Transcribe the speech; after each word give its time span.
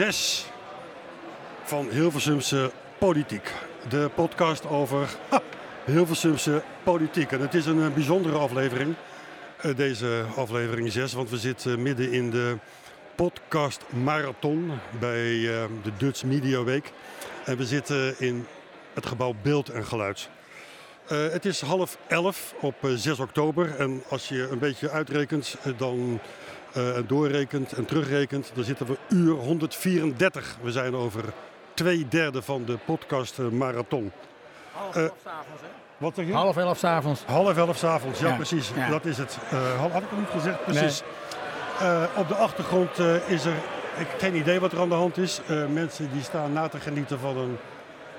6 0.00 0.46
van 1.64 1.88
Hilversumse 1.88 2.70
Politiek. 2.98 3.52
De 3.88 4.10
podcast 4.14 4.66
over 4.66 5.16
Hilversumse 5.84 6.62
politiek. 6.82 7.32
En 7.32 7.40
het 7.40 7.54
is 7.54 7.66
een 7.66 7.82
eh, 7.82 7.92
bijzondere 7.92 8.38
aflevering, 8.38 8.94
eh, 9.60 9.76
deze 9.76 10.24
aflevering 10.36 10.92
6, 10.92 11.12
want 11.12 11.30
we 11.30 11.38
zitten 11.38 11.82
midden 11.82 12.12
in 12.12 12.30
de 12.30 12.56
podcast 13.14 13.84
marathon 14.04 14.70
bij 14.98 15.32
eh, 15.32 15.64
de 15.82 15.92
Dutch 15.98 16.24
Media 16.24 16.64
Week. 16.64 16.92
En 17.44 17.56
we 17.56 17.66
zitten 17.66 18.14
in 18.18 18.46
het 18.94 19.06
gebouw 19.06 19.34
Beeld 19.42 19.68
en 19.68 19.86
Geluid. 19.86 20.28
het 21.06 21.44
is 21.44 21.60
half 21.60 21.98
elf 22.06 22.54
op 22.60 22.74
6 22.94 23.18
oktober 23.18 23.76
en 23.76 24.02
als 24.08 24.28
je 24.28 24.48
een 24.50 24.58
beetje 24.58 24.90
uitrekent, 24.90 25.56
dan 25.76 26.20
uh, 26.76 26.96
doorrekent 27.06 27.72
en 27.72 27.84
terugrekent, 27.84 28.50
dan 28.54 28.64
zitten 28.64 28.86
we 28.86 28.96
uur 29.08 29.34
134. 29.34 30.56
We 30.62 30.72
zijn 30.72 30.94
over 30.94 31.24
twee 31.74 32.08
derde 32.08 32.42
van 32.42 32.64
de 32.64 32.78
podcast 32.84 33.38
uh, 33.38 33.48
marathon. 33.48 34.12
Half 34.72 34.96
elf 34.96 35.04
uh, 35.04 35.10
s'avonds, 35.24 35.62
hè? 35.62 35.68
Wat 35.96 36.14
zeg 36.14 36.26
je? 36.26 36.32
Half 36.32 36.56
elf 36.56 36.78
s'avonds. 36.78 37.24
Half 37.26 37.56
elf 37.56 37.76
s'avonds, 37.76 38.20
ja, 38.20 38.28
ja, 38.28 38.34
precies. 38.34 38.70
Ja. 38.74 38.88
Dat 38.88 39.04
is 39.04 39.18
het. 39.18 39.38
had 39.78 40.02
ik 40.02 40.08
het 40.08 40.18
niet 40.18 40.28
gezegd? 40.28 40.64
Precies. 40.64 41.02
Nee. 41.80 42.06
op 42.16 42.28
de 42.28 42.34
achtergrond 42.34 42.98
is 43.26 43.44
er, 43.44 43.54
ik 43.96 44.06
heb 44.08 44.20
geen 44.20 44.34
idee 44.34 44.60
wat 44.60 44.72
er 44.72 44.80
aan 44.80 44.88
de 44.88 44.94
hand 44.94 45.16
is. 45.16 45.40
mensen 45.72 46.10
die 46.12 46.22
staan 46.22 46.52
na 46.52 46.68
te 46.68 46.80
genieten 46.80 47.18
van 47.18 47.36
een 47.36 47.58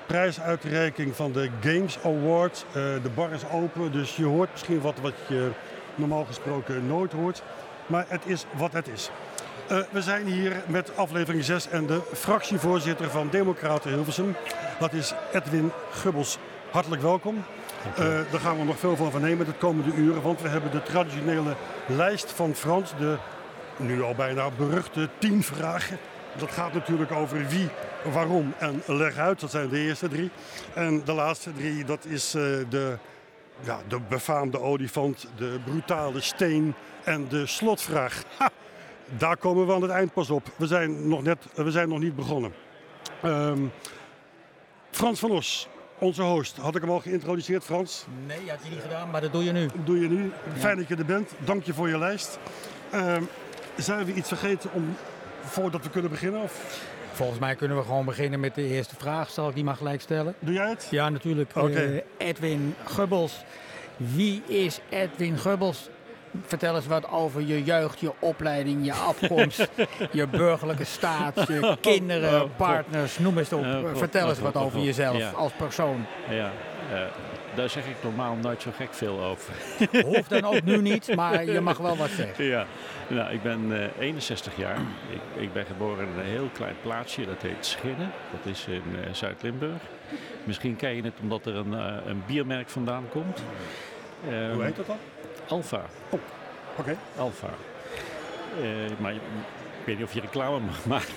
prijsuitreiking 0.06 1.16
van 1.16 1.32
de 1.32 1.50
Games 1.60 1.98
Award. 2.04 2.66
de 2.72 3.10
bar 3.14 3.32
is 3.32 3.42
open, 3.52 3.92
dus 3.92 4.16
je 4.16 4.24
hoort 4.24 4.50
misschien 4.52 4.80
wat 4.80 5.00
wat 5.00 5.14
je 5.28 5.50
normaal 5.94 6.24
gesproken 6.24 6.86
nooit 6.86 7.12
hoort. 7.12 7.42
Maar 7.92 8.04
het 8.08 8.22
is 8.26 8.44
wat 8.56 8.72
het 8.72 8.88
is. 8.88 9.10
Uh, 9.70 9.78
we 9.90 10.02
zijn 10.02 10.26
hier 10.26 10.62
met 10.66 10.96
aflevering 10.96 11.44
6 11.44 11.68
en 11.68 11.86
de 11.86 12.00
fractievoorzitter 12.12 13.10
van 13.10 13.28
Democraten 13.30 13.92
Hilversum. 13.92 14.36
Dat 14.78 14.92
is 14.92 15.14
Edwin 15.32 15.72
Gubbels. 15.90 16.38
Hartelijk 16.70 17.02
welkom. 17.02 17.44
Uh, 17.90 17.96
daar 18.30 18.40
gaan 18.40 18.58
we 18.58 18.64
nog 18.64 18.78
veel 18.78 18.96
van 18.96 19.10
vernemen 19.10 19.46
de 19.46 19.52
komende 19.52 19.94
uren. 19.94 20.22
Want 20.22 20.40
we 20.40 20.48
hebben 20.48 20.70
de 20.70 20.82
traditionele 20.82 21.54
lijst 21.86 22.32
van 22.32 22.54
Frans. 22.54 22.92
De 22.98 23.16
nu 23.76 24.02
al 24.02 24.14
bijna 24.14 24.50
beruchte 24.50 25.08
tien 25.18 25.42
vragen. 25.42 25.98
Dat 26.36 26.50
gaat 26.50 26.72
natuurlijk 26.72 27.12
over 27.12 27.46
wie, 27.48 27.68
waarom 28.12 28.54
en 28.58 28.82
leg 28.86 29.16
uit. 29.16 29.40
Dat 29.40 29.50
zijn 29.50 29.68
de 29.68 29.78
eerste 29.78 30.08
drie. 30.08 30.30
En 30.74 31.02
de 31.04 31.12
laatste 31.12 31.52
drie, 31.52 31.84
dat 31.84 32.04
is 32.04 32.34
uh, 32.34 32.42
de, 32.68 32.96
ja, 33.64 33.80
de 33.88 34.00
befaamde 34.08 34.60
olifant, 34.60 35.26
de 35.36 35.58
brutale 35.64 36.20
steen 36.20 36.74
en 37.04 37.28
de 37.28 37.46
slotvraag, 37.46 38.22
ha, 38.36 38.50
daar 39.16 39.36
komen 39.36 39.66
we 39.66 39.72
aan 39.72 39.82
het 39.82 39.90
eind 39.90 40.12
pas 40.12 40.30
op. 40.30 40.46
We 40.56 40.66
zijn 40.66 41.08
nog, 41.08 41.22
net, 41.22 41.46
we 41.54 41.70
zijn 41.70 41.88
nog 41.88 41.98
niet 41.98 42.16
begonnen. 42.16 42.52
Um, 43.24 43.72
Frans 44.90 45.20
van 45.20 45.30
Os, 45.30 45.68
onze 45.98 46.22
host. 46.22 46.56
Had 46.56 46.74
ik 46.74 46.80
hem 46.80 46.90
al 46.90 47.00
geïntroduceerd, 47.00 47.64
Frans? 47.64 48.04
Nee, 48.26 48.50
had 48.50 48.58
je 48.62 48.70
niet 48.70 48.80
gedaan, 48.80 49.10
maar 49.10 49.20
dat 49.20 49.32
doe 49.32 49.44
je 49.44 49.52
nu. 49.52 49.68
Doe 49.84 50.00
je 50.00 50.08
nu. 50.08 50.32
Fijn 50.58 50.76
dat 50.76 50.88
je 50.88 50.96
er 50.96 51.04
bent. 51.04 51.30
Dank 51.38 51.64
je 51.64 51.74
voor 51.74 51.88
je 51.88 51.98
lijst. 51.98 52.38
Um, 52.94 53.28
zijn 53.76 54.04
we 54.04 54.14
iets 54.14 54.28
vergeten 54.28 54.72
om, 54.72 54.96
voordat 55.42 55.82
we 55.82 55.90
kunnen 55.90 56.10
beginnen? 56.10 56.40
Of? 56.42 56.80
Volgens 57.12 57.38
mij 57.38 57.54
kunnen 57.54 57.76
we 57.76 57.82
gewoon 57.82 58.04
beginnen 58.04 58.40
met 58.40 58.54
de 58.54 58.68
eerste 58.68 58.94
vraag. 58.98 59.30
Zal 59.30 59.48
ik 59.48 59.54
die 59.54 59.64
maar 59.64 59.76
gelijk 59.76 60.00
stellen? 60.00 60.34
Doe 60.38 60.54
jij 60.54 60.68
het? 60.68 60.88
Ja, 60.90 61.08
natuurlijk. 61.08 61.50
Okay. 61.56 61.94
Uh, 61.94 62.00
Edwin 62.16 62.74
Gubbels. 62.84 63.44
Wie 63.96 64.42
is 64.46 64.80
Edwin 64.88 65.38
Gubbels? 65.38 65.88
Vertel 66.46 66.76
eens 66.76 66.86
wat 66.86 67.10
over 67.10 67.40
je 67.40 67.64
jeugd, 67.64 68.00
je 68.00 68.12
opleiding, 68.18 68.84
je 68.84 68.92
afkomst, 68.92 69.68
je 70.12 70.26
burgerlijke 70.26 70.84
staat, 70.84 71.46
je 71.48 71.76
kinderen, 71.80 72.50
partners, 72.56 73.18
noem 73.18 73.38
eens 73.38 73.52
op. 73.52 73.66
Vertel 73.94 74.28
eens 74.28 74.38
wat 74.38 74.56
over 74.56 74.80
jezelf 74.80 75.34
als 75.34 75.52
persoon. 75.52 76.06
Ja, 76.30 76.50
uh, 76.92 77.00
daar 77.54 77.70
zeg 77.70 77.86
ik 77.86 77.96
normaal 78.02 78.36
nooit 78.36 78.62
zo 78.62 78.70
gek 78.76 78.94
veel 78.94 79.20
over. 79.20 79.54
Hoeft 80.06 80.30
dan 80.30 80.44
ook 80.44 80.62
nu 80.62 80.80
niet, 80.80 81.14
maar 81.14 81.44
je 81.44 81.60
mag 81.60 81.78
wel 81.78 81.96
wat 81.96 82.10
zeggen. 82.10 82.44
Ja, 82.44 82.66
nou, 83.08 83.32
ik 83.32 83.42
ben 83.42 83.70
uh, 83.70 83.84
61 83.98 84.56
jaar. 84.56 84.78
Ik, 85.10 85.42
ik, 85.42 85.52
ben 85.52 85.66
geboren 85.66 86.08
in 86.08 86.18
een 86.18 86.24
heel 86.24 86.48
klein 86.52 86.76
plaatsje, 86.82 87.26
dat 87.26 87.42
heet 87.42 87.66
Schinnen. 87.66 88.10
Dat 88.30 88.52
is 88.52 88.66
in 88.66 88.82
uh, 88.94 89.12
Zuid-Limburg. 89.12 89.82
Misschien 90.44 90.76
ken 90.76 90.94
je 90.94 91.02
het 91.02 91.14
omdat 91.22 91.46
er 91.46 91.56
een, 91.56 91.72
een 92.08 92.22
biermerk 92.26 92.68
vandaan 92.68 93.04
komt. 93.10 93.42
Hoe 94.24 94.62
heet 94.62 94.76
dat 94.76 94.86
dan? 94.86 94.98
Alfa. 95.48 95.76
Oh, 96.08 96.12
oké. 96.12 96.20
Okay. 96.76 96.96
Alfa. 97.16 97.48
Uh, 98.60 98.66
maar 98.98 99.12
ik 99.12 99.20
weet 99.84 99.96
niet 99.96 100.06
of 100.06 100.14
je 100.14 100.20
reclame 100.20 100.58
mag 100.58 100.86
maken. 100.86 101.14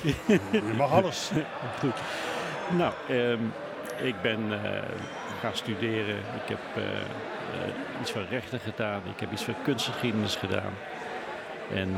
Je 0.52 0.73
mag 0.78 0.91
alles. 0.91 1.31
Goed. 1.79 1.96
Nou, 2.78 2.94
um, 3.09 3.53
ik 4.02 4.22
ben 4.22 4.40
uh, 4.50 4.57
gaan 5.40 5.56
studeren. 5.56 6.18
Ik 6.18 6.47
heb 6.47 6.59
uh, 6.78 6.84
iets 8.01 8.12
van 8.12 8.25
rechten 8.29 8.59
gedaan. 8.59 9.01
Ik 9.13 9.19
heb 9.19 9.31
iets 9.31 9.44
van 9.44 9.56
kunstgeschiedenis 9.63 10.35
gedaan. 10.35 10.73
En 11.73 11.96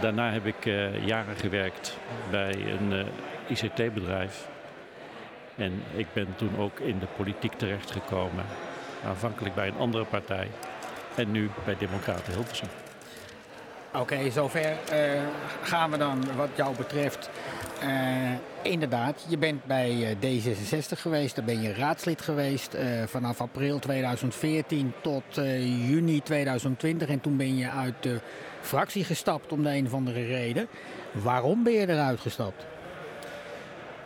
daarna 0.00 0.30
heb 0.30 0.46
ik 0.46 0.64
jaren 1.04 1.36
gewerkt 1.36 1.96
bij 2.30 2.52
een 2.52 3.06
ICT-bedrijf. 3.46 4.48
En 5.56 5.82
ik 5.94 6.06
ben 6.12 6.34
toen 6.36 6.58
ook 6.58 6.78
in 6.80 6.98
de 6.98 7.06
politiek 7.16 7.52
terechtgekomen. 7.52 8.44
Aanvankelijk 9.06 9.54
bij 9.54 9.68
een 9.68 9.78
andere 9.78 10.04
partij. 10.04 10.48
En 11.14 11.30
nu 11.30 11.50
bij 11.64 11.76
Democraten 11.78 12.32
Hilversum. 12.32 12.68
Oké, 13.94 14.30
zover 14.30 14.76
gaan 15.62 15.90
we 15.90 15.96
dan 15.96 16.24
wat 16.36 16.50
jou 16.54 16.76
betreft. 16.76 17.30
Uh, 17.82 18.30
inderdaad, 18.62 19.26
je 19.28 19.38
bent 19.38 19.64
bij 19.64 19.90
uh, 19.90 20.08
D66 20.10 20.98
geweest, 20.98 21.36
daar 21.36 21.44
ben 21.44 21.62
je 21.62 21.72
raadslid 21.72 22.22
geweest 22.22 22.76
vanaf 23.06 23.40
april 23.40 23.78
2014 23.78 24.92
tot 25.02 25.22
juni 25.86 26.22
2020. 26.22 27.08
En 27.08 27.20
toen 27.20 27.36
ben 27.36 27.56
je 27.56 27.70
uit 27.70 27.94
de 28.00 28.20
fractie 28.60 29.04
gestapt 29.04 29.52
om 29.52 29.62
de 29.62 29.74
een 29.74 29.86
of 29.86 29.92
andere 29.92 30.26
reden. 30.26 30.68
Waarom 31.12 31.62
ben 31.62 31.72
je 31.72 31.88
eruit 31.88 32.20
gestapt? 32.20 32.66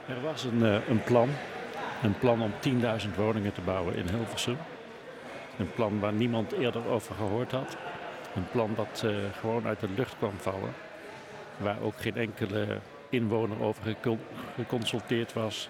Er 0.06 0.20
was 0.22 0.44
een, 0.44 0.62
een 0.62 1.02
plan, 1.04 1.28
een 2.02 2.18
plan 2.18 2.42
om 2.42 2.52
10.000 3.02 3.08
woningen 3.16 3.52
te 3.52 3.60
bouwen 3.60 3.96
in 3.96 4.08
Hilversum. 4.08 4.56
Een 5.58 5.72
plan 5.72 6.00
waar 6.00 6.12
niemand 6.12 6.52
eerder 6.52 6.88
over 6.88 7.14
gehoord 7.14 7.52
had. 7.52 7.76
Een 8.34 8.46
plan 8.50 8.70
dat 8.76 9.04
gewoon 9.40 9.66
uit 9.66 9.80
de 9.80 9.88
lucht 9.96 10.16
kwam 10.18 10.34
vallen. 10.36 10.74
Waar 11.56 11.80
ook 11.82 11.94
geen 11.96 12.16
enkele 12.16 12.80
inwoner 13.12 13.62
over 13.62 13.96
geconsulteerd 14.56 15.32
was. 15.32 15.68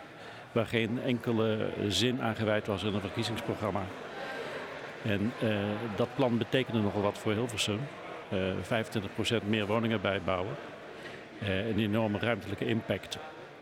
Waar 0.52 0.66
geen 0.66 1.02
enkele 1.04 1.68
zin 1.88 2.22
aan 2.22 2.36
gewijd 2.36 2.66
was 2.66 2.82
in 2.82 2.94
een 2.94 3.00
verkiezingsprogramma. 3.00 3.82
En 5.04 5.32
uh, 5.42 5.58
dat 5.96 6.08
plan 6.14 6.38
betekende 6.38 6.80
nogal 6.80 7.02
wat 7.02 7.18
voor 7.18 7.32
Hilversum. 7.32 7.80
Uh, 8.32 8.52
25% 9.42 9.46
meer 9.46 9.66
woningen 9.66 10.00
bijbouwen. 10.00 10.54
Uh, 11.42 11.68
een 11.68 11.78
enorme 11.78 12.18
ruimtelijke 12.18 12.66
impact. 12.66 13.18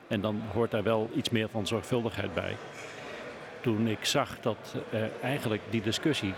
En 0.08 0.20
dan 0.20 0.42
hoort 0.52 0.70
daar 0.70 0.82
wel 0.82 1.10
iets 1.14 1.30
meer 1.30 1.48
van 1.48 1.66
zorgvuldigheid 1.66 2.34
bij 2.34 2.56
toen 3.60 3.88
ik 3.88 4.04
zag 4.04 4.40
dat 4.40 4.74
eigenlijk 5.22 5.62
die 5.70 5.80
discussie 5.80 6.34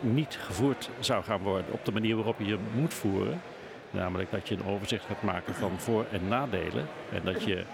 niet 0.00 0.38
gevoerd 0.40 0.90
zou 1.00 1.24
gaan 1.24 1.40
worden 1.40 1.72
op 1.72 1.84
de 1.84 1.92
manier 1.92 2.14
waarop 2.16 2.38
je 2.38 2.44
je 2.44 2.58
moet 2.74 2.94
voeren. 2.94 3.40
Namelijk 3.92 4.30
dat 4.30 4.48
je 4.48 4.54
een 4.54 4.66
overzicht 4.66 5.04
gaat 5.04 5.22
maken 5.22 5.54
van 5.54 5.78
voor- 5.78 6.06
en 6.10 6.28
nadelen. 6.28 6.86
En 7.12 7.20
dat 7.24 7.44
je 7.44 7.64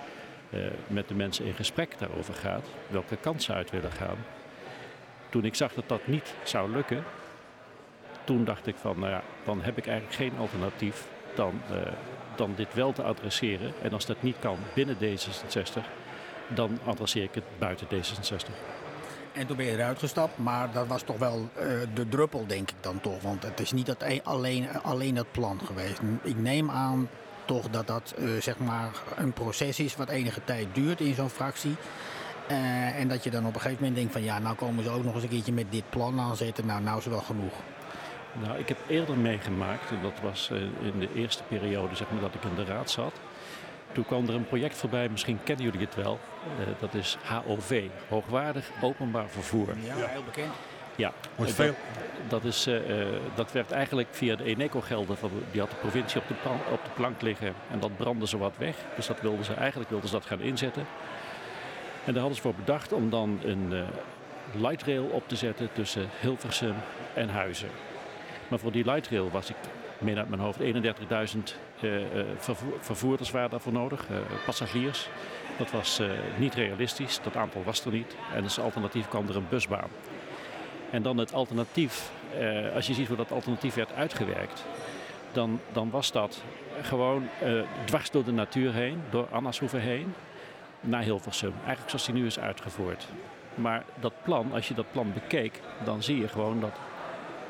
uh, 0.51 0.61
met 0.87 1.09
de 1.09 1.15
mensen 1.15 1.45
in 1.45 1.55
gesprek 1.55 1.99
daarover 1.99 2.35
gaat, 2.35 2.67
welke 2.87 3.17
kansen 3.17 3.55
uit 3.55 3.71
willen 3.71 3.93
gaan. 3.93 4.17
toen 5.29 5.45
ik 5.45 5.55
zag 5.55 5.73
dat 5.75 5.89
dat 5.89 6.07
niet 6.07 6.35
zou 6.43 6.71
lukken, 6.71 7.05
toen 8.25 8.45
dacht 8.45 8.67
ik 8.67 8.77
van, 8.77 8.99
nou 8.99 9.13
ja, 9.13 9.23
dan 9.45 9.63
heb 9.63 9.79
ik 9.79 9.87
eigenlijk 9.87 10.17
geen 10.17 10.39
alternatief 10.39 11.09
dan, 11.35 11.61
uh, 11.71 11.77
dan 12.37 12.53
dit 12.57 12.75
wel 12.75 12.93
te 12.93 13.03
adresseren. 13.03 13.73
En 13.83 13.93
als 13.93 14.07
dat 14.07 14.23
niet 14.23 14.37
kan 14.39 14.59
binnen 14.75 14.97
D66, 14.97 15.83
dan 16.49 16.79
adresseer 16.85 17.23
ik 17.23 17.35
het 17.35 17.45
buiten 17.59 17.87
D66. 17.87 18.78
En 19.39 19.47
toen 19.47 19.57
ben 19.57 19.67
je 19.67 19.73
eruit 19.73 19.99
gestapt, 19.99 20.39
maar 20.39 20.73
dat 20.73 20.87
was 20.87 21.03
toch 21.03 21.19
wel 21.19 21.49
uh, 21.57 21.63
de 21.95 22.09
druppel, 22.09 22.47
denk 22.47 22.71
ik 22.71 22.77
dan 22.81 23.01
toch. 23.01 23.23
Want 23.23 23.43
het 23.43 23.61
is 23.61 23.73
niet 23.73 23.87
dat 23.87 24.05
alleen, 24.23 24.69
alleen 24.83 25.15
dat 25.15 25.33
plan 25.33 25.61
geweest. 25.65 26.01
Ik 26.23 26.37
neem 26.37 26.71
aan 26.71 27.09
toch 27.45 27.71
dat 27.71 27.87
dat 27.87 28.15
uh, 28.19 28.41
zeg 28.41 28.59
maar 28.59 28.91
een 29.17 29.33
proces 29.33 29.81
is 29.81 29.97
wat 29.97 30.09
enige 30.09 30.45
tijd 30.45 30.67
duurt 30.73 31.01
in 31.01 31.15
zo'n 31.15 31.29
fractie. 31.29 31.77
En 32.97 33.09
dat 33.09 33.25
je 33.25 33.31
dan 33.31 33.47
op 33.47 33.55
een 33.55 33.61
gegeven 33.61 33.83
moment 33.83 33.97
denkt 33.97 34.13
van 34.13 34.23
ja, 34.23 34.39
nou 34.39 34.57
komen 34.57 34.85
ze 34.85 34.91
ook 34.91 35.05
nog 35.05 35.15
eens 35.15 35.23
een 35.23 35.29
keertje 35.29 35.53
met 35.53 35.73
dit 35.73 35.91
plan 35.91 36.21
aanzetten. 36.21 36.67
Nou, 36.67 36.83
nou 36.83 36.99
is 36.99 37.07
wel 37.07 37.21
genoeg. 37.21 37.53
Nou, 38.43 38.59
ik 38.59 38.69
heb 38.69 38.79
eerder 38.87 39.17
meegemaakt, 39.17 39.91
dat 40.03 40.21
was 40.23 40.51
in 40.81 40.99
de 40.99 41.09
eerste 41.15 41.43
periode 41.43 41.97
zeg 41.97 42.11
maar, 42.11 42.21
dat 42.21 42.35
ik 42.35 42.45
in 42.45 42.55
de 42.55 42.65
raad 42.65 42.91
zat. 42.91 43.13
Toen 43.93 44.05
kwam 44.05 44.29
er 44.29 44.35
een 44.35 44.47
project 44.47 44.77
voorbij, 44.77 45.09
misschien 45.09 45.39
kennen 45.45 45.65
jullie 45.65 45.81
het 45.81 45.95
wel. 45.95 46.19
Uh, 46.61 46.67
dat 46.79 46.95
is 46.95 47.17
HOV, 47.23 47.87
Hoogwaardig 48.09 48.71
Openbaar 48.81 49.29
Vervoer. 49.29 49.69
Ja, 49.85 49.95
heel 49.95 50.25
bekend. 50.25 50.53
Ja, 50.97 51.13
dat, 51.37 51.51
veel. 51.51 51.75
Dat, 52.29 52.45
is, 52.45 52.67
uh, 52.67 52.81
dat 53.35 53.53
werd 53.53 53.71
eigenlijk 53.71 54.09
via 54.11 54.37
de 54.37 54.45
Eneco-gelden, 54.45 55.17
die 55.51 55.61
had 55.61 55.71
de 55.71 55.77
provincie 55.77 56.21
op 56.21 56.29
de, 56.29 56.35
plank, 56.35 56.61
op 56.73 56.85
de 56.85 56.91
plank 56.95 57.23
liggen. 57.23 57.55
En 57.71 57.81
dat 57.81 57.97
brandde 57.97 58.27
ze 58.27 58.39
wat 58.39 58.55
weg. 58.59 58.77
Dus 58.97 59.07
dat 59.07 59.21
wilden 59.21 59.45
ze, 59.45 59.55
eigenlijk 59.55 59.91
wilden 59.91 60.09
ze 60.09 60.15
dat 60.15 60.27
gaan 60.27 60.41
inzetten. 60.41 60.87
En 62.05 62.13
daar 62.13 62.23
hadden 62.23 62.35
ze 62.35 62.43
voor 62.43 62.55
bedacht 62.55 62.93
om 62.93 63.11
dan 63.11 63.41
een 63.45 63.69
uh, 63.73 63.81
light 64.53 64.83
rail 64.83 65.05
op 65.05 65.29
te 65.29 65.37
zetten 65.37 65.69
tussen 65.73 66.09
Hilversum 66.21 66.75
en 67.15 67.29
Huizen. 67.29 67.71
Maar 68.49 68.59
voor 68.59 68.73
die 68.73 68.85
light 68.85 69.09
rail 69.09 69.31
was 69.31 69.51
ik, 69.51 69.57
meen 69.99 70.19
uit 70.19 70.29
mijn 70.29 70.41
hoofd, 70.41 70.59
31.000 70.61 70.67
uh, 70.69 70.75
vervoer, 72.37 72.73
vervoerders 72.81 73.31
waren 73.31 73.51
daarvoor 73.51 73.73
nodig, 73.73 74.07
passagiers. 74.45 75.09
Dat 75.59 75.71
was 75.71 76.01
niet 76.37 76.55
realistisch, 76.55 77.21
dat 77.23 77.37
aantal 77.37 77.63
was 77.65 77.85
er 77.85 77.93
niet. 77.93 78.17
En 78.35 78.43
als 78.43 78.61
alternatief 78.61 79.09
kwam 79.09 79.29
er 79.29 79.37
een 79.37 79.49
busbaan. 79.49 79.89
En 80.91 81.03
dan 81.03 81.17
het 81.17 81.33
alternatief, 81.33 82.11
als 82.75 82.87
je 82.87 82.95
ziet 82.95 83.09
hoe 83.09 83.17
dat 83.17 83.33
alternatief 83.33 83.75
werd 83.75 83.93
uitgewerkt, 83.93 84.65
dan, 85.33 85.61
dan 85.73 85.91
was 85.91 86.13
dat 86.13 86.43
gewoon 86.83 87.29
dwars 87.85 88.11
door 88.11 88.25
de 88.25 88.33
natuur 88.33 88.73
heen, 88.73 89.03
door 89.11 89.27
Annashoeven 89.31 89.81
heen, 89.81 90.15
naar 90.81 91.03
Hilversum. 91.03 91.53
Eigenlijk 91.59 91.89
zoals 91.89 92.05
die 92.05 92.15
nu 92.15 92.27
is 92.27 92.39
uitgevoerd. 92.39 93.07
Maar 93.55 93.85
dat 94.01 94.13
plan, 94.23 94.53
als 94.53 94.69
je 94.69 94.75
dat 94.75 94.93
plan 94.93 95.13
bekeek, 95.13 95.61
dan 95.85 96.03
zie 96.03 96.21
je 96.21 96.29
gewoon 96.29 96.61
dat 96.61 96.79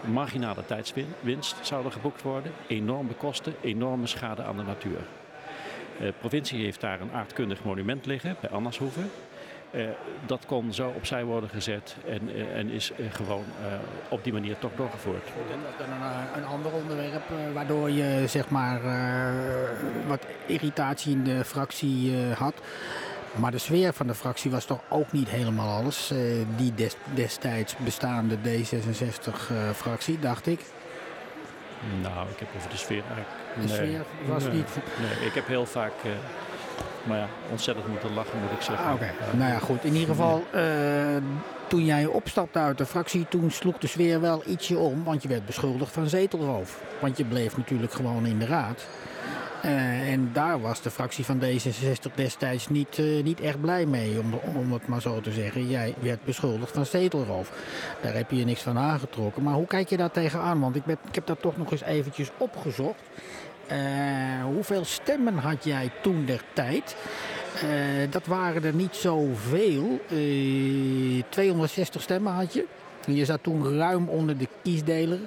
marginale 0.05 0.65
tijdswinst 0.67 1.57
zou 1.61 1.85
er 1.85 1.93
geboekt 1.93 2.23
worden, 2.23 2.53
enorme 2.67 3.13
kosten, 3.13 3.55
enorme 3.61 4.07
schade 4.07 4.43
aan 4.43 4.57
de 4.57 4.63
natuur. 4.63 5.01
De 5.99 6.13
provincie 6.19 6.65
heeft 6.65 6.81
daar 6.81 7.01
een 7.01 7.13
aardkundig 7.13 7.65
monument 7.65 8.07
liggen 8.07 8.37
bij 8.41 8.51
Annashoeven. 8.51 9.11
Uh, 9.71 9.89
dat 10.27 10.47
kon 10.47 10.73
zo 10.73 10.93
opzij 10.97 11.25
worden 11.25 11.49
gezet 11.49 11.97
en, 12.07 12.37
uh, 12.37 12.57
en 12.57 12.71
is 12.71 12.93
gewoon 13.11 13.45
op 14.09 14.25
die 14.25 14.33
manier 14.33 14.59
toch 14.59 14.71
doorgevoerd. 14.77 15.25
Dat 15.25 15.87
dan 15.87 16.03
een, 16.03 16.43
een 16.43 16.49
ander 16.49 16.73
onderwerp 16.73 17.23
waardoor 17.53 17.91
je 17.91 18.25
zeg 18.27 18.49
maar 18.49 18.81
wat 20.07 20.27
irritatie 20.47 21.13
in 21.13 21.25
de 21.25 21.45
fractie 21.45 22.17
had. 22.35 22.55
Maar 23.35 23.51
de 23.51 23.59
sfeer 23.59 23.93
van 23.93 24.07
de 24.07 24.15
fractie 24.15 24.51
was 24.51 24.65
toch 24.65 24.81
ook 24.89 25.13
niet 25.13 25.29
helemaal 25.29 25.79
alles. 25.79 26.13
die 26.57 26.75
des, 26.75 26.97
destijds 27.15 27.77
bestaande 27.77 28.37
D66-fractie, 28.37 30.19
dacht 30.19 30.47
ik. 30.47 30.61
Nou, 32.03 32.29
ik 32.31 32.39
heb 32.39 32.49
over 32.57 32.71
de 32.71 32.77
sfeer 32.77 33.03
eigenlijk. 33.07 33.29
De 33.55 33.67
nee, 33.67 33.77
sfeer 33.77 34.05
was 34.27 34.43
nee, 34.43 34.53
niet. 34.53 34.69
Nee, 35.01 35.27
ik 35.27 35.35
heb 35.35 35.47
heel 35.47 35.67
vaak 35.67 35.93
maar 37.09 37.19
ja, 37.19 37.29
ontzettend 37.51 37.89
moeten 37.89 38.15
lachen 38.15 38.39
moet 38.41 38.51
ik 38.51 38.63
zeggen. 38.63 38.87
Ah, 38.87 38.95
Oké, 38.95 39.13
okay. 39.21 39.39
nou 39.39 39.53
ja 39.53 39.59
goed. 39.59 39.85
In 39.85 39.93
ieder 39.93 40.09
geval, 40.09 40.45
uh, 40.55 40.63
toen 41.67 41.85
jij 41.85 42.07
opstapte 42.07 42.59
uit 42.59 42.79
de 42.79 42.87
fractie, 42.87 43.27
toen 43.29 43.51
sloeg 43.51 43.79
de 43.79 43.87
sfeer 43.87 44.21
wel 44.21 44.43
ietsje 44.47 44.79
om. 44.79 45.05
Want 45.05 45.23
je 45.23 45.29
werd 45.29 45.47
beschuldigd 45.47 45.93
van 45.93 46.09
zetelroof. 46.09 46.81
Want 47.01 47.17
je 47.17 47.25
bleef 47.25 47.57
natuurlijk 47.57 47.93
gewoon 47.93 48.27
in 48.27 48.39
de 48.39 48.47
raad. 48.47 48.87
Uh, 49.65 50.13
en 50.13 50.31
daar 50.33 50.61
was 50.61 50.83
de 50.83 50.91
fractie 50.91 51.25
van 51.25 51.43
D66 51.43 52.15
destijds 52.15 52.69
niet, 52.69 52.99
uh, 52.99 53.23
niet 53.23 53.41
echt 53.41 53.61
blij 53.61 53.87
mee, 53.87 54.19
om, 54.21 54.41
om 54.57 54.73
het 54.73 54.87
maar 54.87 55.01
zo 55.01 55.21
te 55.21 55.33
zeggen. 55.33 55.69
Jij 55.69 55.95
werd 56.01 56.25
beschuldigd 56.25 56.73
van 56.73 56.87
zetelroof. 56.87 57.53
Daar 58.03 58.15
heb 58.15 58.31
je 58.31 58.45
niks 58.45 58.63
van 58.63 58.79
aangetrokken. 58.79 59.43
Maar 59.43 59.55
hoe 59.55 59.67
kijk 59.67 59.89
je 59.89 59.97
daar 59.97 60.11
tegenaan? 60.11 60.61
Want 60.61 60.77
ik, 60.77 60.83
ik 60.87 61.15
heb 61.15 61.27
dat 61.27 61.41
toch 61.41 61.57
nog 61.57 61.71
eens 61.73 61.83
eventjes 61.83 62.31
opgezocht. 62.37 63.01
Uh, 63.73 64.45
hoeveel 64.45 64.85
stemmen 64.85 65.35
had 65.37 65.65
jij 65.65 65.91
toen 66.03 66.25
der 66.25 66.43
tijd? 66.53 66.97
Dat 68.11 68.27
waren 68.27 68.65
er 68.65 68.75
niet 68.75 68.95
zoveel. 68.95 70.01
Uh, 70.09 71.23
260 71.29 72.03
stemmen 72.03 72.33
had 72.33 72.53
je. 72.53 72.65
Je 73.07 73.25
zat 73.25 73.43
toen 73.43 73.79
ruim 73.79 74.09
onder 74.09 74.39
de 74.39 74.49
kiesdeler. 74.63 75.19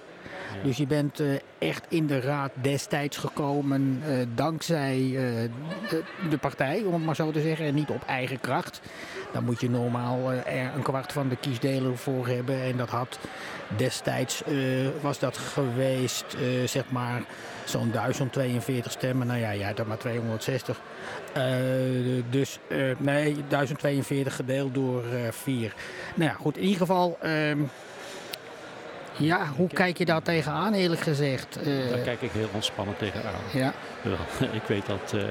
Dus 0.64 0.78
je 0.78 0.88
bent 0.88 1.20
uh, 1.20 1.34
echt 1.58 1.86
in 1.90 2.08
de 2.08 2.20
raad 2.20 2.52
destijds 2.62 3.18
gekomen 3.18 4.02
uh, 4.08 4.26
dankzij 4.36 5.00
uh, 5.00 5.20
de, 5.90 6.04
de, 6.30 6.38
partij, 6.38 6.84
om 6.86 6.94
het 6.94 7.04
maar 7.04 7.16
zo 7.16 7.32
te 7.32 7.42
zeggen, 7.42 7.66
en 7.66 7.74
niet 7.74 7.90
op 7.90 8.04
eigen 8.08 8.40
kracht. 8.40 8.82
Dan 9.34 9.44
moet 9.44 9.62
je 9.62 9.70
normaal 9.70 10.32
er 10.32 10.72
een 10.76 10.82
kwart 10.82 11.12
van 11.12 11.30
de 11.30 11.36
kiesdeler 11.36 11.98
voor 11.98 12.28
hebben. 12.28 12.62
En 12.62 12.78
dat 12.78 12.90
had 12.90 13.20
destijds, 13.78 14.44
was 15.02 15.20
dat 15.20 15.38
geweest, 15.38 16.26
zeg 16.66 16.84
maar, 16.90 17.22
zo'n 17.66 17.92
1042 17.92 18.92
stemmen. 18.92 19.28
Nou 19.28 19.40
ja, 19.40 19.56
jij 19.56 19.68
had 19.68 19.80
er 19.80 19.88
maar 19.88 19.98
260. 19.98 20.82
dus 22.30 22.60
nee, 22.98 23.36
1042 23.48 24.36
gedeeld 24.36 24.74
door 24.74 25.04
4. 25.30 25.74
Nou 26.16 26.30
ja, 26.30 26.36
goed, 26.36 26.58
in 26.58 26.64
ieder 26.64 26.78
geval... 26.78 27.18
Ja, 29.18 29.48
hoe 29.56 29.68
kijk 29.68 29.98
je 29.98 30.06
daar 30.06 30.22
tegenaan 30.22 30.74
eerlijk 30.74 31.02
gezegd? 31.02 31.68
Uh, 31.68 31.90
daar 31.90 32.00
kijk 32.00 32.22
ik 32.22 32.32
heel 32.32 32.50
ontspannen 32.54 32.98
tegenaan. 32.98 33.42
Ja. 33.54 33.74
ik 34.60 34.64
weet 34.68 34.86
dat 34.86 35.14
uh, 35.16 35.24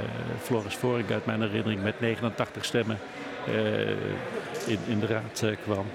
Floris 0.43 0.75
Voring 0.75 1.11
uit 1.11 1.27
mijn 1.27 1.41
herinnering 1.41 1.83
met 1.83 2.01
89 2.01 2.65
stemmen 2.65 2.99
uh, 3.49 3.89
in, 4.67 4.79
in 4.87 4.99
de 5.01 5.07
raad 5.07 5.45
kwam. 5.63 5.87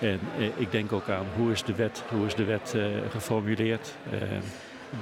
En 0.00 0.20
ik 0.56 0.72
denk 0.72 0.92
ook 0.92 1.08
aan 1.08 1.26
hoe 1.36 1.52
is 1.52 1.62
de 1.62 1.74
wet, 1.74 2.02
hoe 2.08 2.26
is 2.26 2.34
de 2.34 2.44
wet 2.44 2.74
geformuleerd? 3.10 3.92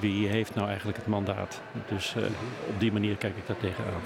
wie 0.00 0.28
heeft 0.28 0.54
nou 0.54 0.68
eigenlijk 0.68 0.98
het 0.98 1.06
mandaat? 1.06 1.60
Dus 1.88 2.14
op 2.68 2.80
die 2.80 2.92
manier 2.92 3.16
kijk 3.16 3.36
ik 3.36 3.46
daar 3.46 3.56
tegenaan. 3.56 4.00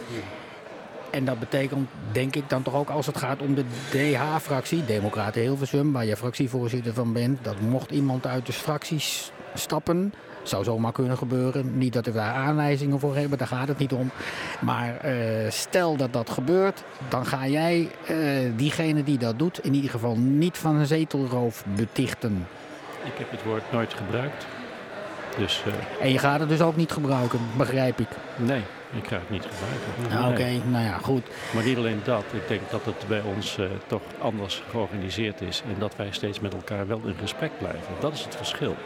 En 1.10 1.24
dat 1.24 1.38
betekent, 1.38 1.88
denk 2.12 2.36
ik 2.36 2.48
dan 2.48 2.62
toch 2.62 2.74
ook 2.74 2.90
als 2.90 3.06
het 3.06 3.16
gaat 3.16 3.42
om 3.42 3.54
de 3.54 3.64
DH-fractie, 3.90 4.84
Democraten 4.84 5.40
Hilversum, 5.40 5.92
waar 5.92 6.04
je 6.04 6.16
fractievoorzitter 6.16 6.94
van 6.94 7.12
bent, 7.12 7.44
dat 7.44 7.60
mocht 7.60 7.90
iemand 7.90 8.26
uit 8.26 8.46
de 8.46 8.52
fracties 8.52 9.32
stappen, 9.54 10.14
zou 10.42 10.64
zomaar 10.64 10.92
kunnen 10.92 11.18
gebeuren. 11.18 11.78
Niet 11.78 11.92
dat 11.92 12.06
we 12.06 12.12
daar 12.12 12.34
aanwijzingen 12.34 13.00
voor 13.00 13.16
hebben, 13.16 13.38
daar 13.38 13.46
gaat 13.46 13.68
het 13.68 13.78
niet 13.78 13.92
om. 13.92 14.10
Maar 14.60 15.04
uh, 15.04 15.50
stel 15.50 15.96
dat 15.96 16.12
dat 16.12 16.30
gebeurt, 16.30 16.84
dan 17.08 17.26
ga 17.26 17.46
jij 17.46 17.90
uh, 18.10 18.52
diegene 18.56 19.02
die 19.02 19.18
dat 19.18 19.38
doet, 19.38 19.64
in 19.64 19.74
ieder 19.74 19.90
geval 19.90 20.16
niet 20.16 20.58
van 20.58 20.76
een 20.76 20.86
zetelroof 20.86 21.64
betichten. 21.76 22.46
Ik 23.04 23.18
heb 23.18 23.30
het 23.30 23.42
woord 23.44 23.72
nooit 23.72 23.94
gebruikt. 23.94 24.46
Dus, 25.38 25.62
uh... 25.66 26.04
En 26.04 26.12
je 26.12 26.18
gaat 26.18 26.40
het 26.40 26.48
dus 26.48 26.60
ook 26.60 26.76
niet 26.76 26.92
gebruiken, 26.92 27.38
begrijp 27.56 28.00
ik. 28.00 28.08
Nee, 28.36 28.62
ik 28.96 29.06
ga 29.06 29.16
het 29.16 29.30
niet 29.30 29.46
gebruiken. 29.50 30.18
Ah, 30.18 30.28
Oké, 30.28 30.32
okay, 30.32 30.62
nou 30.70 30.84
ja, 30.84 30.98
goed. 30.98 31.22
Maar 31.54 31.64
niet 31.64 31.76
alleen 31.76 32.00
dat. 32.04 32.24
Ik 32.32 32.48
denk 32.48 32.70
dat 32.70 32.84
het 32.84 33.04
bij 33.08 33.20
ons 33.20 33.58
uh, 33.58 33.66
toch 33.86 34.02
anders 34.18 34.62
georganiseerd 34.70 35.40
is. 35.40 35.62
En 35.68 35.74
dat 35.78 35.96
wij 35.96 36.08
steeds 36.10 36.40
met 36.40 36.54
elkaar 36.54 36.86
wel 36.86 37.00
in 37.04 37.14
gesprek 37.20 37.50
blijven. 37.58 37.94
Dat 38.00 38.12
is 38.12 38.24
het 38.24 38.36
verschil. 38.36 38.76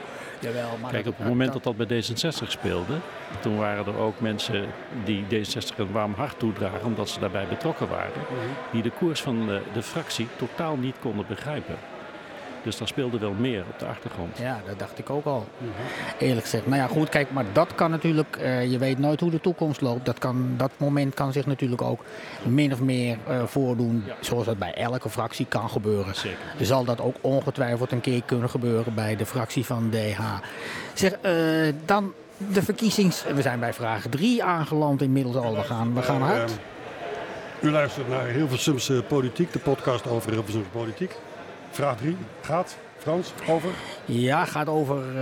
Jawel, 0.41 0.79
maar 0.81 0.91
Kijk, 0.91 1.07
op 1.07 1.19
het 1.19 1.27
moment 1.27 1.53
dat 1.53 1.63
dat 1.63 1.77
bij 1.77 1.87
D66 1.87 2.49
speelde, 2.49 2.95
toen 3.41 3.59
waren 3.59 3.87
er 3.87 3.99
ook 3.99 4.21
mensen 4.21 4.67
die 5.05 5.25
D66 5.25 5.77
een 5.77 5.93
warm 5.93 6.15
hart 6.15 6.39
toedragen, 6.39 6.85
omdat 6.85 7.09
ze 7.09 7.21
daarbij 7.21 7.47
betrokken 7.49 7.89
waren, 7.89 8.23
die 8.73 8.83
de 8.83 8.91
koers 8.91 9.21
van 9.21 9.47
de, 9.47 9.63
de 9.73 9.83
fractie 9.83 10.29
totaal 10.37 10.77
niet 10.77 10.97
konden 11.01 11.27
begrijpen. 11.29 11.77
Dus 12.63 12.79
daar 12.79 12.89
speelde 12.89 13.19
wel 13.19 13.33
meer 13.33 13.65
op 13.71 13.79
de 13.79 13.87
achtergrond. 13.87 14.39
Ja, 14.39 14.61
dat 14.67 14.79
dacht 14.79 14.99
ik 14.99 15.11
ook 15.11 15.25
al. 15.25 15.49
Mm-hmm. 15.59 15.75
Eerlijk 16.19 16.43
gezegd. 16.43 16.67
Nou 16.67 16.81
ja, 16.81 16.87
goed, 16.87 17.09
kijk, 17.09 17.31
maar 17.31 17.45
dat 17.53 17.75
kan 17.75 17.91
natuurlijk, 17.91 18.37
uh, 18.41 18.71
je 18.71 18.79
weet 18.79 18.99
nooit 18.99 19.21
hoe 19.21 19.31
de 19.31 19.41
toekomst 19.41 19.81
loopt. 19.81 20.07
Dat, 20.07 20.19
kan, 20.19 20.55
dat 20.57 20.71
moment 20.77 21.15
kan 21.15 21.33
zich 21.33 21.47
natuurlijk 21.47 21.83
ook 21.83 22.05
min 22.43 22.73
of 22.73 22.81
meer 22.81 23.19
uh, 23.29 23.43
voordoen, 23.45 24.03
ja. 24.07 24.15
zoals 24.21 24.47
dat 24.47 24.59
bij 24.59 24.75
elke 24.75 25.11
fractie 25.11 25.47
kan 25.47 25.71
gebeuren. 25.71 26.15
Zeker. 26.15 26.39
Er 26.59 26.67
zal 26.67 26.85
dat 26.85 27.01
ook 27.01 27.17
ongetwijfeld 27.21 27.93
een 27.93 28.01
keer 28.01 28.23
kunnen 28.23 28.51
gebeuren 28.51 28.95
bij 28.95 29.17
de 29.17 29.27
fractie 29.27 29.65
van 29.67 29.91
DH. 29.91 30.21
Zeg, 30.95 31.13
uh, 31.23 31.75
dan 31.85 32.13
de 32.37 32.63
verkiezings... 32.63 33.25
We 33.35 33.43
zijn 33.43 33.61
bij 33.61 33.73
vraag 33.73 34.07
3 34.11 34.45
aangeland 34.45 35.03
inmiddels 35.03 35.37
al. 35.37 35.55
We 35.55 35.63
gaan, 35.63 35.95
we 35.95 36.03
gaan 36.03 36.23
hard. 36.23 36.53
U 37.61 37.71
luistert 37.71 38.09
naar 38.09 38.27
Hilversumse 38.27 39.05
Politiek, 39.09 39.53
de 39.53 39.59
podcast 39.59 40.07
over 40.07 40.33
Hilversumse 40.33 40.69
Politiek. 40.69 41.17
Vraag 41.71 41.97
3 41.97 42.17
gaat, 42.41 42.77
Frans, 42.99 43.33
over? 43.49 43.71
Ja, 44.05 44.45
gaat 44.45 44.69
over 44.69 45.07
uh, 45.07 45.15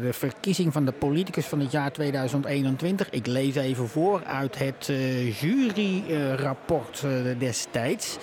de 0.00 0.12
verkiezing 0.12 0.72
van 0.72 0.84
de 0.84 0.92
politicus 0.92 1.46
van 1.46 1.60
het 1.60 1.70
jaar 1.70 1.92
2021. 1.92 3.10
Ik 3.10 3.26
lees 3.26 3.54
even 3.54 3.88
voor 3.88 4.24
uit 4.24 4.58
het 4.58 4.88
uh, 4.90 5.40
juryrapport 5.40 7.02
uh, 7.04 7.38
destijds. 7.38 8.18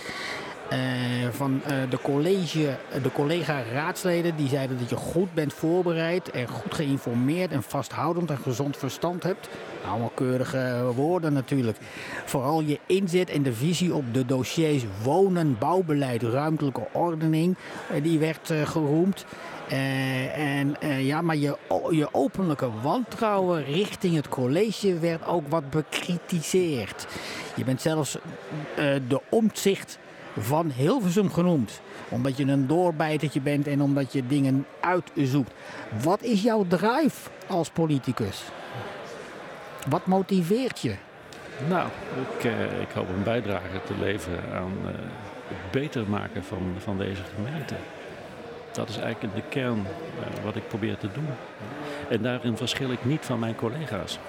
Uh, 0.73 1.27
van 1.31 1.61
uh, 1.63 1.89
de, 1.89 1.97
college, 2.01 2.77
de 3.03 3.11
collega-raadsleden 3.11 4.35
die 4.35 4.47
zeiden 4.47 4.77
dat 4.77 4.89
je 4.89 4.95
goed 4.95 5.33
bent 5.33 5.53
voorbereid 5.53 6.31
en 6.31 6.47
goed 6.47 6.73
geïnformeerd 6.73 7.51
en 7.51 7.63
vasthoudend 7.63 8.29
en 8.29 8.37
gezond 8.37 8.77
verstand 8.77 9.23
hebt. 9.23 9.49
Allemaal 9.89 10.11
keurige 10.13 10.91
woorden 10.95 11.33
natuurlijk. 11.33 11.77
Vooral 12.25 12.61
je 12.61 12.79
inzet 12.85 13.29
en 13.29 13.43
de 13.43 13.53
visie 13.53 13.93
op 13.93 14.13
de 14.13 14.25
dossiers 14.25 14.83
wonen, 15.03 15.57
bouwbeleid, 15.59 16.23
ruimtelijke 16.23 16.87
ordening, 16.91 17.57
die 18.01 18.19
werd 18.19 18.53
geroemd. 18.63 19.25
en 20.35 20.75
ja, 20.99 21.21
maar 21.21 21.37
je, 21.37 21.57
je 21.89 22.07
openlijke 22.11 22.69
wantrouwen 22.81 23.63
richting 23.63 24.15
het 24.15 24.29
college 24.29 24.99
werd 24.99 25.25
ook 25.25 25.47
wat 25.47 25.69
bekritiseerd. 25.69 27.07
Je 27.55 27.63
bent 27.63 27.81
zelfs 27.81 28.17
de 29.07 29.21
omzicht 29.29 29.99
van 30.39 30.71
Hilversum 30.75 31.31
genoemd. 31.31 31.81
Omdat 32.09 32.37
je 32.37 32.45
een 32.45 32.67
doorbijtertje 32.67 33.41
bent 33.41 33.67
en 33.67 33.81
omdat 33.81 34.13
je 34.13 34.27
dingen 34.27 34.65
uitzoekt. 34.79 35.51
Wat 36.03 36.23
is 36.23 36.41
jouw 36.41 36.65
drive 36.67 37.29
als 37.47 37.69
politicus? 37.69 38.43
Wat 39.89 40.05
motiveert 40.05 40.79
je? 40.79 40.95
Nou, 41.69 41.87
ik, 42.37 42.43
uh, 42.43 42.81
ik 42.81 42.89
hoop 42.93 43.09
een 43.09 43.23
bijdrage 43.23 43.81
te 43.85 43.93
leveren 43.99 44.43
aan 44.53 44.73
uh, 44.81 44.87
het 45.47 45.71
beter 45.71 46.09
maken 46.09 46.43
van, 46.43 46.75
van 46.77 46.97
deze 46.97 47.21
gemeente. 47.35 47.75
Dat 48.71 48.89
is 48.89 48.97
eigenlijk 48.97 49.35
de 49.35 49.41
kern 49.49 49.79
uh, 49.79 50.43
wat 50.43 50.55
ik 50.55 50.67
probeer 50.67 50.97
te 50.97 51.07
doen. 51.13 51.27
En 52.09 52.21
daarin 52.21 52.57
verschil 52.57 52.91
ik 52.91 53.05
niet 53.05 53.25
van 53.25 53.39
mijn 53.39 53.55
collega's. 53.55 54.19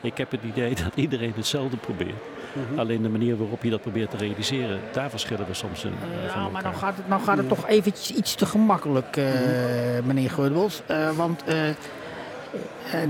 Ik 0.00 0.18
heb 0.18 0.30
het 0.30 0.42
idee 0.42 0.74
dat 0.84 0.92
iedereen 0.94 1.32
hetzelfde 1.36 1.76
probeert. 1.76 2.22
Mm-hmm. 2.58 2.78
Alleen 2.78 3.02
de 3.02 3.08
manier 3.08 3.36
waarop 3.36 3.62
je 3.62 3.70
dat 3.70 3.80
probeert 3.80 4.10
te 4.10 4.16
realiseren, 4.16 4.80
daar 4.92 5.10
verschillen 5.10 5.46
we 5.46 5.54
soms 5.54 5.84
in. 5.84 5.92
Uh, 5.92 6.34
ja, 6.34 6.48
maar 6.48 6.62
nou 6.62 6.74
gaat 6.74 6.96
het, 6.96 7.08
nou 7.08 7.22
gaat 7.22 7.36
het 7.36 7.48
toch 7.48 7.66
eventjes 7.66 8.16
iets 8.16 8.34
te 8.34 8.46
gemakkelijk, 8.46 9.16
uh, 9.16 9.24
mm-hmm. 9.24 10.06
meneer 10.06 10.30
Geurdels. 10.30 10.82
Uh, 10.90 11.10
want 11.10 11.44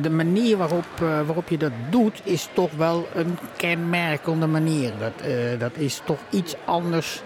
de 0.03 0.11
manier 0.11 0.57
waarop, 0.57 0.87
waarop 0.99 1.49
je 1.49 1.57
dat 1.59 1.73
doet, 1.91 2.21
is 2.23 2.49
toch 2.53 2.73
wel 2.73 3.09
een 3.15 3.39
kenmerkende 3.57 4.47
manier. 4.47 4.93
Dat, 4.99 5.13
dat 5.59 5.73
is 5.75 6.03
toch 6.05 6.19
iets 6.31 6.57
anders 6.65 7.23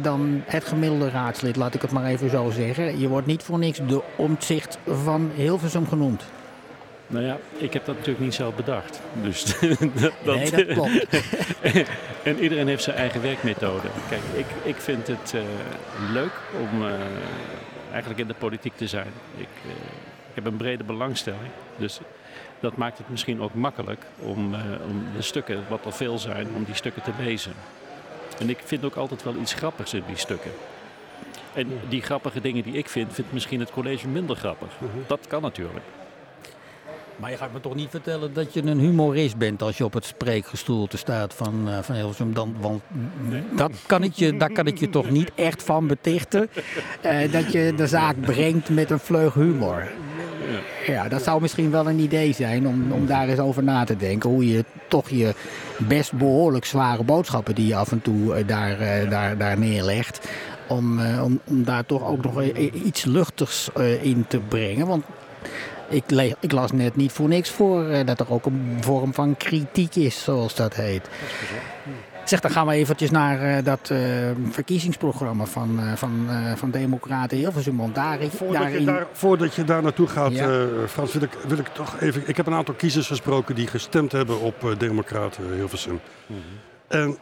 dan 0.00 0.42
het 0.44 0.64
gemiddelde 0.64 1.10
raadslid, 1.10 1.56
laat 1.56 1.74
ik 1.74 1.82
het 1.82 1.90
maar 1.90 2.04
even 2.04 2.30
zo 2.30 2.50
zeggen. 2.50 2.98
Je 2.98 3.08
wordt 3.08 3.26
niet 3.26 3.42
voor 3.42 3.58
niks 3.58 3.80
de 3.86 4.02
omzicht 4.16 4.78
van 4.86 5.30
Hilversum 5.34 5.88
genoemd. 5.88 6.24
Nou 7.06 7.24
ja, 7.24 7.38
ik 7.56 7.72
heb 7.72 7.84
dat 7.84 7.94
natuurlijk 7.94 8.24
niet 8.24 8.34
zelf 8.34 8.54
bedacht. 8.54 9.00
Dus 9.22 9.44
dat, 10.00 10.12
nee, 10.24 10.50
dat 10.50 10.66
klopt. 10.66 11.06
en 12.22 12.38
iedereen 12.38 12.68
heeft 12.68 12.82
zijn 12.82 12.96
eigen 12.96 13.22
werkmethode. 13.22 13.88
Kijk, 14.08 14.22
ik, 14.34 14.46
ik 14.62 14.76
vind 14.76 15.06
het 15.06 15.32
uh, 15.34 15.42
leuk 16.12 16.32
om 16.60 16.82
uh, 16.82 16.92
eigenlijk 17.90 18.20
in 18.20 18.26
de 18.26 18.34
politiek 18.34 18.76
te 18.76 18.86
zijn. 18.86 19.12
Ik, 19.36 19.48
uh, 19.66 19.72
ik 20.28 20.34
heb 20.34 20.46
een 20.46 20.56
brede 20.56 20.84
belangstelling. 20.84 21.50
Dus 21.76 22.00
dat 22.60 22.76
maakt 22.76 22.98
het 22.98 23.08
misschien 23.08 23.40
ook 23.40 23.54
makkelijk 23.54 24.04
om, 24.18 24.54
om 24.88 25.04
de 25.16 25.22
stukken, 25.22 25.64
wat 25.68 25.84
er 25.84 25.92
veel 25.92 26.18
zijn, 26.18 26.48
om 26.54 26.64
die 26.64 26.74
stukken 26.74 27.02
te 27.02 27.10
lezen. 27.18 27.52
En 28.38 28.50
ik 28.50 28.58
vind 28.64 28.84
ook 28.84 28.96
altijd 28.96 29.22
wel 29.22 29.34
iets 29.40 29.54
grappigs 29.54 29.94
in 29.94 30.02
die 30.06 30.16
stukken. 30.16 30.50
En 31.54 31.80
die 31.88 32.02
grappige 32.02 32.40
dingen 32.40 32.62
die 32.62 32.74
ik 32.74 32.88
vind, 32.88 33.12
vindt 33.12 33.32
misschien 33.32 33.60
het 33.60 33.70
college 33.70 34.08
minder 34.08 34.36
grappig. 34.36 34.68
Dat 35.06 35.26
kan 35.26 35.42
natuurlijk. 35.42 35.84
Maar 37.16 37.30
je 37.30 37.36
gaat 37.36 37.52
me 37.52 37.60
toch 37.60 37.74
niet 37.74 37.90
vertellen 37.90 38.32
dat 38.32 38.52
je 38.52 38.62
een 38.62 38.78
humorist 38.78 39.36
bent 39.36 39.62
als 39.62 39.78
je 39.78 39.84
op 39.84 39.92
het 39.92 40.04
spreekgestoelte 40.04 40.96
staat 40.96 41.34
van, 41.34 41.68
uh, 41.68 41.78
van 41.78 41.94
Hilversum. 41.94 42.34
Dan, 42.34 42.56
want 42.60 42.82
dat 43.56 43.72
kan 43.86 44.02
ik 44.02 44.12
je, 44.12 44.36
daar 44.36 44.52
kan 44.52 44.66
ik 44.66 44.78
je 44.78 44.90
toch 44.90 45.10
niet 45.10 45.30
echt 45.34 45.62
van 45.62 45.86
betichten. 45.86 46.50
Uh, 47.04 47.32
dat 47.32 47.52
je 47.52 47.72
de 47.76 47.86
zaak 47.86 48.20
brengt 48.20 48.68
met 48.68 48.90
een 48.90 48.98
vleug 48.98 49.34
humor. 49.34 49.88
Ja, 50.86 51.08
dat 51.08 51.22
zou 51.22 51.40
misschien 51.40 51.70
wel 51.70 51.88
een 51.88 51.98
idee 51.98 52.32
zijn 52.32 52.66
om, 52.66 52.92
om 52.92 53.06
daar 53.06 53.28
eens 53.28 53.38
over 53.38 53.62
na 53.62 53.84
te 53.84 53.96
denken. 53.96 54.30
Hoe 54.30 54.48
je 54.48 54.64
toch 54.88 55.08
je 55.08 55.34
best 55.78 56.12
behoorlijk 56.12 56.64
zware 56.64 57.04
boodschappen 57.04 57.54
die 57.54 57.66
je 57.66 57.76
af 57.76 57.92
en 57.92 58.02
toe 58.02 58.38
uh, 58.38 58.46
daar, 58.46 59.08
daar, 59.08 59.38
daar 59.38 59.58
neerlegt. 59.58 60.28
Om, 60.68 61.00
om, 61.00 61.40
om 61.44 61.64
daar 61.64 61.86
toch 61.86 62.06
ook 62.06 62.24
nog 62.24 62.42
iets 62.72 63.04
luchtigs 63.04 63.70
in 64.02 64.24
te 64.28 64.38
brengen. 64.38 64.86
Want 64.86 65.04
ik, 65.94 66.34
ik, 66.40 66.52
las 66.52 66.72
net 66.72 66.96
niet 66.96 67.12
voor 67.12 67.28
niks 67.28 67.50
voor 67.50 67.84
uh, 67.84 68.06
dat 68.06 68.20
er 68.20 68.32
ook 68.32 68.46
een 68.46 68.76
vorm 68.80 69.14
van 69.14 69.36
kritiek 69.36 69.94
is, 69.94 70.22
zoals 70.22 70.54
dat 70.54 70.74
heet. 70.74 71.08
Zeg, 72.24 72.40
dan 72.40 72.50
gaan 72.50 72.66
we 72.66 72.72
eventjes 72.72 73.10
naar 73.10 73.58
uh, 73.58 73.64
dat 73.64 73.90
uh, 73.92 73.98
verkiezingsprogramma 74.50 75.44
van, 75.44 75.80
van, 75.94 76.26
van 76.56 76.70
Democraten 76.70 77.36
Hilversum. 77.36 77.76
Want 77.76 77.94
daar, 77.94 78.18
voordat, 78.30 78.62
daarin... 78.62 78.80
je 78.80 78.86
daar, 78.86 79.06
voordat 79.12 79.54
je 79.54 79.64
daar 79.64 79.82
naartoe 79.82 80.06
gaat, 80.06 80.32
ja. 80.32 80.66
Frans, 80.88 81.12
wil 81.12 81.22
ik, 81.22 81.36
wil 81.48 81.58
ik 81.58 81.68
toch 81.68 82.00
even... 82.00 82.22
Ik 82.26 82.36
heb 82.36 82.46
een 82.46 82.54
aantal 82.54 82.74
kiezers 82.74 83.06
gesproken 83.06 83.54
die 83.54 83.66
gestemd 83.66 84.12
hebben 84.12 84.40
op 84.40 84.74
Democraten 84.78 85.54
Hilversum. 85.54 86.00
Mm 86.26 86.36
-hmm. 86.36 86.98
En 87.00 87.18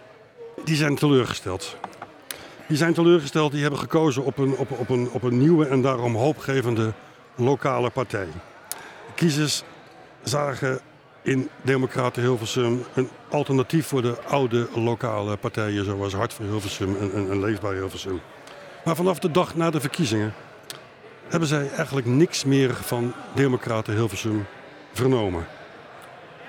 die 0.64 0.76
zijn 0.76 0.94
teleurgesteld. 0.94 1.76
Die 2.68 2.76
zijn 2.76 2.94
teleurgesteld, 2.94 3.52
die 3.52 3.62
hebben 3.62 3.80
gekozen 3.80 4.24
op 4.24 4.38
een, 4.38 4.56
op, 4.56 4.70
op, 4.70 4.88
een, 4.88 5.08
op 5.12 5.22
een 5.22 5.38
nieuwe 5.38 5.66
en 5.66 5.82
daarom 5.82 6.14
hoopgevende 6.14 6.92
lokale 7.36 7.90
partij 7.90 8.28
kiezers 9.14 9.62
zagen 10.22 10.80
in 11.22 11.48
Democraten 11.62 12.22
Hilversum 12.22 12.84
een 12.94 13.08
alternatief 13.28 13.86
voor 13.86 14.02
de 14.02 14.22
oude 14.22 14.68
lokale 14.74 15.36
partijen 15.36 15.84
zoals 15.84 16.14
Hart 16.14 16.32
voor 16.32 16.44
Hilversum 16.44 16.96
en, 16.96 17.12
en, 17.30 17.40
Leefbaar 17.40 17.74
Hilversum. 17.74 18.20
Maar 18.84 18.96
vanaf 18.96 19.18
de 19.18 19.30
dag 19.30 19.54
na 19.54 19.70
de 19.70 19.80
verkiezingen 19.80 20.34
hebben 21.28 21.48
zij 21.48 21.70
eigenlijk 21.70 22.06
niks 22.06 22.44
meer 22.44 22.74
van 22.74 23.12
Democraten 23.34 23.94
Hilversum 23.94 24.46
vernomen. 24.92 25.46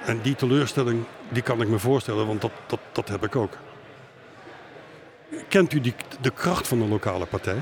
En 0.05 0.22
die 0.22 0.36
teleurstelling 0.36 1.03
die 1.29 1.43
kan 1.43 1.62
ik 1.62 1.67
me 1.67 1.79
voorstellen, 1.79 2.27
want 2.27 2.41
dat, 2.41 2.51
dat, 2.67 2.79
dat 2.91 3.08
heb 3.08 3.24
ik 3.24 3.36
ook. 3.36 3.58
Kent 5.48 5.74
u 5.74 5.82
de 6.22 6.32
kracht 6.32 6.67
van 6.67 6.79
de 6.79 6.86
lokale 6.86 7.25
partij? 7.25 7.62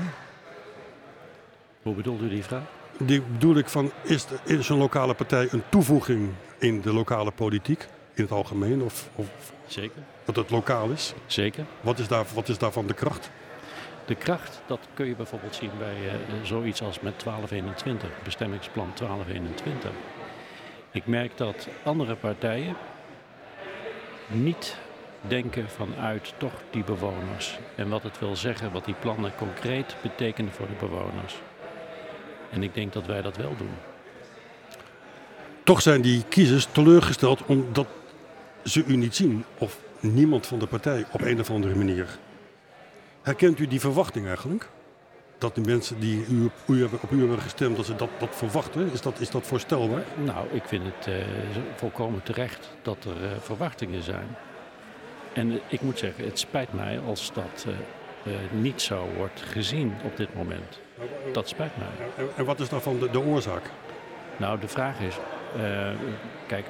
Hoe 1.82 1.94
bedoelt 1.94 2.20
u 2.20 2.28
die 2.28 2.44
vraag? 2.44 2.81
Die 3.06 3.22
bedoel 3.22 3.56
ik 3.56 3.68
van, 3.68 3.90
is, 4.02 4.26
is 4.44 4.68
een 4.68 4.76
lokale 4.76 5.14
partij 5.14 5.48
een 5.50 5.62
toevoeging 5.68 6.30
in 6.58 6.80
de 6.80 6.92
lokale 6.92 7.30
politiek? 7.30 7.88
In 8.14 8.22
het 8.22 8.32
algemeen? 8.32 8.82
Of, 8.82 9.08
of 9.14 9.26
Zeker. 9.66 10.02
Dat 10.24 10.36
het 10.36 10.50
lokaal 10.50 10.88
is? 10.88 11.14
Zeker. 11.26 11.64
Wat 11.80 11.98
is, 11.98 12.08
daar, 12.08 12.24
wat 12.34 12.48
is 12.48 12.58
daarvan 12.58 12.86
de 12.86 12.94
kracht? 12.94 13.30
De 14.04 14.14
kracht, 14.14 14.62
dat 14.66 14.78
kun 14.94 15.06
je 15.06 15.14
bijvoorbeeld 15.14 15.54
zien 15.54 15.70
bij 15.78 15.96
uh, 16.04 16.12
zoiets 16.42 16.82
als 16.82 17.00
met 17.00 17.22
1221, 17.24 18.10
bestemmingsplan 18.24 18.90
1221. 18.98 19.90
Ik 20.90 21.06
merk 21.06 21.36
dat 21.36 21.68
andere 21.82 22.14
partijen 22.14 22.76
niet 24.26 24.76
denken 25.20 25.68
vanuit 25.68 26.34
toch 26.36 26.52
die 26.70 26.84
bewoners. 26.84 27.58
En 27.74 27.88
wat 27.88 28.02
het 28.02 28.18
wil 28.18 28.36
zeggen, 28.36 28.72
wat 28.72 28.84
die 28.84 28.94
plannen 29.00 29.32
concreet 29.36 29.96
betekenen 30.02 30.52
voor 30.52 30.66
de 30.66 30.86
bewoners. 30.86 31.40
En 32.52 32.62
ik 32.62 32.74
denk 32.74 32.92
dat 32.92 33.06
wij 33.06 33.22
dat 33.22 33.36
wel 33.36 33.56
doen. 33.56 33.70
Toch 35.64 35.82
zijn 35.82 36.00
die 36.00 36.24
kiezers 36.28 36.68
teleurgesteld 36.72 37.46
omdat 37.46 37.86
ze 38.64 38.84
u 38.86 38.96
niet 38.96 39.16
zien. 39.16 39.44
Of 39.58 39.78
niemand 40.00 40.46
van 40.46 40.58
de 40.58 40.66
partij 40.66 41.04
op 41.12 41.20
een 41.20 41.40
of 41.40 41.50
andere 41.50 41.74
manier. 41.74 42.18
Herkent 43.22 43.58
u 43.58 43.66
die 43.66 43.80
verwachting 43.80 44.26
eigenlijk? 44.26 44.68
Dat 45.38 45.54
de 45.54 45.60
mensen 45.60 46.00
die 46.00 46.26
u, 46.30 46.50
u 46.66 46.84
op 46.84 47.10
u 47.10 47.18
hebben 47.18 47.40
gestemd, 47.40 47.76
dat 47.76 47.86
ze 47.86 47.96
dat, 47.96 48.08
dat 48.18 48.36
verwachten? 48.36 48.92
Is 48.92 49.00
dat, 49.00 49.20
is 49.20 49.30
dat 49.30 49.46
voorstelbaar? 49.46 50.02
Nou, 50.24 50.46
ik 50.50 50.62
vind 50.64 50.84
het 50.84 51.06
uh, 51.06 51.14
volkomen 51.76 52.22
terecht 52.22 52.70
dat 52.82 53.04
er 53.04 53.22
uh, 53.22 53.30
verwachtingen 53.40 54.02
zijn. 54.02 54.36
En 55.32 55.60
ik 55.68 55.80
moet 55.80 55.98
zeggen, 55.98 56.24
het 56.24 56.38
spijt 56.38 56.72
mij 56.72 57.00
als 57.00 57.32
dat 57.32 57.66
niet 58.50 58.82
zo 58.82 59.08
wordt 59.16 59.40
gezien 59.40 59.94
op 60.04 60.16
dit 60.16 60.34
moment. 60.34 60.80
Dat 61.32 61.48
spijt 61.48 61.72
mij. 61.76 62.26
En 62.36 62.44
wat 62.44 62.60
is 62.60 62.68
daarvan 62.68 62.98
de, 62.98 63.10
de 63.10 63.20
oorzaak? 63.20 63.70
Nou, 64.36 64.60
de 64.60 64.68
vraag 64.68 65.00
is, 65.00 65.16
uh, 65.56 65.88
kijk, 66.46 66.66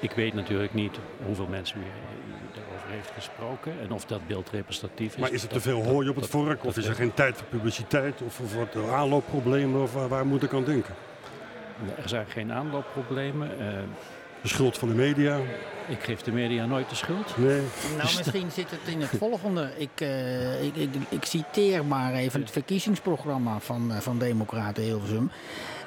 ik 0.00 0.10
weet 0.12 0.34
natuurlijk 0.34 0.74
niet 0.74 0.98
hoeveel 1.24 1.46
mensen 1.46 1.80
u 1.80 1.84
daarover 2.54 2.88
heeft 2.88 3.10
gesproken 3.14 3.72
en 3.80 3.92
of 3.92 4.04
dat 4.04 4.26
beeld 4.26 4.50
representatief 4.50 5.14
is. 5.14 5.20
Maar 5.20 5.32
is 5.32 5.42
het 5.42 5.50
te 5.50 5.60
veel 5.60 5.82
hooi 5.84 6.08
op 6.08 6.16
het 6.16 6.26
vork 6.26 6.64
of 6.64 6.76
is 6.76 6.86
er 6.86 6.94
geen 6.94 7.14
tijd 7.14 7.36
voor 7.36 7.46
publiciteit 7.46 8.22
of, 8.22 8.40
of 8.40 8.54
wat 8.54 8.76
aanloopproblemen 8.90 9.82
of 9.82 9.92
waar, 9.92 10.08
waar, 10.08 10.26
moet 10.26 10.42
ik 10.42 10.52
aan 10.52 10.64
denken? 10.64 10.94
Er 12.02 12.08
zijn 12.08 12.26
geen 12.26 12.52
aanloopproblemen. 12.52 13.50
Uh, 13.60 13.66
de 14.42 14.48
schuld 14.48 14.78
van 14.78 14.88
de 14.88 14.94
media. 14.94 15.40
Ik 15.88 16.02
geef 16.02 16.20
de 16.20 16.32
media 16.32 16.66
nooit 16.66 16.88
de 16.88 16.94
schuld. 16.94 17.36
Nee. 17.36 17.62
Nou, 17.96 18.16
misschien 18.16 18.50
zit 18.50 18.70
het 18.70 18.80
in 18.86 19.00
het 19.00 19.10
volgende. 19.24 19.70
Ik, 19.76 20.00
uh, 20.00 20.64
ik, 20.64 20.76
ik, 20.76 20.90
ik, 21.08 21.24
citeer 21.24 21.84
maar 21.84 22.12
even 22.12 22.40
het 22.40 22.50
verkiezingsprogramma 22.50 23.58
van, 23.60 23.90
uh, 23.90 23.98
van 23.98 24.18
Democraten 24.18 24.82
Hilversum. 24.82 25.30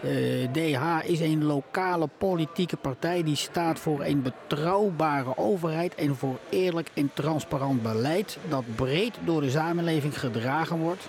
Uh, 0.03 0.47
DH 0.51 1.09
is 1.09 1.19
een 1.19 1.43
lokale 1.43 2.09
politieke 2.17 2.77
partij 2.77 3.23
die 3.23 3.35
staat 3.35 3.79
voor 3.79 4.03
een 4.03 4.21
betrouwbare 4.21 5.37
overheid 5.37 5.95
en 5.95 6.15
voor 6.15 6.39
eerlijk 6.49 6.89
en 6.93 7.11
transparant 7.13 7.81
beleid 7.81 8.37
dat 8.49 8.63
breed 8.75 9.17
door 9.23 9.41
de 9.41 9.49
samenleving 9.49 10.19
gedragen 10.19 10.77
wordt. 10.77 11.07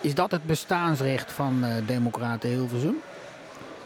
Is 0.00 0.14
dat 0.14 0.30
het 0.30 0.44
bestaansrecht 0.44 1.32
van 1.32 1.64
Democraten 1.86 2.48
Hilversum? 2.50 2.96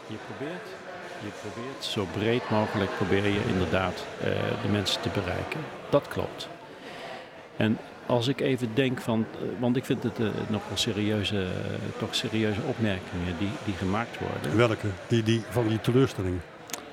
Je 0.07 0.15
probeert 0.27 0.86
je 1.19 1.29
probeert 1.41 1.83
zo 1.83 2.07
breed 2.11 2.49
mogelijk 2.49 2.95
probeer 2.95 3.27
je 3.27 3.41
inderdaad 3.47 4.05
uh, 4.19 4.27
de 4.61 4.67
mensen 4.71 5.01
te 5.01 5.09
bereiken. 5.09 5.59
Dat 5.89 6.07
klopt. 6.07 6.49
En 7.57 7.77
als 8.05 8.27
ik 8.27 8.41
even 8.41 8.69
denk 8.73 9.01
van, 9.01 9.25
uh, 9.41 9.49
want 9.59 9.75
ik 9.75 9.85
vind 9.85 10.03
het 10.03 10.19
uh, 10.19 10.27
nogal 10.47 10.77
serieuze, 10.77 11.47
toch 11.97 12.15
serieuze 12.15 12.61
opmerkingen 12.67 13.37
die, 13.37 13.49
die 13.65 13.73
gemaakt 13.73 14.19
worden. 14.19 14.57
Welke? 14.57 14.87
Die, 15.07 15.23
die, 15.23 15.43
van 15.49 15.67
die 15.67 15.81
teleurstelling? 15.81 16.39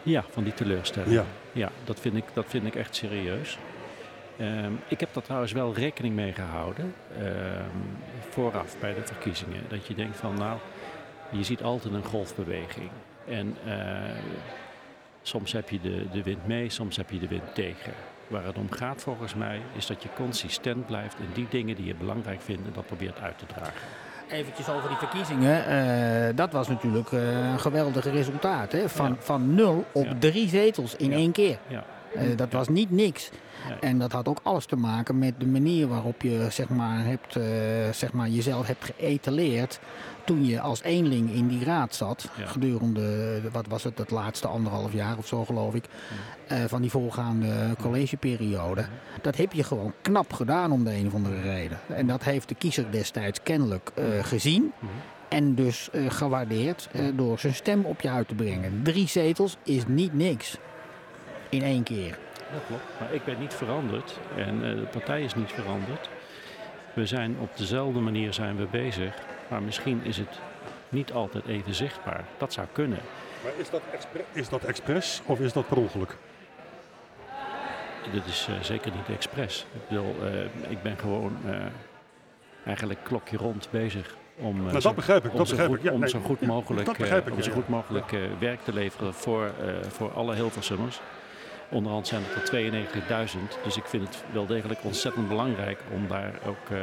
Ja, 0.02 0.24
van 0.30 0.44
die 0.44 0.54
teleurstelling. 0.54 1.12
Ja, 1.12 1.24
ja 1.52 1.70
dat, 1.84 2.00
vind 2.00 2.16
ik, 2.16 2.24
dat 2.32 2.44
vind 2.48 2.66
ik 2.66 2.74
echt 2.74 2.96
serieus. 2.96 3.58
Um, 4.40 4.80
ik 4.88 5.00
heb 5.00 5.08
daar 5.14 5.22
trouwens 5.22 5.52
wel 5.52 5.74
rekening 5.74 6.14
mee 6.14 6.32
gehouden 6.32 6.94
um, 7.18 7.26
vooraf 8.30 8.74
bij 8.80 8.94
de 8.94 9.00
verkiezingen. 9.04 9.62
Dat 9.68 9.86
je 9.86 9.94
denkt 9.94 10.16
van 10.16 10.34
nou, 10.34 10.58
je 11.30 11.44
ziet 11.44 11.62
altijd 11.62 11.94
een 11.94 12.04
golfbeweging. 12.04 12.90
En 13.28 13.56
uh, 13.66 13.72
soms 15.22 15.52
heb 15.52 15.68
je 15.68 15.80
de, 15.80 16.06
de 16.12 16.22
wind 16.22 16.46
mee, 16.46 16.70
soms 16.70 16.96
heb 16.96 17.10
je 17.10 17.18
de 17.18 17.28
wind 17.28 17.54
tegen. 17.54 17.92
Waar 18.28 18.44
het 18.44 18.58
om 18.58 18.70
gaat 18.70 19.02
volgens 19.02 19.34
mij 19.34 19.60
is 19.76 19.86
dat 19.86 20.02
je 20.02 20.08
consistent 20.16 20.86
blijft 20.86 21.18
in 21.18 21.28
die 21.34 21.46
dingen 21.50 21.76
die 21.76 21.86
je 21.86 21.94
belangrijk 21.94 22.40
vindt 22.40 22.66
en 22.66 22.72
dat 22.74 22.86
probeert 22.86 23.20
uit 23.20 23.38
te 23.38 23.46
dragen. 23.46 23.82
Eventjes 24.30 24.68
over 24.68 24.88
die 24.88 24.98
verkiezingen. 24.98 25.64
Uh, 25.68 26.36
dat 26.36 26.52
was 26.52 26.68
natuurlijk 26.68 27.10
uh, 27.10 27.50
een 27.50 27.60
geweldig 27.60 28.04
resultaat. 28.04 28.72
Hè? 28.72 28.88
Van, 28.88 29.08
ja. 29.08 29.16
van 29.18 29.54
nul 29.54 29.84
op 29.92 30.04
ja. 30.04 30.14
drie 30.18 30.48
zetels 30.48 30.96
in 30.96 31.10
ja. 31.10 31.16
één 31.16 31.32
keer. 31.32 31.58
Uh, 31.68 32.36
dat 32.36 32.52
was 32.52 32.68
niet 32.68 32.90
niks. 32.90 33.30
En 33.80 33.98
dat 33.98 34.12
had 34.12 34.28
ook 34.28 34.40
alles 34.42 34.66
te 34.66 34.76
maken 34.76 35.18
met 35.18 35.34
de 35.38 35.46
manier 35.46 35.88
waarop 35.88 36.22
je 36.22 36.46
zeg 36.50 36.68
maar, 36.68 37.04
hebt, 37.04 37.32
zeg 37.96 38.12
maar, 38.12 38.28
jezelf 38.28 38.66
hebt 38.66 38.84
geëtaleerd 38.84 39.80
toen 40.24 40.46
je 40.46 40.60
als 40.60 40.82
eenling 40.82 41.30
in 41.30 41.48
die 41.48 41.64
raad 41.64 41.94
zat, 41.94 42.28
ja. 42.36 42.46
gedurende, 42.46 43.40
wat 43.52 43.66
was 43.66 43.84
het, 43.84 43.98
het 43.98 44.10
laatste 44.10 44.48
anderhalf 44.48 44.92
jaar 44.92 45.18
of 45.18 45.26
zo 45.26 45.44
geloof 45.44 45.74
ik, 45.74 45.84
ja. 46.48 46.58
uh, 46.58 46.64
van 46.68 46.80
die 46.80 46.90
voorgaande 46.90 47.74
collegeperiode. 47.80 48.80
Ja. 48.80 48.88
Dat 49.22 49.36
heb 49.36 49.52
je 49.52 49.62
gewoon 49.62 49.92
knap 50.02 50.32
gedaan 50.32 50.72
om 50.72 50.84
de 50.84 50.94
een 50.94 51.06
of 51.06 51.14
andere 51.14 51.40
reden. 51.40 51.78
En 51.86 52.06
dat 52.06 52.24
heeft 52.24 52.48
de 52.48 52.54
kiezer 52.54 52.90
destijds 52.90 53.42
kennelijk 53.42 53.90
uh, 53.98 54.04
gezien. 54.24 54.72
En 55.28 55.54
dus 55.54 55.88
uh, 55.92 56.10
gewaardeerd 56.10 56.88
door 57.14 57.38
zijn 57.38 57.54
stem 57.54 57.84
op 57.84 58.00
je 58.00 58.10
uit 58.10 58.28
te 58.28 58.34
brengen. 58.34 58.80
Drie 58.82 59.08
zetels 59.08 59.56
is 59.62 59.86
niet 59.86 60.14
niks. 60.14 60.58
In 61.48 61.62
één 61.62 61.82
keer. 61.82 62.18
Dat 62.52 62.62
klopt. 62.66 62.82
Maar 63.00 63.14
ik 63.14 63.24
ben 63.24 63.40
niet 63.40 63.54
veranderd. 63.54 64.18
En 64.36 64.58
de 64.58 64.86
partij 64.90 65.22
is 65.22 65.34
niet 65.34 65.52
veranderd. 65.52 66.10
We 66.94 67.06
zijn 67.06 67.36
op 67.40 67.56
dezelfde 67.56 68.00
manier 68.00 68.32
zijn 68.32 68.56
we 68.56 68.66
bezig. 68.70 69.14
Maar 69.48 69.62
misschien 69.62 70.00
is 70.04 70.16
het 70.16 70.40
niet 70.88 71.12
altijd 71.12 71.46
even 71.46 71.74
zichtbaar. 71.74 72.24
Dat 72.36 72.52
zou 72.52 72.66
kunnen. 72.72 72.98
Maar 73.42 73.52
is 73.56 73.70
dat, 73.70 73.82
is 74.32 74.48
dat 74.48 74.64
expres 74.64 75.20
of 75.26 75.40
is 75.40 75.52
dat 75.52 75.68
per 75.68 75.76
ongeluk? 75.76 76.16
Dit 78.12 78.26
is 78.26 78.46
uh, 78.50 78.60
zeker 78.60 78.92
niet 78.92 79.16
expres. 79.16 79.66
Ik, 79.72 79.88
bedoel, 79.88 80.14
uh, 80.22 80.70
ik 80.70 80.82
ben 80.82 80.98
gewoon 80.98 81.36
uh, 81.46 81.56
eigenlijk 82.64 83.00
klokje 83.02 83.36
rond 83.36 83.68
bezig 83.70 84.16
om, 84.36 84.62
nou, 84.62 84.80
dat 84.80 84.94
begrijp 84.94 85.24
ik, 85.24 85.34
om, 85.34 85.46
zo, 85.46 85.56
goed, 85.66 85.76
ik. 85.76 85.82
Ja, 85.82 85.92
om 85.92 86.00
nee, 86.00 86.08
zo 86.08 86.20
goed 86.20 86.40
mogelijk, 86.40 86.88
ik, 86.88 87.30
om 87.30 87.42
zo 87.42 87.52
goed 87.52 87.68
mogelijk 87.68 88.10
ja. 88.10 88.18
werk 88.38 88.60
te 88.60 88.72
leveren 88.72 89.14
voor, 89.14 89.52
voor 89.88 90.12
alle 90.12 90.34
Hilversummers. 90.34 91.00
Onderhand 91.70 92.06
zijn 92.06 92.22
het 92.24 92.52
er 92.52 93.28
92.000. 93.28 93.62
Dus 93.62 93.76
ik 93.76 93.84
vind 93.86 94.06
het 94.06 94.24
wel 94.32 94.46
degelijk 94.46 94.84
ontzettend 94.84 95.28
belangrijk 95.28 95.80
om 95.92 96.08
daar 96.08 96.32
ook 96.46 96.78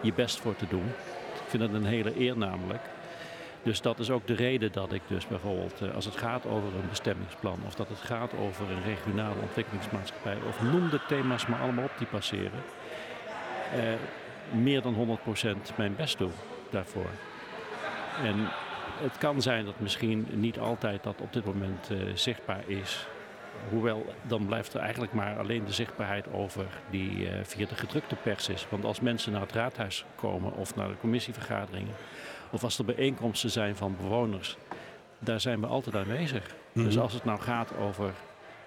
je 0.00 0.12
best 0.12 0.40
voor 0.40 0.56
te 0.56 0.66
doen. 0.68 0.92
Vind 1.54 1.72
het 1.72 1.82
een 1.82 1.88
hele 1.88 2.20
eer 2.20 2.38
namelijk. 2.38 2.82
Dus 3.62 3.80
dat 3.80 3.98
is 3.98 4.10
ook 4.10 4.26
de 4.26 4.34
reden 4.34 4.72
dat 4.72 4.92
ik 4.92 5.02
dus 5.06 5.26
bijvoorbeeld, 5.26 5.82
als 5.94 6.04
het 6.04 6.16
gaat 6.16 6.46
over 6.46 6.68
een 6.74 6.88
bestemmingsplan 6.88 7.58
of 7.66 7.74
dat 7.74 7.88
het 7.88 7.98
gaat 7.98 8.32
over 8.34 8.70
een 8.70 8.82
regionale 8.82 9.40
ontwikkelingsmaatschappij 9.40 10.36
of 10.48 10.62
noem 10.62 10.90
de 10.90 11.00
thema's 11.08 11.46
maar 11.46 11.60
allemaal 11.60 11.84
op 11.84 11.98
die 11.98 12.06
passeren, 12.06 12.62
eh, 13.72 13.82
meer 14.60 14.82
dan 14.82 14.94
100% 14.94 15.76
mijn 15.76 15.96
best 15.96 16.18
doe 16.18 16.30
daarvoor. 16.70 17.10
En 18.22 18.48
het 19.02 19.18
kan 19.18 19.42
zijn 19.42 19.64
dat 19.64 19.80
misschien 19.80 20.26
niet 20.30 20.58
altijd 20.58 21.02
dat 21.02 21.20
op 21.20 21.32
dit 21.32 21.44
moment 21.44 21.90
uh, 21.90 21.98
zichtbaar 22.14 22.62
is. 22.66 23.06
Hoewel, 23.70 24.14
dan 24.22 24.46
blijft 24.46 24.74
er 24.74 24.80
eigenlijk 24.80 25.12
maar 25.12 25.38
alleen 25.38 25.64
de 25.64 25.72
zichtbaarheid 25.72 26.32
over 26.32 26.66
die 26.90 27.10
uh, 27.10 27.30
via 27.42 27.66
de 27.66 27.74
gedrukte 27.74 28.14
pers 28.14 28.48
is. 28.48 28.66
Want 28.70 28.84
als 28.84 29.00
mensen 29.00 29.32
naar 29.32 29.40
het 29.40 29.52
raadhuis 29.52 30.04
komen 30.14 30.52
of 30.52 30.76
naar 30.76 30.88
de 30.88 30.96
commissievergaderingen... 31.00 31.94
of 32.50 32.64
als 32.64 32.78
er 32.78 32.84
bijeenkomsten 32.84 33.50
zijn 33.50 33.76
van 33.76 33.96
bewoners, 34.00 34.56
daar 35.18 35.40
zijn 35.40 35.60
we 35.60 35.66
altijd 35.66 35.96
aanwezig. 35.96 36.46
Mm 36.46 36.54
-hmm. 36.72 36.84
Dus 36.84 36.98
als 36.98 37.12
het 37.12 37.24
nou 37.24 37.40
gaat 37.40 37.76
over 37.76 38.12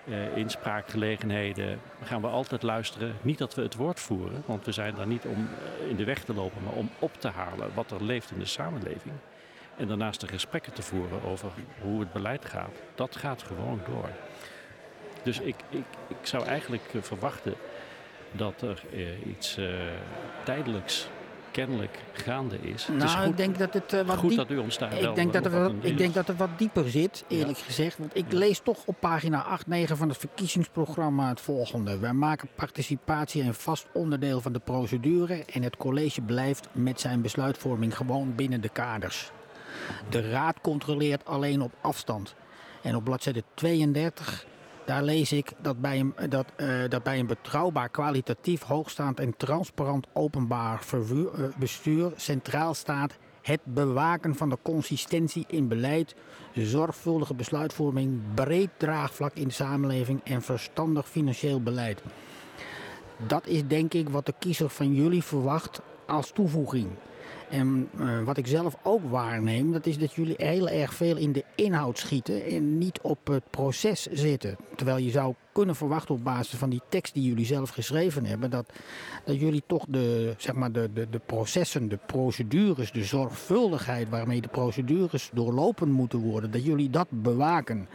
uh, 0.05 0.37
inspraakgelegenheden, 0.37 1.79
gaan 2.03 2.21
we 2.21 2.27
altijd 2.27 2.63
luisteren. 2.63 3.15
Niet 3.21 3.37
dat 3.37 3.55
we 3.55 3.61
het 3.61 3.75
woord 3.75 3.99
voeren, 3.99 4.43
want 4.45 4.65
we 4.65 4.71
zijn 4.71 4.95
daar 4.95 5.07
niet 5.07 5.25
om 5.25 5.49
uh, 5.81 5.89
in 5.89 5.95
de 5.95 6.03
weg 6.03 6.23
te 6.23 6.33
lopen... 6.33 6.63
maar 6.63 6.73
om 6.73 6.89
op 6.99 7.13
te 7.19 7.27
halen 7.27 7.69
wat 7.73 7.91
er 7.91 8.03
leeft 8.03 8.31
in 8.31 8.39
de 8.39 8.45
samenleving. 8.45 9.13
En 9.77 9.87
daarnaast 9.87 10.21
de 10.21 10.27
gesprekken 10.27 10.73
te 10.73 10.81
voeren 10.81 11.23
over 11.23 11.51
hoe 11.81 11.99
het 11.99 12.13
beleid 12.13 12.45
gaat. 12.45 12.81
Dat 12.95 13.15
gaat 13.15 13.43
gewoon 13.43 13.79
door. 13.85 14.09
Dus 15.27 15.39
ik, 15.39 15.55
ik, 15.69 15.83
ik 16.07 16.17
zou 16.21 16.45
eigenlijk 16.45 16.83
uh, 16.93 17.01
verwachten 17.01 17.53
dat 18.31 18.61
er 18.61 18.83
uh, 18.93 19.27
iets 19.27 19.57
uh, 19.57 19.65
tijdelijks 20.43 21.07
kennelijk 21.51 21.99
gaande 22.13 22.57
is. 22.61 22.87
Nou, 22.87 22.99
het 22.99 23.09
is 23.09 23.15
goed, 23.15 23.27
ik 23.27 23.37
denk 23.37 23.57
dat 23.57 23.73
het 23.73 23.93
uh, 23.93 24.01
wat 24.01 24.17
goed 24.17 24.29
diep... 24.29 24.37
dat 24.37 24.49
u 24.49 24.57
ons 24.57 24.77
daar 24.77 24.93
ik 24.93 25.01
wel 25.01 25.13
denk 25.13 25.33
dat, 25.33 25.43
wat 25.43 25.53
er, 25.53 25.69
in 25.69 25.79
ik 25.81 25.97
denk 25.97 26.13
dat 26.13 26.27
het 26.27 26.37
wat 26.37 26.49
dieper 26.57 26.89
zit, 26.89 27.23
eerlijk 27.27 27.57
ja. 27.57 27.63
gezegd. 27.63 27.97
Want 27.97 28.17
ik 28.17 28.31
ja. 28.31 28.37
lees 28.37 28.59
toch 28.59 28.77
op 28.85 28.95
pagina 28.99 29.43
8, 29.43 29.67
9 29.67 29.97
van 29.97 30.09
het 30.09 30.17
verkiezingsprogramma 30.17 31.29
het 31.29 31.41
volgende. 31.41 31.99
Wij 31.99 32.13
maken 32.13 32.49
participatie 32.55 33.43
een 33.43 33.53
vast 33.53 33.87
onderdeel 33.93 34.41
van 34.41 34.53
de 34.53 34.59
procedure 34.59 35.43
en 35.53 35.63
het 35.63 35.77
college 35.77 36.21
blijft 36.21 36.67
met 36.71 36.99
zijn 36.99 37.21
besluitvorming 37.21 37.97
gewoon 37.97 38.35
binnen 38.35 38.61
de 38.61 38.69
kaders. 38.69 39.31
De 40.09 40.29
raad 40.29 40.61
controleert 40.61 41.25
alleen 41.25 41.61
op 41.61 41.71
afstand. 41.81 42.35
En 42.81 42.95
op 42.95 43.03
bladzijde 43.03 43.43
32 43.53 44.45
daar 44.87 45.03
lees 45.03 45.31
ik 45.31 45.51
dat 45.61 45.81
bij, 45.81 45.99
een, 45.99 46.13
dat, 46.29 46.45
uh, 46.57 46.89
dat 46.89 47.03
bij 47.03 47.19
een 47.19 47.27
betrouwbaar, 47.27 47.89
kwalitatief, 47.89 48.61
hoogstaand 48.61 49.19
en 49.19 49.37
transparant 49.37 50.07
openbaar 50.13 50.81
uh, 50.93 51.25
bestuur 51.57 52.11
centraal 52.15 52.73
staat 52.73 53.13
het 53.41 53.59
bewaken 53.63 54.35
van 54.35 54.49
de 54.49 54.57
consistentie 54.61 55.45
in 55.47 55.67
beleid, 55.67 56.15
zorgvuldige 56.53 57.33
besluitvorming, 57.33 58.21
breed 58.33 58.69
draagvlak 58.77 59.33
in 59.33 59.47
de 59.47 59.53
samenleving 59.53 60.21
en 60.23 60.41
verstandig 60.41 61.07
financieel 61.07 61.61
beleid. 61.61 62.01
Dat 63.27 63.47
is 63.47 63.67
denk 63.67 63.93
ik 63.93 64.09
wat 64.09 64.25
de 64.25 64.33
kiezer 64.39 64.69
van 64.69 64.93
jullie 64.93 65.23
verwacht 65.23 65.81
als 66.05 66.31
toevoeging. 66.31 66.87
En 67.49 67.89
uh, 67.99 68.23
wat 68.23 68.37
ik 68.37 68.47
zelf 68.47 68.77
ook 68.83 69.09
waarneem, 69.09 69.71
dat 69.71 69.85
is 69.85 69.97
dat 69.97 70.13
jullie 70.13 70.35
heel 70.37 70.69
erg 70.69 70.93
veel 70.93 71.17
in 71.17 71.31
de 71.31 71.43
inhoud 71.55 71.97
schieten 71.97 72.45
en 72.45 72.77
niet 72.77 72.99
op 73.01 73.27
het 73.27 73.43
proces 73.49 74.05
zitten. 74.05 74.57
Terwijl 74.75 74.97
je 74.97 75.11
zou 75.11 75.33
kunnen 75.51 75.75
verwachten 75.75 76.15
op 76.15 76.23
basis 76.23 76.59
van 76.59 76.69
die 76.69 76.81
tekst 76.89 77.13
die 77.13 77.23
jullie 77.23 77.45
zelf 77.45 77.69
geschreven 77.69 78.25
hebben, 78.25 78.49
dat, 78.49 78.73
dat 79.25 79.39
jullie 79.39 79.63
toch 79.67 79.85
de, 79.87 80.33
zeg 80.37 80.55
maar 80.55 80.71
de, 80.71 80.89
de, 80.93 81.09
de 81.09 81.21
processen, 81.25 81.89
de 81.89 81.99
procedures, 82.05 82.91
de 82.91 83.03
zorgvuldigheid 83.03 84.09
waarmee 84.09 84.41
de 84.41 84.47
procedures 84.47 85.29
doorlopen 85.33 85.91
moeten 85.91 86.19
worden, 86.19 86.51
dat 86.51 86.65
jullie 86.65 86.89
dat 86.89 87.07
bewaken. 87.09 87.87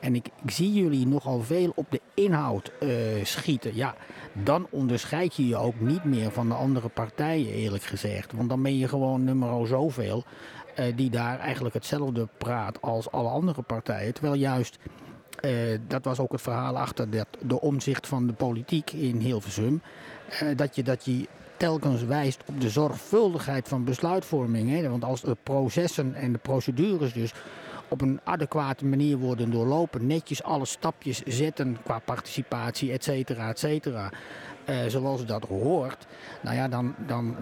En 0.00 0.14
ik, 0.14 0.28
ik, 0.44 0.50
zie 0.50 0.72
jullie 0.72 1.06
nogal 1.06 1.40
veel 1.40 1.72
op 1.74 1.86
de 1.90 2.00
inhoud 2.14 2.72
uh, 2.80 2.90
schieten. 3.22 3.74
Ja, 3.74 3.94
dan 4.32 4.66
onderscheid 4.70 5.34
je 5.34 5.46
je 5.46 5.56
ook 5.56 5.80
niet 5.80 6.04
meer 6.04 6.30
van 6.30 6.48
de 6.48 6.54
andere 6.54 6.88
partijen, 6.88 7.52
eerlijk 7.52 7.82
gezegd. 7.82 8.32
Want 8.32 8.48
dan 8.48 8.62
ben 8.62 8.78
je 8.78 8.88
gewoon 8.88 9.24
nummer 9.24 9.66
zoveel 9.66 10.24
uh, 10.78 10.84
die 10.96 11.10
daar 11.10 11.38
eigenlijk 11.38 11.74
hetzelfde 11.74 12.28
praat 12.38 12.82
als 12.82 13.10
alle 13.10 13.28
andere 13.28 13.62
partijen. 13.62 14.14
Terwijl 14.14 14.34
juist, 14.34 14.78
uh, 15.44 15.78
dat 15.86 16.04
was 16.04 16.18
ook 16.18 16.32
het 16.32 16.42
verhaal 16.42 16.78
achter 16.78 17.10
dat, 17.10 17.26
de 17.40 17.60
omzicht 17.60 18.06
van 18.06 18.26
de 18.26 18.32
politiek 18.32 18.90
in 18.90 19.16
Hilversum, 19.16 19.82
dat 20.56 20.76
je 20.76 20.82
dat 20.82 21.04
je 21.04 21.26
telkens 21.56 22.04
wijst 22.04 22.42
op 22.46 22.60
de 22.60 22.70
zorgvuldigheid 22.70 23.68
van 23.68 23.84
besluitvorming. 23.84 24.70
Hè? 24.70 24.88
Want 24.88 25.04
als 25.04 25.20
de 25.20 25.36
processen 25.42 26.14
en 26.14 26.32
de 26.32 26.38
procedures 26.38 27.12
dus 27.12 27.32
op 27.88 28.00
een 28.00 28.20
adequate 28.24 28.84
manier 28.84 29.16
worden 29.16 29.50
doorlopen. 29.50 30.06
Netjes 30.06 30.42
alle 30.42 30.64
stapjes 30.64 31.22
zetten 31.22 31.76
qua 31.84 31.98
participatie, 31.98 32.92
et 32.92 33.04
cetera, 33.04 33.48
et 33.48 33.58
cetera. 33.58 34.10
Uh, 34.68 34.76
zoals 34.86 35.26
dat 35.26 35.44
hoort, 35.44 36.06
nou 36.42 36.56
ja, 36.56 36.68
dan, 36.68 36.94
dan 37.06 37.36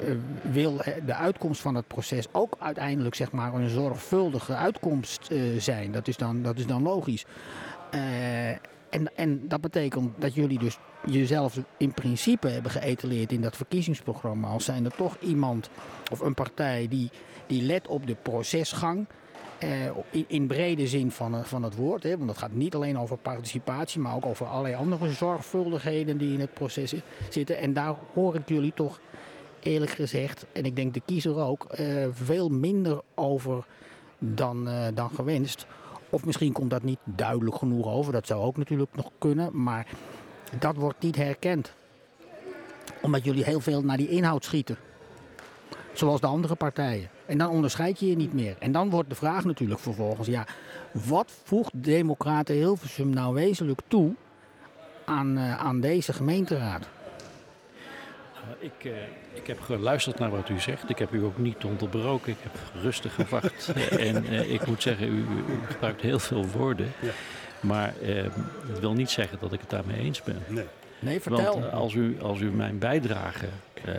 uh, 0.00 0.14
wil 0.52 0.76
de 1.06 1.14
uitkomst 1.14 1.60
van 1.60 1.74
het 1.74 1.86
proces 1.86 2.26
ook 2.32 2.56
uiteindelijk 2.58 3.14
zeg 3.14 3.32
maar, 3.32 3.54
een 3.54 3.68
zorgvuldige 3.68 4.54
uitkomst 4.54 5.30
zijn. 5.58 5.92
Dat 5.92 6.08
is 6.08 6.16
dan, 6.16 6.42
dat 6.42 6.58
is 6.58 6.66
dan 6.66 6.82
logisch. 6.82 7.24
en, 8.90 9.16
en 9.16 9.48
dat 9.48 9.60
betekent 9.60 10.10
dat 10.18 10.34
jullie 10.34 10.58
dus 10.58 10.78
jezelf 11.06 11.58
in 11.76 11.92
principe 11.92 12.48
hebben 12.48 12.70
geëtaleerd 12.70 13.32
in 13.32 13.40
dat 13.40 13.56
verkiezingsprogramma. 13.56 14.48
Als 14.48 14.64
zijn 14.64 14.84
er 14.84 14.94
toch 14.96 15.16
iemand 15.20 15.70
of 16.12 16.20
een 16.20 16.34
partij 16.34 16.86
die, 16.88 17.10
die 17.46 17.62
let 17.62 17.86
op 17.86 18.06
de 18.06 18.16
procesgang. 18.22 19.06
Uh, 19.64 20.24
in, 20.26 20.46
brede 20.46 20.86
zin 20.86 21.10
van, 21.10 21.44
van 21.44 21.62
het 21.62 21.76
woord. 21.76 22.02
Hè, 22.02 22.16
want 22.16 22.30
het 22.30 22.38
gaat 22.38 22.52
niet 22.52 22.74
alleen 22.74 22.98
over 22.98 23.16
participatie, 23.16 24.00
maar 24.00 24.14
ook 24.14 24.26
over 24.26 24.46
allerlei 24.46 24.74
andere 24.74 25.12
zorgvuldigheden 25.12 26.18
die 26.18 26.32
in 26.32 26.40
het 26.40 26.54
proces 26.54 26.94
zitten. 27.30 27.58
En 27.58 27.72
daar 27.72 27.94
hoor 28.14 28.34
ik 28.34 28.48
jullie 28.48 28.72
toch 28.74 29.00
eerlijk 29.60 29.90
gezegd, 29.90 30.46
en 30.52 30.64
ik 30.64 30.76
denk 30.76 30.94
de 30.94 31.02
kiezer 31.04 31.36
ook, 31.36 31.66
uh, 31.80 32.06
veel 32.12 32.48
minder 32.48 33.00
over 33.14 33.66
dan, 34.18 34.68
dan 34.94 35.10
gewenst. 35.10 35.66
Of 36.10 36.24
misschien 36.24 36.52
komt 36.52 36.70
dat 36.70 36.82
niet 36.82 36.98
duidelijk 37.04 37.56
genoeg 37.56 37.86
over, 37.86 38.12
dat 38.12 38.26
zou 38.26 38.42
ook 38.42 38.56
natuurlijk 38.56 38.94
nog 38.94 39.10
kunnen. 39.18 39.62
Maar 39.62 39.86
dat 40.58 40.76
wordt 40.76 41.02
niet 41.02 41.16
herkend. 41.16 41.72
Omdat 43.02 43.24
jullie 43.24 43.44
heel 43.44 43.60
veel 43.60 43.82
naar 43.82 43.96
die 43.96 44.08
inhoud 44.08 44.44
schieten. 44.44 44.76
Zoals 45.96 46.20
de 46.20 46.26
andere 46.26 46.54
partijen. 46.54 47.08
En 47.26 47.38
dan 47.38 47.50
onderscheid 47.50 48.00
je 48.00 48.06
je 48.06 48.16
niet 48.16 48.32
meer. 48.32 48.56
En 48.58 48.72
dan 48.72 48.90
wordt 48.90 49.08
de 49.08 49.14
vraag 49.14 49.44
natuurlijk 49.44 49.80
vervolgens, 49.80 50.28
ja, 50.28 50.46
wat 50.92 51.32
voegt 51.44 51.70
Democraten 51.74 52.54
Hilversum 52.54 53.10
nou 53.10 53.34
wezenlijk 53.34 53.80
toe 53.88 54.14
aan, 55.04 55.38
uh, 55.38 55.58
aan 55.58 55.80
deze 55.80 56.12
gemeenteraad? 56.12 56.88
Ik, 58.58 58.84
uh, 58.84 58.92
ik 59.32 59.46
heb 59.46 59.60
geluisterd 59.60 60.18
naar 60.18 60.30
wat 60.30 60.48
u 60.48 60.60
zegt. 60.60 60.90
Ik 60.90 60.98
heb 60.98 61.12
u 61.12 61.24
ook 61.24 61.38
niet 61.38 61.64
onderbroken. 61.64 62.32
Ik 62.32 62.38
heb 62.42 62.82
rustig 62.82 63.14
gewacht. 63.14 63.72
en 64.08 64.24
uh, 64.24 64.52
ik 64.52 64.66
moet 64.66 64.82
zeggen, 64.82 65.08
u, 65.08 65.18
u, 65.18 65.44
gebruikt 65.66 66.00
heel 66.00 66.18
veel 66.18 66.46
woorden. 66.46 66.92
Ja. 67.00 67.10
Maar 67.60 67.94
dat 68.68 68.80
wil 68.80 68.92
niet 68.92 69.10
zeggen 69.10 69.38
dat 69.40 69.52
ik 69.52 69.60
het 69.60 69.70
daarmee 69.70 69.98
eens 69.98 70.22
ben. 70.22 70.42
Nee. 70.46 70.66
Nee, 70.98 71.20
vertel. 71.20 71.60
Want 71.60 71.72
als, 71.72 71.94
u, 71.94 72.16
als 72.20 72.40
u 72.40 72.50
mijn 72.50 72.78
bijdrage 72.78 73.46
uh, 73.88 73.94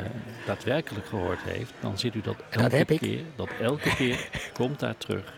daadwerkelijk 0.46 1.06
gehoord 1.06 1.40
heeft, 1.42 1.74
dan 1.80 1.98
ziet 1.98 2.16
u 2.16 2.22
dat 2.22 2.36
elke 2.50 2.86
dat 2.86 2.98
keer, 2.98 3.22
dat 3.36 3.50
elke 3.62 3.96
keer 3.96 4.30
komt 4.60 4.80
daar 4.80 4.98
terug. 4.98 5.34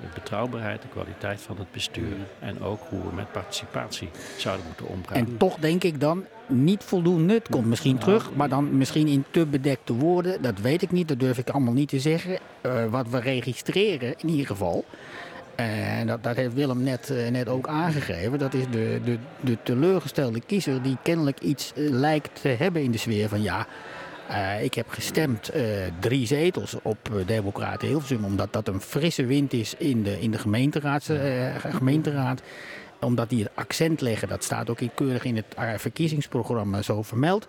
De 0.00 0.06
betrouwbaarheid, 0.14 0.82
de 0.82 0.88
kwaliteit 0.88 1.40
van 1.40 1.58
het 1.58 1.72
bestuur 1.72 2.16
en 2.38 2.62
ook 2.62 2.80
hoe 2.88 3.00
we 3.00 3.14
met 3.14 3.32
participatie 3.32 4.08
zouden 4.36 4.66
moeten 4.66 4.86
omgaan. 4.86 5.16
En 5.16 5.36
toch 5.36 5.56
denk 5.56 5.84
ik 5.84 6.00
dan 6.00 6.24
niet 6.46 6.84
voldoende. 6.84 7.34
Het 7.34 7.48
komt 7.48 7.66
misschien 7.66 7.94
nou, 7.94 8.04
terug, 8.04 8.34
maar 8.34 8.48
dan 8.48 8.76
misschien 8.76 9.06
in 9.06 9.24
te 9.30 9.46
bedekte 9.46 9.92
woorden. 9.92 10.42
Dat 10.42 10.58
weet 10.58 10.82
ik 10.82 10.90
niet, 10.90 11.08
dat 11.08 11.20
durf 11.20 11.38
ik 11.38 11.50
allemaal 11.50 11.72
niet 11.72 11.88
te 11.88 12.00
zeggen. 12.00 12.38
Uh, 12.66 12.84
wat 12.84 13.08
we 13.08 13.20
registreren 13.20 14.14
in 14.18 14.28
ieder 14.28 14.46
geval, 14.46 14.84
en 15.60 16.06
dat, 16.06 16.22
dat 16.22 16.36
heeft 16.36 16.54
Willem 16.54 16.82
net, 16.82 17.10
uh, 17.12 17.28
net 17.28 17.48
ook 17.48 17.66
aangegeven. 17.68 18.38
Dat 18.38 18.54
is 18.54 18.64
de, 18.70 19.00
de, 19.04 19.18
de 19.40 19.58
teleurgestelde 19.62 20.40
kiezer 20.46 20.82
die 20.82 20.96
kennelijk 21.02 21.40
iets 21.40 21.72
uh, 21.76 21.90
lijkt 21.90 22.42
te 22.42 22.48
hebben 22.48 22.82
in 22.82 22.90
de 22.90 22.98
sfeer 22.98 23.28
van 23.28 23.42
ja. 23.42 23.66
Uh, 24.30 24.62
ik 24.62 24.74
heb 24.74 24.88
gestemd 24.88 25.50
drie 26.00 26.26
zetels 26.26 26.76
op 26.82 27.10
Democraten 27.26 27.88
Hilversum, 27.88 28.24
omdat 28.24 28.52
dat 28.52 28.68
een 28.68 28.80
frisse 28.80 29.26
wind 29.26 29.52
is 29.52 29.74
in 29.78 30.02
de, 30.02 30.20
in 30.20 30.30
de 30.30 30.38
gemeenteraad, 30.38 31.10
gemeenteraad. 31.58 32.42
Omdat 33.00 33.28
die 33.28 33.42
het 33.42 33.52
accent 33.54 34.00
leggen, 34.00 34.28
dat 34.28 34.44
staat 34.44 34.70
ook 34.70 34.78
keurig 34.94 35.24
in 35.24 35.36
het 35.36 35.46
verkiezingsprogramma 35.76 36.82
zo 36.82 37.02
vermeld. 37.02 37.48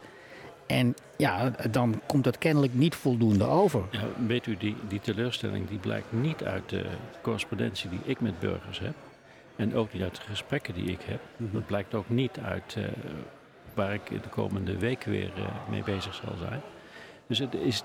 En 0.71 0.95
ja, 1.17 1.51
dan 1.71 2.01
komt 2.05 2.25
het 2.25 2.37
kennelijk 2.37 2.73
niet 2.73 2.95
voldoende 2.95 3.45
over. 3.45 3.83
Ja, 3.91 4.03
weet 4.27 4.45
u, 4.45 4.57
die, 4.57 4.75
die 4.87 4.99
teleurstelling 4.99 5.67
die 5.67 5.77
blijkt 5.77 6.11
niet 6.11 6.43
uit 6.43 6.69
de 6.69 6.85
correspondentie 7.21 7.89
die 7.89 7.99
ik 8.03 8.19
met 8.19 8.39
burgers 8.39 8.79
heb. 8.79 8.93
En 9.55 9.75
ook 9.75 9.93
niet 9.93 10.01
uit 10.01 10.15
de 10.15 10.21
gesprekken 10.21 10.73
die 10.73 10.91
ik 10.91 11.01
heb. 11.01 11.19
Mm 11.37 11.49
Dat 11.51 11.65
blijkt 11.65 11.93
ook 11.93 12.09
niet 12.09 12.37
uit 12.43 12.75
uh, 12.77 12.83
waar 13.73 13.93
ik 13.93 14.23
de 14.23 14.29
komende 14.29 14.77
weken 14.77 15.11
weer 15.11 15.31
uh, 15.37 15.43
mee 15.69 15.83
bezig 15.83 16.13
zal 16.13 16.35
zijn. 16.37 16.61
Dus 17.27 17.39
het 17.39 17.53
is, 17.53 17.83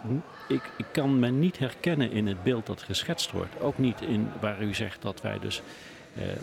ik, 0.48 0.70
ik 0.76 0.86
kan 0.92 1.18
me 1.18 1.28
niet 1.28 1.58
herkennen 1.58 2.10
in 2.10 2.26
het 2.26 2.42
beeld 2.42 2.66
dat 2.66 2.82
geschetst 2.82 3.32
wordt. 3.32 3.60
Ook 3.60 3.78
niet 3.78 4.00
in 4.00 4.28
waar 4.40 4.62
u 4.62 4.74
zegt 4.74 5.02
dat 5.02 5.20
wij 5.20 5.38
dus 5.38 5.58
eh, 5.58 5.64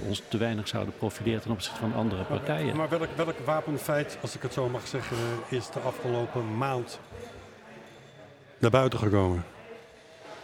ons 0.08 0.22
te 0.28 0.38
weinig 0.38 0.68
zouden 0.68 0.94
profileren 0.98 1.42
ten 1.42 1.52
opzichte 1.52 1.80
van 1.80 1.94
andere 1.94 2.24
partijen. 2.24 2.76
Maar 2.76 2.90
welk, 2.90 3.10
welk 3.16 3.40
wapenfeit, 3.46 4.18
als 4.22 4.36
ik 4.36 4.42
het 4.42 4.54
zo 4.54 4.70
mag 4.70 4.88
zeggen, 4.88 5.18
is 5.48 5.70
de 5.70 5.80
afgelopen 5.80 6.58
maand 6.58 7.00
naar 8.58 8.72
buiten 8.72 9.00
gekomen? 9.00 9.46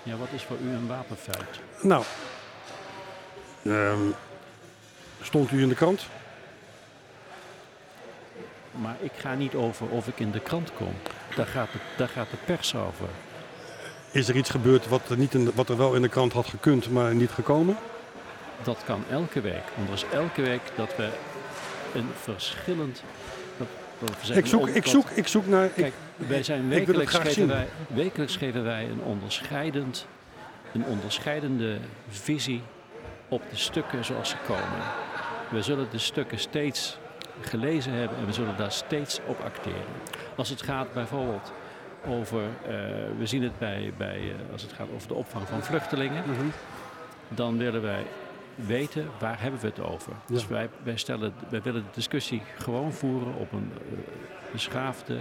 Ja, 0.03 0.17
wat 0.17 0.27
is 0.33 0.43
voor 0.43 0.57
u 0.63 0.73
een 0.73 0.87
wapenfeit? 0.87 1.59
Nou, 1.81 2.03
um, 3.63 4.13
stond 5.21 5.51
u 5.51 5.61
in 5.61 5.69
de 5.69 5.75
krant? 5.75 6.05
Maar 8.71 8.95
ik 8.99 9.11
ga 9.15 9.33
niet 9.33 9.55
over 9.55 9.89
of 9.89 10.07
ik 10.07 10.19
in 10.19 10.31
de 10.31 10.39
krant 10.39 10.73
kom. 10.73 10.93
Daar 11.35 11.45
gaat 11.45 11.71
de, 11.71 11.79
daar 11.97 12.07
gaat 12.07 12.29
de 12.29 12.37
pers 12.45 12.75
over. 12.75 13.07
Is 14.11 14.29
er 14.29 14.35
iets 14.35 14.49
gebeurd 14.49 14.87
wat 14.87 15.09
er, 15.09 15.17
niet 15.17 15.33
in 15.33 15.45
de, 15.45 15.51
wat 15.55 15.69
er 15.69 15.77
wel 15.77 15.95
in 15.95 16.01
de 16.01 16.09
krant 16.09 16.33
had 16.33 16.47
gekund, 16.47 16.91
maar 16.91 17.15
niet 17.15 17.31
gekomen? 17.31 17.77
Dat 18.63 18.84
kan 18.86 19.04
elke 19.10 19.41
week. 19.41 19.63
Want 19.76 19.89
is 19.89 20.06
elke 20.13 20.41
week 20.41 20.62
dat 20.76 20.95
we 20.95 21.10
een 21.93 22.10
verschillend. 22.22 23.04
ik, 24.34 24.45
zoek, 24.45 24.67
ik, 24.67 24.86
zoek, 24.86 25.10
ik 25.10 25.28
zoek 25.28 25.48
naar. 25.48 25.67
Kijk, 25.67 25.93
wij 26.15 26.43
zijn 26.43 26.69
wekelijks, 26.69 27.15
geven 27.15 27.48
wij, 27.48 27.67
wekelijks 27.88 28.36
geven 28.36 28.63
wij 28.63 28.84
een, 28.84 29.02
onderscheidend, 29.02 30.08
een 30.74 30.86
onderscheidende 30.86 31.78
visie 32.10 32.62
op 33.28 33.41
de 33.50 33.58
stukken 33.58 34.06
zoals 34.06 34.30
ze 34.30 34.36
komen. 34.48 34.82
We 35.50 35.62
zullen 35.62 35.88
de 35.91 35.98
stukken 35.98 36.39
steeds 36.39 36.98
gelezen 37.41 37.93
hebben 37.93 38.17
en 38.17 38.26
we 38.26 38.34
zullen 38.34 38.58
daar 38.58 38.72
steeds 38.72 39.19
op 39.26 39.39
acteren. 39.39 39.84
Als 40.36 40.50
het 40.50 40.62
gaat 40.62 40.93
bijvoorbeeld 40.93 41.52
over, 42.08 42.41
uh, 42.41 42.69
we 43.17 43.26
zien 43.26 43.43
het 43.43 43.58
bij, 43.58 43.93
bij 43.98 44.19
uh, 44.19 44.34
als 44.52 44.62
het 44.62 44.74
gaat 44.74 44.88
over 44.95 45.08
de 45.08 45.13
opvang 45.13 45.48
van 45.48 45.63
vluchtelingen, 45.63 46.24
mm 46.26 46.36
-hmm. 46.36 46.52
dan 47.30 47.58
willen 47.58 47.82
wij 47.82 48.04
weten 48.67 49.08
waar 49.19 49.41
hebben 49.41 49.60
we 49.60 49.67
het 49.67 49.80
over. 49.80 50.13
Dus 50.28 50.48
wij, 50.48 50.69
wij, 50.84 50.98
stellen, 50.98 51.34
wij 51.50 51.62
willen 51.62 51.84
de 51.84 51.89
discussie 51.93 52.41
gewoon 52.58 52.93
voeren 52.93 53.36
op 53.36 53.52
een 53.52 53.72
uh, 53.91 54.00
beschaafde, 54.52 55.19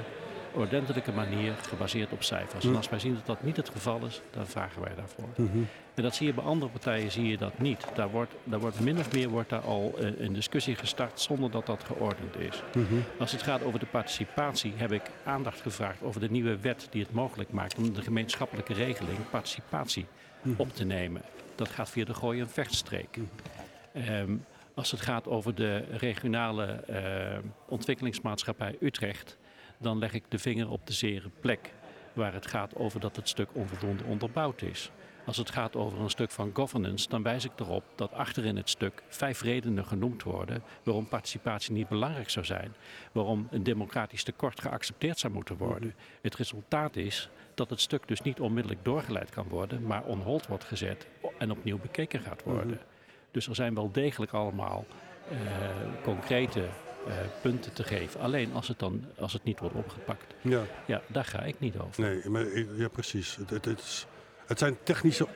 ordentelijke 0.53 1.12
manier 1.12 1.55
gebaseerd 1.68 2.12
op 2.12 2.22
cijfers. 2.22 2.64
En 2.64 2.77
als 2.77 2.88
wij 2.88 2.98
zien 2.98 3.14
dat 3.14 3.27
dat 3.27 3.42
niet 3.42 3.57
het 3.57 3.68
geval 3.68 4.05
is, 4.07 4.20
dan 4.31 4.46
vragen 4.46 4.83
wij 4.83 4.94
daarvoor. 4.94 5.29
Mhm. 5.37 5.59
En 5.94 6.03
dat 6.03 6.14
zie 6.14 6.27
je 6.27 6.35
bij 6.35 6.44
andere 6.44 6.70
partijen 6.70 7.11
zie 7.11 7.29
je 7.29 7.37
dat 7.37 7.59
niet. 7.59 7.87
Daar 7.94 8.11
wordt, 8.11 8.35
daar 8.44 8.61
wordt 8.61 8.81
min 8.81 8.98
of 8.98 9.12
meer 9.12 9.29
wordt 9.29 9.48
daar 9.48 9.61
al 9.61 9.94
uh, 9.98 10.20
een 10.20 10.33
discussie 10.33 10.74
gestart 10.74 11.20
zonder 11.20 11.51
dat 11.51 11.66
dat 11.66 11.85
geordend 11.85 12.37
is. 12.38 12.62
Mhm. 12.74 12.94
Als 13.18 13.33
het 13.33 13.42
gaat 13.42 13.62
over 13.62 13.79
de 13.79 13.87
participatie 13.87 14.72
heb 14.77 14.92
ik 14.92 15.03
aandacht 15.24 15.61
gevraagd 15.61 16.03
over 16.03 16.20
de 16.20 16.31
nieuwe 16.31 16.59
wet 16.59 16.87
die 16.90 17.03
het 17.03 17.12
mogelijk 17.12 17.51
maakt 17.51 17.79
om 17.79 17.92
de 17.92 18.03
gemeenschappelijke 18.03 18.74
regeling 18.74 19.18
participatie 19.31 20.07
mhm. 20.42 20.61
op 20.61 20.74
te 20.74 20.85
nemen. 20.85 21.22
Dat 21.58 21.68
gaat 21.68 21.90
via 21.90 22.04
de 22.04 22.14
Gooi- 22.14 22.40
en 22.40 22.48
Vechtstreek. 22.48 23.18
Um, 23.96 24.44
als 24.74 24.90
het 24.90 25.00
gaat 25.00 25.26
over 25.26 25.54
de 25.54 25.76
regionale 25.76 26.84
uh, 26.90 27.38
ontwikkelingsmaatschappij 27.68 28.76
Utrecht, 28.80 29.38
dan 29.78 29.98
leg 29.98 30.12
ik 30.12 30.24
de 30.28 30.38
vinger 30.38 30.70
op 30.70 30.86
de 30.86 30.92
zere 30.92 31.30
plek. 31.40 31.72
Waar 32.12 32.32
het 32.32 32.46
gaat 32.46 32.74
over 32.74 33.00
dat 33.00 33.16
het 33.16 33.28
stuk 33.28 33.48
onvoldoende 33.52 34.04
onderbouwd 34.04 34.62
is. 34.62 34.90
Als 35.28 35.36
het 35.36 35.50
gaat 35.50 35.76
over 35.76 36.00
een 36.00 36.10
stuk 36.10 36.30
van 36.30 36.50
governance, 36.54 37.08
dan 37.08 37.22
wijs 37.22 37.44
ik 37.44 37.50
erop 37.56 37.84
dat 37.94 38.12
achterin 38.12 38.56
het 38.56 38.68
stuk 38.68 39.02
vijf 39.08 39.42
redenen 39.42 39.86
genoemd 39.86 40.22
worden 40.22 40.62
waarom 40.82 41.08
participatie 41.08 41.72
niet 41.72 41.88
belangrijk 41.88 42.30
zou 42.30 42.44
zijn. 42.44 42.74
Waarom 43.12 43.48
een 43.50 43.62
democratisch 43.62 44.22
tekort 44.22 44.60
geaccepteerd 44.60 45.18
zou 45.18 45.32
moeten 45.32 45.56
worden. 45.56 45.94
Het 46.22 46.34
resultaat 46.34 46.96
is 46.96 47.28
dat 47.54 47.70
het 47.70 47.80
stuk 47.80 48.08
dus 48.08 48.20
niet 48.20 48.40
onmiddellijk 48.40 48.84
doorgeleid 48.84 49.30
kan 49.30 49.48
worden, 49.48 49.82
maar 49.82 50.04
on 50.04 50.20
hold 50.20 50.46
wordt 50.46 50.64
gezet 50.64 51.06
en 51.38 51.50
opnieuw 51.50 51.78
bekeken 51.78 52.20
gaat 52.20 52.42
worden. 52.42 52.66
Mhm. 52.66 52.84
Dus 53.30 53.48
er 53.48 53.54
zijn 53.54 53.74
wel 53.74 53.92
degelijk 53.92 54.32
allemaal 54.32 54.86
uh, 55.32 55.38
concrete 56.02 56.60
uh, 56.60 57.14
punten 57.42 57.72
te 57.72 57.84
geven. 57.84 58.20
Alleen 58.20 58.52
als 58.52 58.68
het, 58.68 58.78
dan, 58.78 59.04
als 59.18 59.32
het 59.32 59.44
niet 59.44 59.60
wordt 59.60 59.74
opgepakt. 59.74 60.34
Ja. 60.40 60.62
ja, 60.86 61.02
daar 61.06 61.24
ga 61.24 61.42
ik 61.42 61.60
niet 61.60 61.78
over. 61.78 62.02
Nee, 62.02 62.28
maar, 62.28 62.58
ja, 62.76 62.88
precies. 62.88 63.36
Het, 63.36 63.50
het, 63.50 63.64
het, 63.64 63.78
is, 63.78 64.06
het 64.48 64.58
zijn 64.58 64.76
technische. 64.82 65.26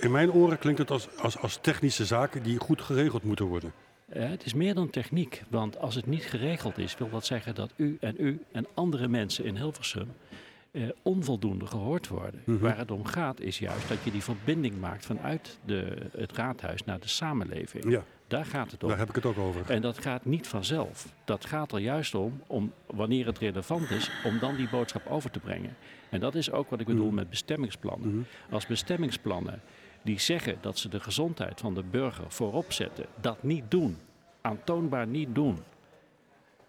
In 0.00 0.10
mijn 0.10 0.32
oren 0.32 0.58
klinkt 0.58 0.78
het 0.78 0.90
als, 0.90 1.16
als, 1.16 1.38
als 1.38 1.58
technische 1.60 2.04
zaken 2.04 2.42
die 2.42 2.58
goed 2.58 2.82
geregeld 2.82 3.22
moeten 3.22 3.44
worden. 3.44 3.72
Uh, 4.16 4.28
het 4.28 4.44
is 4.44 4.54
meer 4.54 4.74
dan 4.74 4.90
techniek, 4.90 5.42
want 5.48 5.78
als 5.78 5.94
het 5.94 6.06
niet 6.06 6.24
geregeld 6.24 6.78
is, 6.78 6.96
wil 6.96 7.10
dat 7.10 7.26
zeggen 7.26 7.54
dat 7.54 7.72
u 7.76 7.96
en 8.00 8.14
u 8.18 8.40
en 8.52 8.66
andere 8.74 9.08
mensen 9.08 9.44
in 9.44 9.56
Hilversum 9.56 10.08
uh, 10.72 10.88
onvoldoende 11.02 11.66
gehoord 11.66 12.08
worden. 12.08 12.42
Mhm. 12.44 12.58
Waar 12.58 12.76
het 12.76 12.90
om 12.90 13.04
gaat 13.04 13.40
is 13.40 13.58
juist 13.58 13.88
dat 13.88 13.98
je 14.04 14.10
die 14.10 14.22
verbinding 14.22 14.80
maakt 14.80 15.06
vanuit 15.06 15.58
de, 15.64 15.96
het 16.16 16.32
raadhuis 16.32 16.84
naar 16.84 17.00
de 17.00 17.08
samenleving. 17.08 17.90
Ja. 17.90 18.04
Daar 18.26 18.44
gaat 18.46 18.70
het 18.70 18.82
om. 18.82 18.88
Daar 18.88 18.98
heb 18.98 19.08
ik 19.08 19.14
het 19.14 19.26
ook 19.26 19.38
over. 19.38 19.70
En 19.70 19.82
dat 19.82 19.98
gaat 19.98 20.24
niet 20.24 20.46
vanzelf. 20.46 21.14
Dat 21.24 21.46
gaat 21.46 21.72
er 21.72 21.78
juist 21.78 22.14
om, 22.14 22.42
om 22.46 22.72
wanneer 22.86 23.26
het 23.26 23.38
relevant 23.38 23.90
is, 23.90 24.10
om 24.24 24.38
dan 24.38 24.56
die 24.56 24.68
boodschap 24.68 25.06
over 25.06 25.30
te 25.30 25.38
brengen. 25.38 25.76
En 26.12 26.20
dat 26.20 26.34
is 26.34 26.50
ook 26.50 26.70
wat 26.70 26.80
ik 26.80 26.86
bedoel 26.86 27.06
mhm. 27.06 27.14
met 27.14 27.30
bestemmingsplannen. 27.30 28.08
Mhm. 28.08 28.22
Als 28.50 28.66
bestemmingsplannen 28.66 29.60
die 30.02 30.18
zeggen 30.18 30.58
dat 30.60 30.78
ze 30.78 30.88
de 30.88 31.00
gezondheid 31.00 31.60
van 31.60 31.74
de 31.74 31.82
burger 31.82 32.30
voorop 32.30 32.72
zetten, 32.72 33.06
dat 33.20 33.42
niet 33.42 33.70
doen, 33.70 33.96
aantoonbaar 34.40 35.06
niet 35.06 35.34
doen. 35.34 35.58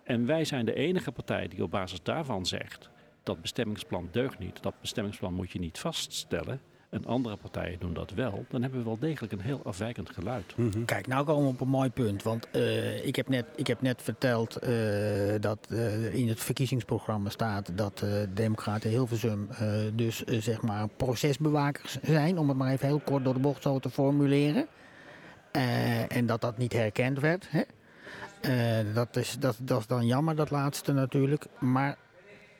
En 0.04 0.26
wij 0.26 0.46
zijn 0.46 0.66
de 0.66 0.74
enige 0.74 1.12
partij 1.12 1.48
die 1.48 1.64
op 1.64 1.72
basis 1.72 2.04
daarvan 2.04 2.46
zegt 2.46 2.90
dat 3.24 3.42
bestemmingsplan 3.42 4.08
deugt 4.12 4.40
niet, 4.40 4.64
dat 4.64 4.74
bestemmingsplan 4.82 5.34
moet 5.34 5.52
je 5.52 5.60
niet 5.60 5.80
vaststellen 5.80 6.62
en 6.94 7.06
andere 7.06 7.36
partijen 7.36 7.80
doen 7.80 7.94
dat 7.94 8.12
wel, 8.12 8.46
dan 8.50 8.62
hebben 8.62 8.80
we 8.80 8.86
wel 8.86 9.00
degelijk 9.00 9.34
een 9.34 9.40
heel 9.40 9.62
afwijkend 9.64 10.10
geluid. 10.10 10.58
Mhm. 10.58 10.86
Kijk, 10.86 11.08
nou 11.08 11.26
komen 11.26 11.44
we 11.44 11.50
op 11.50 11.62
een 11.62 11.68
mooi 11.68 11.90
punt. 11.90 12.24
Want 12.24 12.48
uh, 12.52 13.06
ik, 13.06 13.16
heb 13.16 13.30
net, 13.30 13.46
ik 13.56 13.68
heb 13.68 13.82
net 13.82 14.02
verteld 14.02 14.64
uh, 14.64 14.70
dat 15.40 15.68
uh, 15.70 16.14
in 16.14 16.28
het 16.28 16.40
verkiezingsprogramma 16.40 17.30
staat 17.30 17.78
dat 17.78 18.06
Democraten 18.34 18.90
Hilversum 18.90 19.48
dus 19.94 20.24
zeg 20.24 20.62
maar 20.62 20.88
procesbewakers 20.88 21.98
zijn, 22.02 22.38
om 22.38 22.48
het 22.48 22.58
maar 22.58 22.72
even 22.72 22.88
heel 22.88 23.02
kort 23.06 23.24
door 23.24 23.34
de 23.34 23.40
bocht 23.40 23.62
zo 23.62 23.80
te 23.80 23.90
formuleren. 23.90 24.68
en 26.08 26.26
dat 26.26 26.42
dat 26.42 26.58
niet 26.58 26.74
herkend 26.74 27.20
werd. 27.20 27.48
Hè? 27.50 27.64
dat, 28.94 29.16
is, 29.16 29.38
dat, 29.40 29.58
dat 29.62 29.80
is 29.80 29.88
dan 29.88 30.06
jammer, 30.06 30.36
dat 30.36 30.50
laatste 30.50 30.94
natuurlijk. 30.94 31.46
Maar 31.60 31.98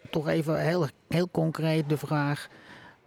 toch 0.10 0.28
even 0.28 0.60
heel, 0.60 0.88
heel 1.08 1.30
concreet 1.32 1.90
de 1.90 1.98
vraag 1.98 2.50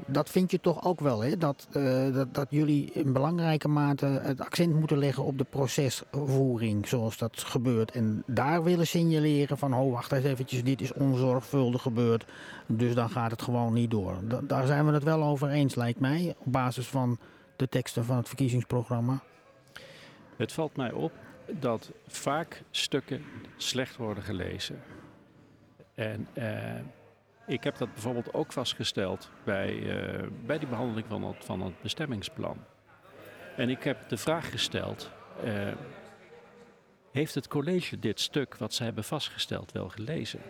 dat 0.06 0.30
vind 0.30 0.50
je 0.50 0.60
toch 0.60 0.84
ook 0.84 1.00
wel, 1.00 1.20
hè? 1.20 1.36
Dat, 1.36 1.68
uh, 1.72 2.14
dat, 2.14 2.34
dat 2.34 2.46
jullie 2.50 2.90
in 2.92 3.12
belangrijke 3.12 3.68
mate 3.68 4.06
het 4.06 4.40
accent 4.40 4.74
moeten 4.74 4.98
leggen 4.98 5.24
op 5.24 5.38
de 5.38 5.44
procesvoering, 5.44 6.88
zoals 6.88 7.18
dat 7.18 7.42
gebeurt. 7.42 7.90
En 7.90 8.22
daar 8.26 8.62
willen 8.62 8.86
signaleren 8.86 9.58
van, 9.58 9.74
oh 9.74 9.92
wacht 9.92 10.12
eens 10.12 10.24
eventjes, 10.24 10.64
dit 10.64 10.80
is 10.80 10.92
onzorgvuldig 10.92 11.82
gebeurd, 11.82 12.24
dus 12.66 12.94
dan 12.94 13.10
gaat 13.10 13.30
het 13.30 13.42
gewoon 13.42 13.72
niet 13.72 13.90
door. 13.90 14.14
daar 14.42 14.66
zijn 14.66 14.86
we 14.86 14.92
het 14.92 15.04
wel 15.04 15.22
over 15.22 15.48
eens, 15.48 15.74
lijkt 15.74 16.00
mij, 16.00 16.34
op 16.38 16.52
basis 16.52 16.86
van 16.86 17.18
de 17.56 17.68
teksten 17.68 18.04
van 18.04 18.16
het 18.16 18.28
verkiezingsprogramma. 18.28 19.20
Het 20.36 20.52
valt 20.52 20.76
mij 20.76 20.92
op 20.92 21.12
dat 21.60 21.92
vaak 22.06 22.62
stukken 22.70 23.22
slecht 23.56 23.96
worden 23.96 24.22
gelezen. 24.22 24.80
En... 25.94 26.28
Uh, 26.34 26.44
ik 27.46 27.64
heb 27.64 27.78
dat 27.78 27.92
bijvoorbeeld 27.92 28.34
ook 28.34 28.52
vastgesteld 28.52 29.30
bij, 29.44 29.74
uh, 29.74 30.28
bij 30.46 30.58
die 30.58 30.68
behandeling 30.68 31.06
van 31.08 31.22
het, 31.22 31.44
van 31.44 31.62
het 31.62 31.82
bestemmingsplan. 31.82 32.56
En 33.56 33.68
ik 33.68 33.82
heb 33.82 34.08
de 34.08 34.16
vraag 34.16 34.50
gesteld: 34.50 35.10
uh, 35.44 35.72
heeft 37.10 37.34
het 37.34 37.48
college 37.48 37.98
dit 37.98 38.20
stuk 38.20 38.56
wat 38.56 38.74
ze 38.74 38.84
hebben 38.84 39.04
vastgesteld 39.04 39.72
wel 39.72 39.88
gelezen? 39.88 40.40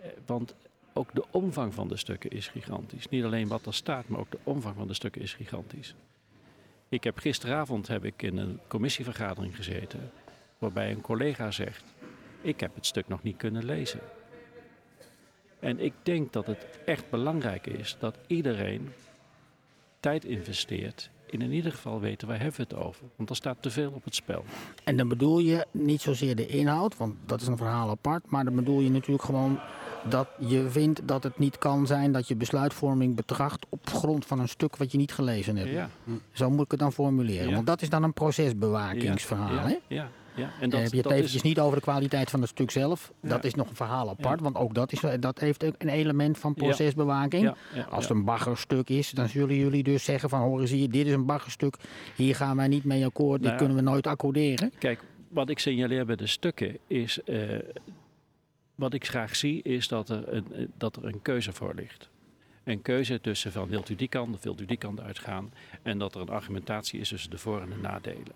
Uh, 0.00 0.06
want 0.26 0.54
ook 0.92 1.14
de 1.14 1.24
omvang 1.30 1.74
van 1.74 1.88
de 1.88 1.96
stukken 1.96 2.30
is 2.30 2.48
gigantisch. 2.48 3.08
Niet 3.08 3.24
alleen 3.24 3.48
wat 3.48 3.66
er 3.66 3.74
staat, 3.74 4.08
maar 4.08 4.20
ook 4.20 4.30
de 4.30 4.38
omvang 4.42 4.76
van 4.76 4.86
de 4.86 4.94
stukken 4.94 5.22
is 5.22 5.34
gigantisch. 5.34 5.94
Ik 6.88 7.04
heb 7.04 7.18
gisteravond 7.18 7.88
heb 7.88 8.04
ik 8.04 8.22
in 8.22 8.36
een 8.36 8.60
commissievergadering 8.68 9.56
gezeten, 9.56 10.10
waarbij 10.58 10.90
een 10.90 11.00
collega 11.00 11.50
zegt: 11.50 11.84
Ik 12.40 12.60
heb 12.60 12.74
het 12.74 12.86
stuk 12.86 13.08
nog 13.08 13.22
niet 13.22 13.36
kunnen 13.36 13.64
lezen. 13.64 14.00
En 15.62 15.80
ik 15.80 15.92
denk 16.02 16.32
dat 16.32 16.46
het 16.46 16.66
echt 16.84 17.10
belangrijk 17.10 17.66
is 17.66 17.96
dat 17.98 18.18
iedereen 18.26 18.88
tijd 20.00 20.24
investeert 20.24 21.10
in 21.26 21.40
in 21.40 21.52
ieder 21.52 21.72
geval 21.72 22.00
weten 22.00 22.28
waar 22.28 22.40
hebben 22.40 22.56
we 22.56 22.62
het 22.62 22.74
over. 22.74 23.04
Want 23.16 23.30
er 23.30 23.36
staat 23.36 23.56
te 23.60 23.70
veel 23.70 23.90
op 23.94 24.04
het 24.04 24.14
spel. 24.14 24.44
En 24.84 24.96
dan 24.96 25.08
bedoel 25.08 25.38
je 25.38 25.66
niet 25.70 26.00
zozeer 26.00 26.36
de 26.36 26.46
inhoud, 26.46 26.96
want 26.96 27.14
dat 27.26 27.40
is 27.40 27.46
een 27.46 27.56
verhaal 27.56 27.90
apart. 27.90 28.30
Maar 28.30 28.44
dan 28.44 28.54
bedoel 28.54 28.80
je 28.80 28.90
natuurlijk 28.90 29.24
gewoon 29.24 29.58
dat 30.08 30.28
je 30.38 30.70
vindt 30.70 31.08
dat 31.08 31.22
het 31.22 31.38
niet 31.38 31.58
kan 31.58 31.86
zijn 31.86 32.12
dat 32.12 32.28
je 32.28 32.36
besluitvorming 32.36 33.16
betracht 33.16 33.66
op 33.68 33.86
grond 33.88 34.26
van 34.26 34.40
een 34.40 34.48
stuk 34.48 34.76
wat 34.76 34.92
je 34.92 34.98
niet 34.98 35.12
gelezen 35.12 35.56
hebt. 35.56 35.70
Ja. 35.70 35.88
Zo 36.32 36.50
moet 36.50 36.64
ik 36.64 36.70
het 36.70 36.80
dan 36.80 36.92
formuleren. 36.92 37.52
Want 37.52 37.66
dat 37.66 37.82
is 37.82 37.88
dan 37.88 38.02
een 38.02 38.12
procesbewakingsverhaal. 38.12 39.52
Ja. 39.52 39.66
Hè? 39.66 39.78
ja. 39.86 40.10
Ja, 40.34 40.50
en 40.60 40.70
dat, 40.70 40.80
heb 40.80 40.90
je 40.92 40.96
het 40.96 41.06
eventjes 41.06 41.34
is... 41.34 41.42
niet 41.42 41.60
over 41.60 41.76
de 41.76 41.82
kwaliteit 41.82 42.30
van 42.30 42.40
het 42.40 42.48
stuk 42.48 42.70
zelf. 42.70 43.12
Dat 43.20 43.44
is 43.44 43.54
nog 43.54 43.68
een 43.68 43.76
verhaal 43.76 44.08
apart, 44.08 44.40
want 44.40 44.56
ook 44.56 44.74
dat, 44.74 44.92
is, 44.92 45.00
dat 45.20 45.38
heeft 45.38 45.62
een 45.62 45.88
element 45.88 46.38
van 46.38 46.54
procesbewaking. 46.54 47.54
Als 47.90 48.08
het 48.08 48.16
een 48.16 48.24
baggerstuk 48.24 48.88
is, 48.88 49.10
dan 49.10 49.28
zullen 49.28 49.56
jullie 49.56 49.82
dus 49.82 50.04
zeggen 50.04 50.28
van 50.28 50.40
horen 50.40 50.68
zie 50.68 50.80
je, 50.80 50.88
dit 50.88 51.06
is 51.06 51.12
een 51.12 51.26
baggerstuk. 51.26 51.76
Hier 52.16 52.36
gaan 52.36 52.56
wij 52.56 52.68
niet 52.68 52.84
mee 52.84 53.04
akkoord, 53.04 53.40
dit 53.40 53.46
nou 53.46 53.58
kunnen 53.58 53.76
we 53.76 53.82
nooit 53.82 54.06
accorderen. 54.06 54.72
Kijk, 54.78 55.00
wat 55.28 55.48
ik 55.48 55.58
signaleer 55.58 56.06
bij 56.06 56.16
de 56.16 56.26
stukken 56.26 56.78
is, 56.86 57.18
uh, 57.24 57.58
wat 58.74 58.94
ik 58.94 59.06
graag 59.06 59.36
zie, 59.36 59.62
is 59.62 59.88
dat 59.88 60.08
er, 60.08 60.34
een, 60.34 60.44
eh, 60.52 60.66
dat 60.78 60.96
er 60.96 61.04
een 61.04 61.22
keuze 61.22 61.52
voor 61.52 61.74
ligt 61.74 62.10
een 62.64 62.82
keuze 62.82 63.20
tussen 63.20 63.52
van 63.52 63.68
wilt 63.68 63.88
u 63.88 63.94
die 63.94 64.08
kant 64.08 64.34
of 64.34 64.42
wilt 64.42 64.60
u 64.60 64.64
die 64.64 64.76
kant 64.76 65.00
uitgaan. 65.00 65.52
En 65.82 65.98
dat 65.98 66.14
er 66.14 66.20
een 66.20 66.28
argumentatie 66.28 67.00
is 67.00 67.08
tussen 67.08 67.30
de 67.30 67.38
voor- 67.38 67.60
en 67.60 67.70
de 67.70 67.76
nadelen. 67.76 68.34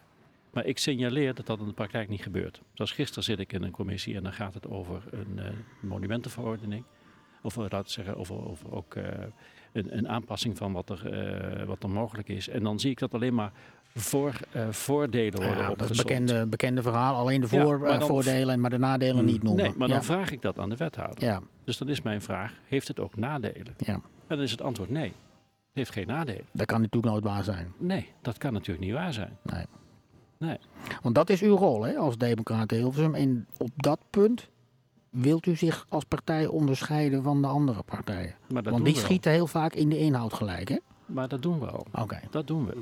Maar 0.56 0.66
ik 0.66 0.78
signaleer 0.78 1.34
dat 1.34 1.46
dat 1.46 1.58
in 1.58 1.66
de 1.66 1.72
praktijk 1.72 2.08
niet 2.08 2.22
gebeurt. 2.22 2.62
Zoals 2.72 2.92
gisteren 2.92 3.24
zit 3.24 3.38
ik 3.38 3.52
in 3.52 3.62
een 3.62 3.70
commissie 3.70 4.16
en 4.16 4.22
dan 4.22 4.32
gaat 4.32 4.54
het 4.54 4.68
over 4.68 5.02
een 5.10 5.36
uh, 5.36 5.44
monumentenverordening. 5.80 6.84
Of 7.42 7.56
uh, 7.56 7.64
laten 7.68 7.90
zeggen, 7.90 8.16
over, 8.16 8.48
over 8.48 8.72
ook 8.72 8.94
uh, 8.94 9.04
een, 9.72 9.96
een, 9.96 10.08
aanpassing 10.08 10.56
van 10.56 10.72
wat 10.72 10.90
er, 10.90 11.66
wat 11.66 11.82
er 11.82 11.90
mogelijk 11.90 12.28
is. 12.28 12.48
En 12.48 12.62
dan 12.62 12.80
zie 12.80 12.90
ik 12.90 12.98
dat 12.98 13.14
alleen 13.14 13.34
maar 13.34 13.52
voor, 13.94 14.40
voordelen 14.70 15.42
worden 15.42 15.62
ja, 15.62 15.74
Dat 15.74 15.90
is 15.90 15.98
een 15.98 16.06
bekende, 16.06 16.46
bekende 16.46 16.82
verhaal. 16.82 17.14
Alleen 17.14 17.40
de 17.40 17.48
voor, 17.48 17.78
ja, 17.78 17.98
maar 17.98 18.06
voordelen, 18.06 18.60
maar 18.60 18.70
de 18.70 18.78
nadelen 18.78 19.24
niet 19.24 19.42
noemen. 19.42 19.64
Nee, 19.64 19.72
maar 19.76 19.88
dan 19.88 20.04
vraag 20.04 20.30
ik 20.30 20.42
dat 20.42 20.58
aan 20.58 20.68
de 20.68 20.76
wethouder. 20.76 21.24
Ja. 21.24 21.40
Dus 21.64 21.78
dan 21.78 21.88
is 21.88 22.02
mijn 22.02 22.22
vraag, 22.22 22.52
heeft 22.66 22.88
het 22.88 23.00
ook 23.00 23.16
nadelen? 23.16 23.74
Ja. 23.78 23.94
En 23.94 24.02
dan 24.36 24.40
is 24.40 24.50
het 24.50 24.62
antwoord 24.62 24.90
nee. 24.90 25.12
Het 25.66 25.84
heeft 25.84 25.92
geen 25.92 26.06
nadelen. 26.06 26.46
Dat 26.52 26.66
kan 26.66 26.80
natuurlijk 26.80 27.12
nooit 27.12 27.24
waar 27.24 27.44
zijn. 27.44 27.72
Nee, 27.78 28.08
dat 28.22 28.38
kan 28.38 28.52
natuurlijk 28.52 28.86
niet 28.86 28.94
waar 28.94 29.12
zijn. 29.12 29.38
Nee. 29.42 29.64
Nee. 30.38 30.58
Want 31.02 31.14
dat 31.14 31.30
is 31.30 31.42
uw 31.42 31.56
rol 31.56 31.82
hè, 31.82 31.96
als 31.96 32.16
Democraat 32.16 32.70
Hilversum. 32.70 33.14
En 33.14 33.46
op 33.58 33.70
dat 33.76 34.00
punt 34.10 34.48
wilt 35.10 35.46
u 35.46 35.56
zich 35.56 35.86
als 35.88 36.04
partij 36.04 36.46
onderscheiden 36.46 37.22
van 37.22 37.42
de 37.42 37.48
andere 37.48 37.82
partijen. 37.82 38.34
Want 38.48 38.84
die 38.84 38.96
schieten 38.96 39.32
heel 39.32 39.46
vaak 39.46 39.74
in 39.74 39.88
de 39.88 39.98
inhoud 39.98 40.32
gelijk, 40.32 40.68
hè? 40.68 40.76
Maar 41.06 41.28
dat 41.28 41.42
doen 41.42 41.60
we 41.60 41.66
al. 41.66 41.86
Oké. 41.92 42.20
Dat 42.30 42.46
doen 42.46 42.66
we. 42.66 42.76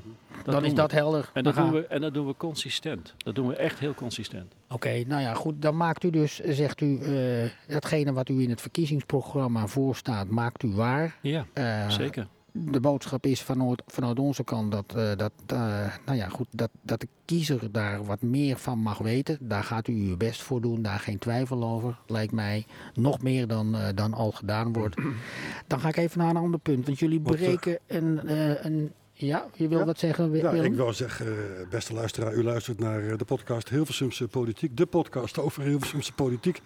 Dat 0.44 0.54
dan 0.54 0.64
is 0.64 0.74
dat 0.74 0.90
helder. 0.90 1.30
En 1.32 1.44
dat, 1.44 1.54
doen 1.54 1.72
we, 1.72 1.86
en 1.86 2.00
dat 2.00 2.14
doen 2.14 2.26
we 2.26 2.34
consistent. 2.36 3.14
Dat 3.16 3.34
doen 3.34 3.46
we 3.46 3.56
echt 3.56 3.78
heel 3.78 3.94
consistent. 3.94 4.54
Oké, 4.68 5.04
nou 5.06 5.22
ja, 5.22 5.34
goed. 5.34 5.62
Dan 5.62 5.76
maakt 5.76 6.04
u 6.04 6.10
dus, 6.10 6.38
zegt 6.38 6.80
u, 6.80 6.86
uh, 6.86 7.50
datgene 7.66 8.12
wat 8.12 8.28
u 8.28 8.42
in 8.42 8.50
het 8.50 8.60
verkiezingsprogramma 8.60 9.66
voorstaat, 9.66 10.28
maakt 10.28 10.62
u 10.62 10.72
waar. 10.72 11.18
Ja, 11.20 11.46
uh, 11.54 11.90
zeker 11.90 12.26
de 12.56 12.80
boodschap 12.80 13.26
is 13.26 13.42
vanuit, 13.42 13.82
vanuit 13.86 14.18
onze 14.18 14.44
kant 14.44 14.72
dat, 14.72 14.94
uh, 14.96 15.10
dat, 15.16 15.32
uh, 15.52 15.58
nou 16.06 16.18
ja, 16.18 16.28
goed, 16.28 16.46
dat, 16.50 16.70
dat 16.82 17.00
de 17.00 17.08
kiezer 17.24 17.72
daar 17.72 18.04
wat 18.04 18.22
meer 18.22 18.56
van 18.56 18.78
mag 18.78 18.98
weten. 18.98 19.38
Daar 19.40 19.64
gaat 19.64 19.88
u 19.88 20.08
uw 20.08 20.16
best 20.16 20.42
voor 20.42 20.60
doen, 20.60 20.82
daar 20.82 20.98
geen 20.98 21.18
twijfel 21.18 21.64
over, 21.64 21.98
lijkt 22.06 22.32
mij. 22.32 22.66
Nog 22.94 23.22
meer 23.22 23.46
dan, 23.46 23.74
uh, 23.74 23.88
dan 23.94 24.14
al 24.14 24.32
gedaan 24.32 24.72
wordt. 24.72 24.96
Dan 25.66 25.80
ga 25.80 25.88
ik 25.88 25.96
even 25.96 26.18
naar 26.18 26.30
een 26.30 26.36
ander 26.36 26.60
punt, 26.60 26.86
want 26.86 26.98
jullie 26.98 27.20
breken 27.20 27.78
een, 27.86 28.32
een 28.66 28.92
ja, 29.12 29.46
je 29.54 29.68
wil 29.68 29.78
ja. 29.78 29.84
wat 29.84 29.98
zeggen? 29.98 30.32
Ja, 30.32 30.50
ik 30.50 30.74
wil 30.74 30.92
zeggen, 30.92 31.26
beste 31.70 31.94
luisteraar, 31.94 32.34
u 32.34 32.42
luistert 32.42 32.78
naar 32.78 33.16
de 33.16 33.24
podcast 33.24 33.68
Hilversumse 33.68 34.28
Politiek. 34.28 34.76
De 34.76 34.86
podcast 34.86 35.38
over 35.38 35.62
Hilversumse 35.62 36.12
Politiek. 36.12 36.60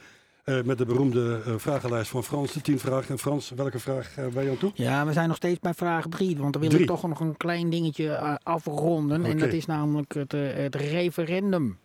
Uh, 0.48 0.62
met 0.62 0.78
de 0.78 0.84
beroemde 0.84 1.42
uh, 1.46 1.54
vragenlijst 1.56 2.10
van 2.10 2.24
Frans, 2.24 2.52
de 2.52 2.60
tien 2.60 2.78
vragen. 2.78 3.10
En 3.10 3.18
Frans, 3.18 3.50
welke 3.56 3.78
vraag 3.78 4.18
uh, 4.18 4.26
ben 4.26 4.44
je 4.44 4.50
aan 4.50 4.58
toe? 4.58 4.70
Ja, 4.74 5.06
we 5.06 5.12
zijn 5.12 5.28
nog 5.28 5.36
steeds 5.36 5.58
bij 5.58 5.74
vraag 5.74 6.06
drie. 6.08 6.36
Want 6.36 6.52
dan 6.52 6.60
wil 6.62 6.70
drie. 6.70 6.82
ik 6.82 6.88
toch 6.88 7.08
nog 7.08 7.20
een 7.20 7.36
klein 7.36 7.70
dingetje 7.70 8.38
afronden. 8.42 9.20
Okay. 9.20 9.30
En 9.30 9.38
dat 9.38 9.52
is 9.52 9.66
namelijk 9.66 10.14
het, 10.14 10.32
het, 10.32 10.74
referendum. 10.74 11.78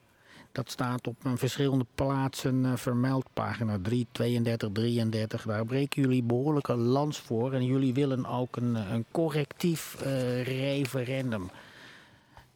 Dat 0.52 0.72
staat 0.72 1.08
op 1.08 1.16
verschillende 1.36 1.86
plaatsen 1.96 2.78
vermeld. 2.78 3.26
Pagina 3.34 3.78
3, 3.82 4.08
32, 4.12 4.70
33. 4.72 5.44
Daar 5.44 5.66
breken 5.66 6.02
jullie 6.02 6.24
behoorlijke 6.24 6.76
lans 6.76 7.20
voor. 7.20 7.54
En 7.54 7.66
jullie 7.66 7.94
willen 7.94 8.26
ook 8.26 8.56
een, 8.56 8.76
een 8.76 9.06
correctief 9.12 9.98
referendum. 10.44 11.50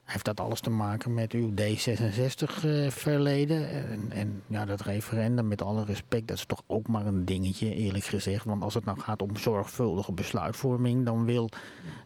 Heeft 0.08 0.26
dat 0.26 0.39
alles 0.39 0.60
te 0.60 0.70
maken 0.70 1.13
met 1.13 1.32
uw 1.32 1.52
D66-verleden? 1.52 3.70
Eh, 3.70 3.91
en, 3.91 4.12
en, 4.12 4.41
ja, 4.48 4.65
dat 4.65 4.82
referendum, 4.82 5.48
met 5.48 5.62
alle 5.62 5.86
respect, 5.86 6.28
dat 6.28 6.38
is 6.38 6.46
toch 6.46 6.63
ook 6.67 6.88
maar 6.88 7.06
een 7.06 7.26
dingetje, 7.26 7.76
eerlijk 7.76 8.04
gezegd. 8.04 8.46
Want 8.46 8.63
als 8.63 8.74
het 8.74 8.86
nou 8.86 9.00
gaat 9.00 9.22
om 9.22 9.36
zorgvuldige 9.36 10.12
besluitvorming, 10.12 11.06
dan 11.06 11.26
wil 11.26 11.50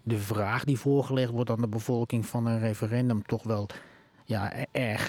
de 0.03 0.17
vraag 0.17 0.63
die 0.63 0.77
voorgelegd 0.77 1.31
wordt 1.31 1.49
aan 1.49 1.61
de 1.61 1.67
bevolking 1.67 2.25
van 2.25 2.45
een 2.45 2.59
referendum 2.59 3.25
toch 3.25 3.43
wel 3.43 3.67
ja, 4.25 4.59
e-, 4.59 4.65
erg 4.71 5.07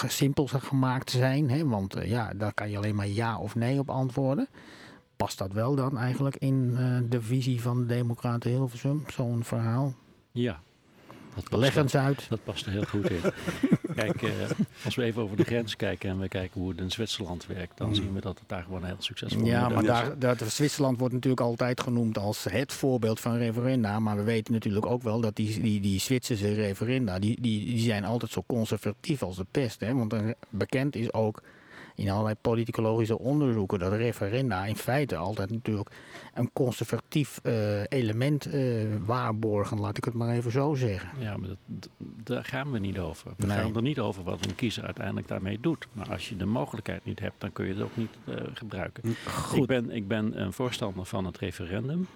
gesimpeld 0.00 0.50
gemaakt 0.50 1.10
zijn. 1.10 1.50
Hè? 1.50 1.66
Want 1.66 1.96
uh, 1.96 2.10
ja, 2.10 2.32
daar 2.34 2.54
kan 2.54 2.70
je 2.70 2.76
alleen 2.76 2.94
maar 2.94 3.08
ja 3.08 3.38
of 3.38 3.54
nee 3.54 3.78
op 3.78 3.90
antwoorden. 3.90 4.48
past 5.16 5.38
dat 5.38 5.52
wel 5.52 5.74
dan 5.74 5.98
eigenlijk 5.98 6.36
in 6.36 6.76
de 7.08 7.22
visie 7.22 7.60
van 7.60 7.80
de 7.80 7.86
Democraten 7.86 8.50
Hilversum, 8.50 9.04
zo'n 9.06 9.44
verhaal? 9.44 9.94
Ja, 10.32 10.60
dat 11.48 11.60
Leg 11.60 11.76
eens 11.76 11.94
uit. 11.94 12.26
Dat 12.28 12.44
past 12.44 12.66
er 12.66 12.72
heel 12.72 12.84
goed 12.84 13.10
in. 13.10 13.20
Kijk, 13.94 14.22
uh, 14.22 14.30
als 14.84 14.94
we 14.94 15.02
even 15.02 15.22
over 15.22 15.36
de 15.36 15.44
grens 15.44 15.76
kijken 15.76 16.10
en 16.10 16.18
we 16.18 16.28
kijken 16.28 16.60
hoe 16.60 16.70
het 16.70 16.80
in 16.80 16.90
Zwitserland 16.90 17.46
werkt, 17.46 17.78
dan 17.78 17.88
mm. 17.88 17.94
zien 17.94 18.12
we 18.12 18.20
dat 18.20 18.38
het 18.38 18.48
daar 18.48 18.62
gewoon 18.62 18.84
heel 18.84 18.96
succesvol 18.98 19.42
is. 19.42 19.48
Ja, 19.48 19.68
maar 19.68 19.84
daar, 19.84 20.18
dat, 20.18 20.42
Zwitserland 20.46 20.98
wordt 20.98 21.14
natuurlijk 21.14 21.42
altijd 21.42 21.80
genoemd 21.80 22.18
als 22.18 22.44
het 22.44 22.72
voorbeeld 22.72 23.20
van 23.20 23.36
referenda. 23.36 23.98
Maar 23.98 24.16
we 24.16 24.22
weten 24.22 24.52
natuurlijk 24.52 24.86
ook 24.86 25.02
wel 25.02 25.20
dat 25.20 25.36
die, 25.36 25.60
die, 25.60 25.80
die 25.80 26.00
Zwitserse 26.00 26.54
referenda, 26.54 27.18
die, 27.18 27.40
die, 27.40 27.64
die 27.64 27.80
zijn 27.80 28.04
altijd 28.04 28.30
zo 28.30 28.42
conservatief 28.46 29.22
als 29.22 29.36
de 29.36 29.46
pest. 29.50 29.80
Hè? 29.80 29.94
Want 29.94 30.14
bekend 30.50 30.96
is 30.96 31.12
ook 31.12 31.42
in 31.98 32.10
allerlei 32.10 32.34
politicologische 32.40 33.18
onderzoeken 33.18 33.78
dat 33.78 33.92
referenda 33.92 34.64
in 34.64 34.76
feite 34.76 35.16
altijd 35.16 35.50
natuurlijk 35.50 35.90
een 36.34 36.50
conservatief 36.52 37.40
uh, 37.42 37.80
element 37.88 38.54
uh, 38.54 38.84
waarborgen, 39.04 39.80
laat 39.80 39.96
ik 39.96 40.04
het 40.04 40.14
maar 40.14 40.34
even 40.34 40.50
zo 40.50 40.74
zeggen. 40.74 41.10
Ja, 41.18 41.36
maar 41.36 41.48
dat, 41.48 41.88
daar 42.24 42.44
gaan 42.44 42.70
we 42.70 42.78
niet 42.78 42.98
over. 42.98 43.32
We 43.36 43.46
gaan 43.46 43.76
er 43.76 43.82
niet 43.82 43.98
over 43.98 44.22
wat 44.22 44.46
een 44.46 44.54
kiezer 44.54 44.84
uiteindelijk 44.84 45.28
daarmee 45.28 45.60
doet. 45.60 45.86
Maar 45.92 46.10
als 46.10 46.28
je 46.28 46.36
de 46.36 46.46
mogelijkheid 46.46 47.04
niet 47.04 47.20
hebt, 47.20 47.34
dan 47.38 47.52
kun 47.52 47.66
je 47.66 47.74
het 47.74 47.82
ook 47.82 47.96
niet 47.96 48.16
uh, 48.24 48.34
gebruiken. 48.54 49.16
Goed. 49.26 49.58
Ik, 49.58 49.66
ben, 49.66 49.90
ik 49.90 50.08
ben 50.08 50.40
een 50.40 50.52
voorstander 50.52 51.04
van 51.04 51.24
het 51.24 51.38
referendum. 51.38 52.06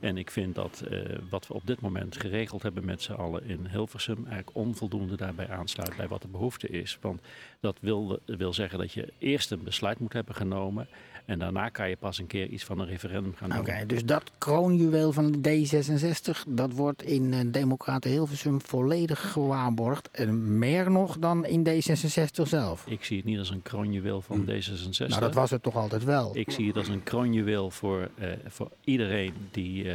En 0.00 0.16
ik 0.16 0.30
vind 0.30 0.54
dat 0.54 0.84
uh, 0.90 1.00
wat 1.30 1.46
we 1.46 1.54
op 1.54 1.66
dit 1.66 1.80
moment 1.80 2.16
geregeld 2.16 2.62
hebben 2.62 2.84
met 2.84 3.02
z'n 3.02 3.12
allen 3.12 3.44
in 3.44 3.66
Hilversum 3.66 4.16
eigenlijk 4.16 4.56
onvoldoende 4.56 5.16
daarbij 5.16 5.48
aansluit 5.48 5.96
bij 5.96 6.08
wat 6.08 6.22
de 6.22 6.28
behoefte 6.28 6.68
is. 6.68 6.98
Want 7.00 7.20
dat 7.60 7.76
wil, 7.80 8.18
wil 8.26 8.52
zeggen 8.52 8.78
dat 8.78 8.92
je 8.92 9.12
eerst 9.18 9.50
een 9.50 9.62
besluit 9.62 9.98
moet 9.98 10.12
hebben 10.12 10.34
genomen. 10.34 10.88
En 11.30 11.38
daarna 11.38 11.68
kan 11.68 11.88
je 11.88 11.96
pas 11.96 12.18
een 12.18 12.26
keer 12.26 12.46
iets 12.46 12.64
van 12.64 12.78
een 12.78 12.86
referendum 12.86 13.34
gaan 13.34 13.48
doen. 13.48 13.58
Oké, 13.58 13.86
dus 13.86 14.04
dat 14.04 14.30
kroonjuweel 14.38 15.12
van 15.12 15.32
de 15.32 15.38
D66, 15.38 16.48
dat 16.48 16.72
wordt 16.72 17.02
in 17.02 17.32
uh, 17.32 17.40
Democraten 17.46 18.10
Hilversum 18.10 18.60
volledig 18.60 19.32
gewaarborgd. 19.32 20.10
En 20.10 20.58
meer 20.58 20.90
nog 20.90 21.18
dan 21.18 21.46
in 21.46 21.66
D66 21.68 22.42
zelf. 22.42 22.86
Ik 22.86 23.04
zie 23.04 23.16
het 23.16 23.26
niet 23.26 23.38
als 23.38 23.50
een 23.50 23.62
kroonjuweel 23.62 24.20
van 24.20 24.36
hm. 24.36 24.50
D66. 24.50 25.06
Nou, 25.06 25.20
dat 25.20 25.34
was 25.34 25.50
het 25.50 25.62
toch 25.62 25.76
altijd 25.76 26.04
wel. 26.04 26.36
Ik 26.36 26.50
zie 26.50 26.66
het 26.66 26.76
als 26.76 26.88
een 26.88 27.02
kroonjuweel 27.02 27.70
voor, 27.70 28.10
uh, 28.18 28.26
voor 28.46 28.70
iedereen 28.84 29.34
die... 29.50 29.84
Uh, 29.84 29.94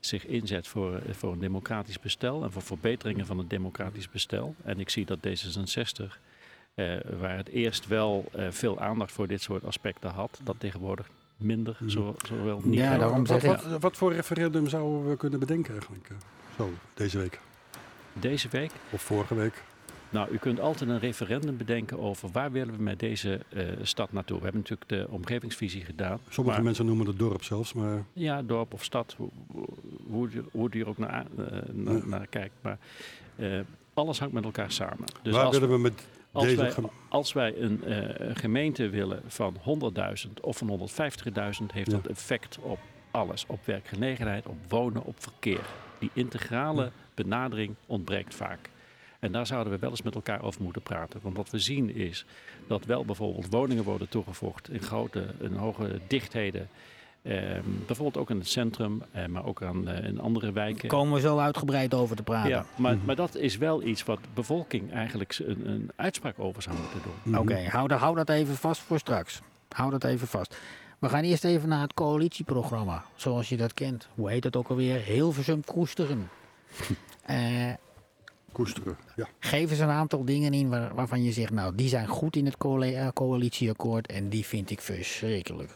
zich 0.00 0.26
inzet 0.26 0.66
voor, 0.66 1.00
voor 1.10 1.32
een 1.32 1.38
democratisch 1.38 2.00
bestel 2.00 2.44
en 2.44 2.52
voor 2.52 2.62
verbeteringen 2.62 3.26
van 3.26 3.38
het 3.38 3.50
democratisch 3.50 4.10
bestel. 4.10 4.54
En 4.64 4.80
ik 4.80 4.88
zie 4.88 5.06
dat 5.06 5.18
D66 5.18 6.04
uh, 6.04 6.10
waar 7.20 7.36
het 7.36 7.48
eerst 7.48 7.86
wel 7.86 8.24
uh, 8.36 8.46
veel 8.50 8.80
aandacht 8.80 9.12
voor 9.12 9.26
dit 9.26 9.42
soort 9.42 9.64
aspecten 9.64 10.10
had, 10.10 10.40
dat 10.42 10.56
tegenwoordig 10.58 11.08
minder, 11.36 11.76
mm. 11.80 11.88
zo, 11.88 12.14
zowel 12.26 12.60
niet. 12.64 12.78
Ja, 12.78 12.98
daarom 12.98 13.26
zeg 13.26 13.42
wat, 13.42 13.64
wat, 13.64 13.80
wat, 13.80 13.96
voor 13.96 14.12
referendum 14.12 14.68
zouden 14.68 15.10
we 15.10 15.16
kunnen 15.16 15.38
bedenken 15.38 15.72
eigenlijk, 15.72 16.08
uh, 16.08 16.16
zo, 16.56 16.70
deze 16.94 17.18
week? 17.18 17.40
Deze 18.12 18.48
week? 18.48 18.70
Of 18.90 19.02
vorige 19.02 19.34
week? 19.34 19.62
Nou, 20.10 20.30
u 20.30 20.36
kunt 20.36 20.60
altijd 20.60 20.90
een 20.90 20.98
referendum 20.98 21.56
bedenken 21.56 21.98
over 21.98 22.28
waar 22.32 22.52
willen 22.52 22.76
we 22.76 22.82
met 22.82 22.98
deze 22.98 23.40
uh, 23.52 23.62
stad 23.82 24.12
naartoe. 24.12 24.36
We 24.36 24.42
hebben 24.42 24.60
natuurlijk 24.60 24.88
de 24.88 25.06
omgevingsvisie 25.14 25.84
gedaan. 25.84 26.18
Sommige 26.28 26.62
mensen 26.62 26.86
noemen 26.86 27.06
het 27.06 27.18
dorp 27.18 27.42
zelfs, 27.42 27.72
maar... 27.72 28.04
Ja, 28.12 28.42
dorp 28.42 28.72
of 28.72 28.84
stad, 28.84 29.14
hoe, 29.16 29.30
hoe, 30.10 30.28
hoe 30.50 30.68
je 30.72 30.80
er 30.80 30.88
ook 30.88 30.98
naar, 30.98 31.26
uh, 31.38 31.46
naar, 31.72 31.94
ja. 31.94 32.06
naar, 32.06 32.26
kijkt. 32.26 32.54
Maar 32.60 32.78
uh, 33.36 33.60
alles 33.94 34.18
hangt 34.18 34.34
met 34.34 34.44
elkaar 34.44 34.72
samen. 34.72 35.04
Dus 35.22 35.34
waar 35.34 35.50
willen 35.50 35.70
we 35.70 35.78
met 35.78 36.06
als 36.32 36.54
wij, 36.54 36.72
als 37.08 37.32
wij 37.32 37.56
een 37.56 37.82
uh, 37.86 37.96
gemeente 38.34 38.88
willen 38.88 39.22
van 39.26 39.56
100.000 40.26 40.30
of 40.40 40.56
van 40.56 40.88
150.000, 41.60 41.66
heeft 41.72 41.90
dat 41.90 42.06
effect 42.06 42.58
op 42.58 42.78
alles. 43.10 43.44
Op 43.46 43.66
werkgelegenheid, 43.66 44.46
op 44.46 44.56
wonen, 44.68 45.04
op 45.04 45.22
verkeer. 45.22 45.64
Die 45.98 46.10
integrale 46.12 46.90
benadering 47.14 47.74
ontbreekt 47.86 48.34
vaak. 48.34 48.70
En 49.18 49.32
daar 49.32 49.46
zouden 49.46 49.72
we 49.72 49.78
wel 49.78 49.90
eens 49.90 50.02
met 50.02 50.14
elkaar 50.14 50.42
over 50.42 50.62
moeten 50.62 50.82
praten. 50.82 51.20
Want 51.22 51.36
wat 51.36 51.50
we 51.50 51.58
zien 51.58 51.94
is 51.94 52.24
dat 52.66 52.84
wel 52.84 53.04
bijvoorbeeld 53.04 53.46
woningen 53.50 53.84
worden 53.84 54.08
toegevoegd 54.08 54.70
in 54.70 54.80
grote, 54.80 55.26
in 55.40 55.54
hoge 55.54 56.00
dichtheden 56.06 56.68
bijvoorbeeld 57.86 58.16
ook 58.16 58.30
in 58.30 58.38
het 58.38 58.48
centrum, 58.48 59.02
uh, 59.16 59.26
maar 59.26 59.44
ook 59.44 59.62
aan, 59.62 59.88
uh, 59.88 60.04
in 60.04 60.20
andere 60.20 60.52
wijken. 60.52 60.88
Daar 60.88 60.98
komen 60.98 61.14
we 61.14 61.20
zo 61.20 61.38
uitgebreid 61.38 61.94
over 61.94 62.16
te 62.16 62.22
praten. 62.22 62.50
Ja, 62.50 62.64
maar, 62.76 62.96
maar 63.04 63.16
dat 63.16 63.34
is 63.34 63.56
wel 63.56 63.82
iets 63.82 64.04
wat 64.04 64.18
de 64.22 64.28
bevolking 64.34 64.92
eigenlijk 64.92 65.38
een, 65.38 65.68
een 65.68 65.90
uitspraak 65.96 66.38
over 66.38 66.62
zou 66.62 66.76
moeten 66.76 67.00
doen. 67.02 67.34
Oké, 67.34 67.52
okay, 67.52 67.64
hou, 67.64 67.92
hou 67.92 68.16
dat 68.16 68.28
even 68.28 68.56
vast 68.56 68.80
voor 68.80 68.98
straks. 68.98 69.40
Hou 69.68 69.90
dat 69.90 70.04
even 70.04 70.28
vast. 70.28 70.56
We 70.98 71.08
gaan 71.08 71.22
eerst 71.22 71.44
even 71.44 71.68
naar 71.68 71.80
het 71.80 71.94
coalitieprogramma, 71.94 73.04
zoals 73.14 73.48
je 73.48 73.56
dat 73.56 73.74
kent. 73.74 74.08
Hoe 74.14 74.30
heet 74.30 74.44
het 74.44 74.56
ook 74.56 74.68
alweer? 74.68 75.00
Hilversum 75.00 75.64
koesteren. 75.64 76.28
uh, 77.30 77.72
koesteren, 78.52 78.96
ja. 79.16 79.28
Geef 79.38 79.70
eens 79.70 79.78
een 79.78 79.88
aantal 79.88 80.24
dingen 80.24 80.52
in 80.52 80.68
waar, 80.68 80.94
waarvan 80.94 81.22
je 81.22 81.32
zegt, 81.32 81.52
nou, 81.52 81.74
die 81.74 81.88
zijn 81.88 82.06
goed 82.06 82.36
in 82.36 82.44
het 82.44 82.56
coalitieakkoord 83.14 84.06
en 84.06 84.28
die 84.28 84.46
vind 84.46 84.70
ik 84.70 84.80
verschrikkelijk. 84.80 85.74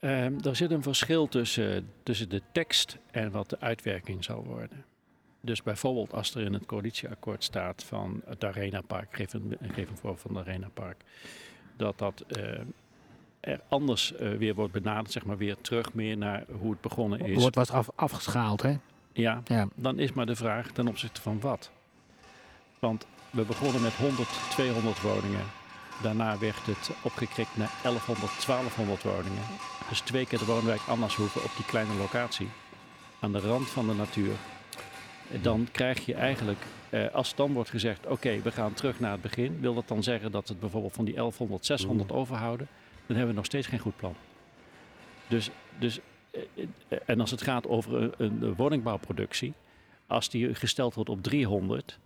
Um, 0.00 0.38
er 0.42 0.56
zit 0.56 0.70
een 0.70 0.82
verschil 0.82 1.28
tussen, 1.28 1.90
tussen 2.02 2.28
de 2.28 2.42
tekst 2.52 2.98
en 3.10 3.30
wat 3.30 3.50
de 3.50 3.60
uitwerking 3.60 4.24
zal 4.24 4.44
worden. 4.44 4.84
Dus 5.40 5.62
bijvoorbeeld 5.62 6.12
als 6.12 6.34
er 6.34 6.42
in 6.42 6.52
het 6.52 6.66
coalitieakkoord 6.66 7.44
staat 7.44 7.84
van 7.84 8.22
het 8.24 8.44
Arena 8.44 8.80
Park, 8.80 9.16
geef 9.16 9.32
een, 9.32 9.56
geef 9.60 9.90
een 9.90 9.96
voorbeeld 9.96 10.20
van 10.20 10.36
het 10.36 10.46
Arena 10.46 10.68
Park, 10.74 10.96
dat 11.76 11.98
dat 11.98 12.24
uh, 12.28 12.60
er 13.40 13.60
anders 13.68 14.12
uh, 14.12 14.36
weer 14.36 14.54
wordt 14.54 14.72
benaderd, 14.72 15.12
zeg 15.12 15.24
maar 15.24 15.36
weer 15.36 15.56
terug 15.60 15.94
meer 15.94 16.16
naar 16.16 16.44
hoe 16.60 16.70
het 16.70 16.80
begonnen 16.80 17.20
is. 17.20 17.40
Wordt 17.40 17.56
was 17.56 17.70
af, 17.70 17.88
afgeschaald, 17.94 18.62
hè? 18.62 18.76
Ja, 19.12 19.40
ja, 19.44 19.68
dan 19.74 19.98
is 19.98 20.12
maar 20.12 20.26
de 20.26 20.36
vraag 20.36 20.70
ten 20.70 20.88
opzichte 20.88 21.20
van 21.20 21.40
wat. 21.40 21.70
Want 22.78 23.06
we 23.30 23.42
begonnen 23.42 23.82
met 23.82 23.94
100, 23.94 24.28
200 24.50 25.00
woningen. 25.00 25.59
Daarna 26.02 26.38
werd 26.38 26.66
het 26.66 26.90
opgekrikt 27.02 27.56
naar 27.56 27.70
1100, 27.82 28.46
1200 28.46 29.02
woningen. 29.02 29.42
Dus 29.88 30.00
twee 30.00 30.26
keer 30.26 30.38
de 30.38 30.44
woonwijk 30.44 30.80
Annershoeven 30.88 31.42
op 31.42 31.50
die 31.56 31.64
kleine 31.64 31.94
locatie. 31.94 32.48
Aan 33.20 33.32
de 33.32 33.38
rand 33.38 33.68
van 33.68 33.86
de 33.86 33.94
natuur. 33.94 34.32
Dan 35.42 35.68
krijg 35.72 36.06
je 36.06 36.14
eigenlijk, 36.14 36.64
eh, 36.90 37.14
als 37.14 37.34
dan 37.34 37.52
wordt 37.52 37.70
gezegd, 37.70 38.06
oké, 38.06 38.42
we 38.42 38.50
gaan 38.50 38.74
terug 38.74 39.00
naar 39.00 39.12
het 39.12 39.20
begin. 39.20 39.60
Wil 39.60 39.74
dat 39.74 39.88
dan 39.88 40.02
zeggen 40.02 40.32
dat 40.32 40.42
we 40.42 40.48
het 40.48 40.60
bijvoorbeeld 40.60 40.92
van 40.92 41.04
die 41.04 41.14
1100, 41.14 41.66
600 41.66 42.12
overhouden? 42.12 42.68
Dan 43.06 43.16
hebben 43.16 43.34
we 43.34 43.40
nog 43.40 43.44
steeds 43.44 43.66
geen 43.66 43.78
goed 43.78 43.96
plan. 43.96 44.14
Dus, 45.26 45.50
dus 45.78 46.00
eh, 46.30 46.42
eh, 46.88 46.98
en 47.06 47.20
als 47.20 47.30
het 47.30 47.42
gaat 47.42 47.68
over 47.68 48.02
een, 48.02 48.12
een 48.42 48.54
woningbouwproductie, 48.54 49.52
als 50.06 50.28
die 50.28 50.54
gesteld 50.54 50.94
wordt 50.94 51.10
op 51.10 51.22
300, 51.22 51.98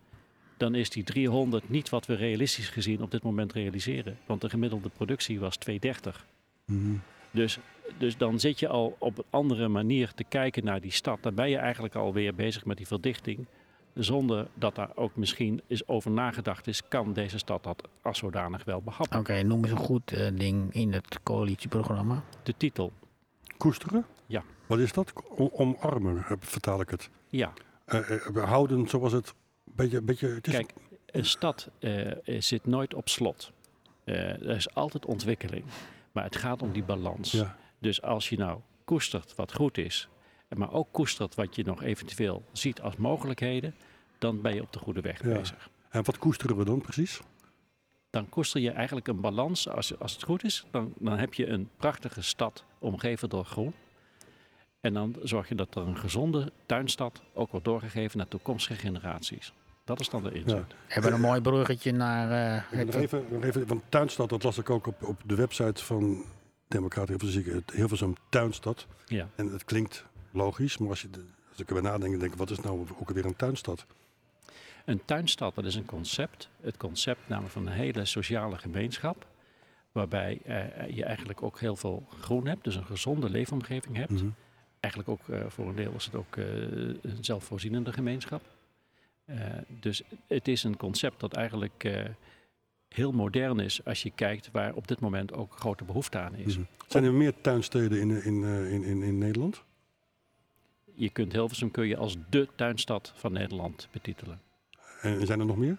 dan 0.56 0.74
is 0.74 0.90
die 0.90 1.04
300 1.04 1.68
niet 1.68 1.88
wat 1.88 2.06
we 2.06 2.14
realistisch 2.14 2.68
gezien 2.68 3.02
op 3.02 3.10
dit 3.10 3.22
moment 3.22 3.52
realiseren. 3.52 4.18
Want 4.26 4.40
de 4.40 4.48
gemiddelde 4.48 4.88
productie 4.88 5.40
was 5.40 5.56
230. 5.56 6.26
Mm. 6.64 7.00
Dus, 7.30 7.58
dus 7.98 8.16
dan 8.16 8.40
zit 8.40 8.58
je 8.58 8.68
al 8.68 8.96
op 8.98 9.18
een 9.18 9.24
andere 9.30 9.68
manier 9.68 10.12
te 10.14 10.24
kijken 10.24 10.64
naar 10.64 10.80
die 10.80 10.92
stad. 10.92 11.18
Dan 11.22 11.34
ben 11.34 11.50
je 11.50 11.56
eigenlijk 11.56 11.94
alweer 11.94 12.34
bezig 12.34 12.64
met 12.64 12.76
die 12.76 12.86
verdichting. 12.86 13.46
Zonder 13.94 14.46
dat 14.54 14.74
daar 14.74 14.90
ook 14.94 15.16
misschien 15.16 15.60
is 15.66 15.88
over 15.88 16.10
nagedacht 16.10 16.66
is, 16.66 16.88
kan 16.88 17.12
deze 17.12 17.38
stad 17.38 17.62
dat 17.62 17.88
als 18.02 18.18
zodanig 18.18 18.64
wel 18.64 18.82
behappen. 18.82 19.18
Oké, 19.18 19.42
noem 19.42 19.62
eens 19.64 19.70
een 19.70 19.76
goed 19.76 20.12
uh, 20.12 20.28
ding 20.34 20.72
in 20.72 20.92
het 20.92 21.18
coalitieprogramma. 21.22 22.22
De 22.42 22.54
titel. 22.56 22.92
Koesteren? 23.56 24.06
Ja. 24.26 24.42
Wat 24.66 24.78
is 24.78 24.92
dat? 24.92 25.12
Omarmen, 25.36 26.24
vertaal 26.38 26.80
ik 26.80 26.90
het. 26.90 27.10
Ja. 27.28 27.52
Uh, 27.86 28.44
houden 28.44 28.88
zoals 28.88 29.12
het 29.12 29.34
beetje, 29.74 30.00
beetje, 30.00 30.28
het 30.28 30.46
is... 30.46 30.52
Kijk, 30.52 30.72
een 31.06 31.24
stad 31.24 31.68
uh, 31.80 32.12
zit 32.24 32.66
nooit 32.66 32.94
op 32.94 33.08
slot. 33.08 33.52
Uh, 34.04 34.16
er 34.16 34.56
is 34.56 34.74
altijd 34.74 35.06
ontwikkeling. 35.06 35.64
Maar 36.12 36.24
het 36.24 36.36
gaat 36.36 36.62
om 36.62 36.72
die 36.72 36.84
balans. 36.84 37.30
Ja. 37.30 37.56
Dus 37.78 38.02
als 38.02 38.28
je 38.28 38.36
nou 38.36 38.60
koestert 38.84 39.34
wat 39.34 39.54
goed 39.54 39.78
is, 39.78 40.08
maar 40.48 40.72
ook 40.72 40.88
koestert 40.90 41.34
wat 41.34 41.56
je 41.56 41.64
nog 41.64 41.82
eventueel 41.82 42.42
ziet 42.52 42.80
als 42.80 42.96
mogelijkheden, 42.96 43.74
dan 44.18 44.40
ben 44.40 44.54
je 44.54 44.62
op 44.62 44.72
de 44.72 44.78
goede 44.78 45.00
weg 45.00 45.22
ja. 45.22 45.32
bezig. 45.32 45.70
En 45.88 46.04
wat 46.04 46.18
koesteren 46.18 46.56
we 46.56 46.64
dan 46.64 46.80
precies? 46.80 47.20
Dan 48.10 48.28
koester 48.28 48.60
je 48.60 48.70
eigenlijk 48.70 49.08
een 49.08 49.20
balans. 49.20 49.68
Als, 49.68 49.98
als 49.98 50.12
het 50.12 50.22
goed 50.22 50.44
is, 50.44 50.64
dan, 50.70 50.92
dan 50.98 51.18
heb 51.18 51.34
je 51.34 51.46
een 51.46 51.70
prachtige 51.76 52.22
stad 52.22 52.64
omgeven 52.78 53.28
door 53.28 53.44
groen. 53.44 53.74
En 54.80 54.94
dan 54.94 55.16
zorg 55.22 55.48
je 55.48 55.54
dat 55.54 55.74
er 55.74 55.82
een 55.82 55.96
gezonde 55.96 56.52
tuinstad 56.66 57.22
ook 57.32 57.50
wordt 57.50 57.66
doorgegeven 57.66 58.18
naar 58.18 58.28
toekomstige 58.28 58.80
generaties. 58.80 59.52
Dat 59.84 60.00
is 60.00 60.08
dan 60.08 60.22
de 60.22 60.32
inzet. 60.32 60.64
Ja. 60.68 60.76
Hebben 60.86 61.10
we 61.10 61.16
een 61.16 61.22
mooi 61.22 61.40
bruggetje 61.40 61.92
naar... 61.92 62.62
Uh, 62.72 62.84
nog 62.84 62.94
even, 62.94 63.24
nog 63.30 63.44
even, 63.44 63.66
want 63.66 63.82
Tuinstad, 63.88 64.28
dat 64.28 64.42
las 64.42 64.58
ik 64.58 64.70
ook 64.70 64.86
op, 64.86 65.02
op 65.02 65.22
de 65.26 65.34
website 65.34 65.84
van 65.84 66.24
Democratie 66.68 67.42
heel 67.72 67.88
veel 67.88 67.96
zo'n 67.96 68.16
Tuinstad. 68.28 68.86
Ja. 69.06 69.28
En 69.34 69.52
het 69.52 69.64
klinkt 69.64 70.04
logisch, 70.30 70.78
maar 70.78 70.88
als, 70.88 71.02
je, 71.02 71.08
als 71.50 71.60
ik 71.60 71.68
erbij 71.68 71.82
nadenk, 71.82 72.20
denk 72.20 72.32
ik, 72.32 72.38
wat 72.38 72.50
is 72.50 72.60
nou 72.60 72.86
ook 72.98 73.10
weer 73.10 73.24
een 73.24 73.36
tuinstad? 73.36 73.86
Een 74.84 75.04
tuinstad, 75.04 75.54
dat 75.54 75.64
is 75.64 75.74
een 75.74 75.84
concept. 75.84 76.48
Het 76.60 76.76
concept 76.76 77.28
namelijk 77.28 77.52
van 77.52 77.66
een 77.66 77.72
hele 77.72 78.04
sociale 78.04 78.58
gemeenschap. 78.58 79.26
Waarbij 79.92 80.40
je 80.90 81.04
eigenlijk 81.04 81.42
ook 81.42 81.60
heel 81.60 81.76
veel 81.76 82.06
groen 82.20 82.46
hebt, 82.46 82.64
dus 82.64 82.76
een 82.76 82.86
gezonde 82.86 83.30
leefomgeving 83.30 83.96
hebt. 83.96 84.10
Mhm. 84.10 84.26
Eigenlijk 84.80 85.12
ook 85.12 85.20
voor 85.48 85.68
een 85.68 85.74
deel 85.74 85.92
is 85.96 86.04
het 86.04 86.14
ook 86.14 86.36
een 86.36 87.18
zelfvoorzienende 87.20 87.92
gemeenschap. 87.92 88.42
Dus 89.68 90.02
het 90.26 90.48
is 90.48 90.64
een 90.64 90.76
concept 90.76 91.20
dat 91.20 91.32
eigenlijk 91.32 91.84
heel 92.88 93.12
modern 93.12 93.60
is 93.60 93.84
als 93.84 94.02
je 94.02 94.10
kijkt 94.10 94.48
waar 94.52 94.74
op 94.74 94.88
dit 94.88 95.00
moment 95.00 95.32
ook 95.32 95.56
grote 95.56 95.84
behoefte 95.84 96.18
aan 96.18 96.34
is. 96.34 96.56
Mhm. 96.56 96.66
Zijn 96.88 97.04
er 97.04 97.12
meer 97.12 97.40
tuinsteden 97.40 98.00
in, 98.00 98.22
in, 98.22 98.42
in, 98.44 98.82
in, 98.82 99.02
in 99.02 99.18
Nederland? 99.18 99.64
Je 100.94 101.10
kunt 101.10 101.32
Hilversum 101.32 101.70
kun 101.70 101.86
je 101.86 101.96
als 101.96 102.16
de 102.30 102.48
tuinstad 102.54 103.12
van 103.16 103.32
Nederland 103.32 103.88
betitelen. 103.92 104.40
En 105.00 105.26
zijn 105.26 105.40
er 105.40 105.46
nog 105.46 105.56
meer? 105.56 105.78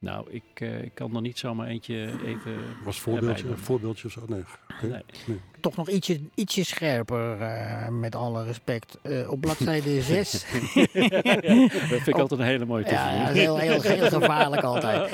Nou, 0.00 0.30
ik, 0.30 0.60
uh, 0.60 0.82
ik 0.82 0.94
kan 0.94 1.14
er 1.14 1.20
niet 1.20 1.38
zomaar 1.38 1.66
eentje 1.66 2.10
even. 2.24 2.56
Was 2.84 3.00
voorbeeldje, 3.00 3.48
een 3.48 3.58
voorbeeldje 3.58 4.06
of 4.06 4.12
zo? 4.12 4.20
Nee. 4.26 4.44
nee. 4.82 5.02
nee. 5.26 5.40
Toch 5.60 5.76
nog 5.76 5.88
ietsje, 5.88 6.20
ietsje 6.34 6.64
scherper, 6.64 7.40
uh, 7.40 7.88
met 7.88 8.14
alle 8.14 8.44
respect. 8.44 8.98
Uh, 9.02 9.30
op 9.30 9.40
bladzijde 9.40 10.02
6. 10.22 10.30
dat 10.32 10.40
vind 10.42 12.06
ik 12.06 12.18
altijd 12.18 12.40
een 12.40 12.46
hele 12.46 12.64
mooie 12.64 12.84
te 12.84 12.90
Ja, 12.90 13.10
ja 13.12 13.26
heel, 13.26 13.58
heel, 13.58 13.82
heel 13.82 14.08
gevaarlijk 14.20 14.62
altijd. 14.62 15.12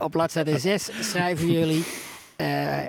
op 0.00 0.10
bladzijde 0.10 0.58
6 0.58 0.90
schrijven 1.10 1.52
jullie. 1.52 1.84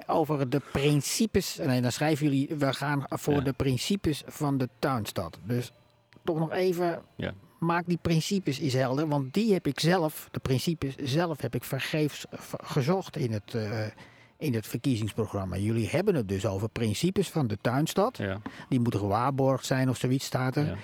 over 0.08 0.50
de 0.50 0.62
principes. 0.72 1.58
Nee, 1.58 1.82
dan 1.82 1.92
schrijven 1.92 2.26
jullie. 2.26 2.56
We 2.58 2.74
gaan 2.74 3.04
voor 3.10 3.34
ja. 3.34 3.42
de 3.42 3.54
principes 3.54 4.24
van 4.26 4.58
de 4.58 4.70
tuinstad. 4.80 5.40
Dus 5.44 5.72
toch 6.24 6.40
nog 6.40 6.52
even. 6.52 7.02
Ja 7.16 7.34
maak 7.62 7.84
die 7.88 8.00
principes 8.02 8.60
eens 8.60 8.74
helder. 8.74 9.08
Want 9.08 9.34
die 9.34 9.54
heb 9.54 9.68
ik 9.68 9.80
zelf, 9.80 10.28
de 10.32 10.40
principes 10.40 10.96
zelf, 10.96 11.42
heb 11.42 11.56
ik 11.56 11.64
vergeefs 11.64 12.26
gezocht 12.64 13.18
in 13.18 13.32
het, 13.32 13.54
uh, 13.56 13.86
in 14.38 14.54
het 14.54 14.68
verkiezingsprogramma. 14.68 15.58
Jullie 15.58 15.90
hebben 15.90 16.16
het 16.16 16.28
dus 16.28 16.46
over 16.46 16.70
principes 16.70 17.30
van 17.30 17.48
de 17.48 17.58
tuinstad. 17.62 18.18
Ja. 18.18 18.42
Die 18.70 18.80
moeten 18.80 19.00
gewaarborgd 19.00 19.66
zijn 19.66 19.90
of 19.90 19.98
zoiets 19.98 20.26
staat 20.26 20.56
er. 20.56 20.66
Ja. 20.66 20.76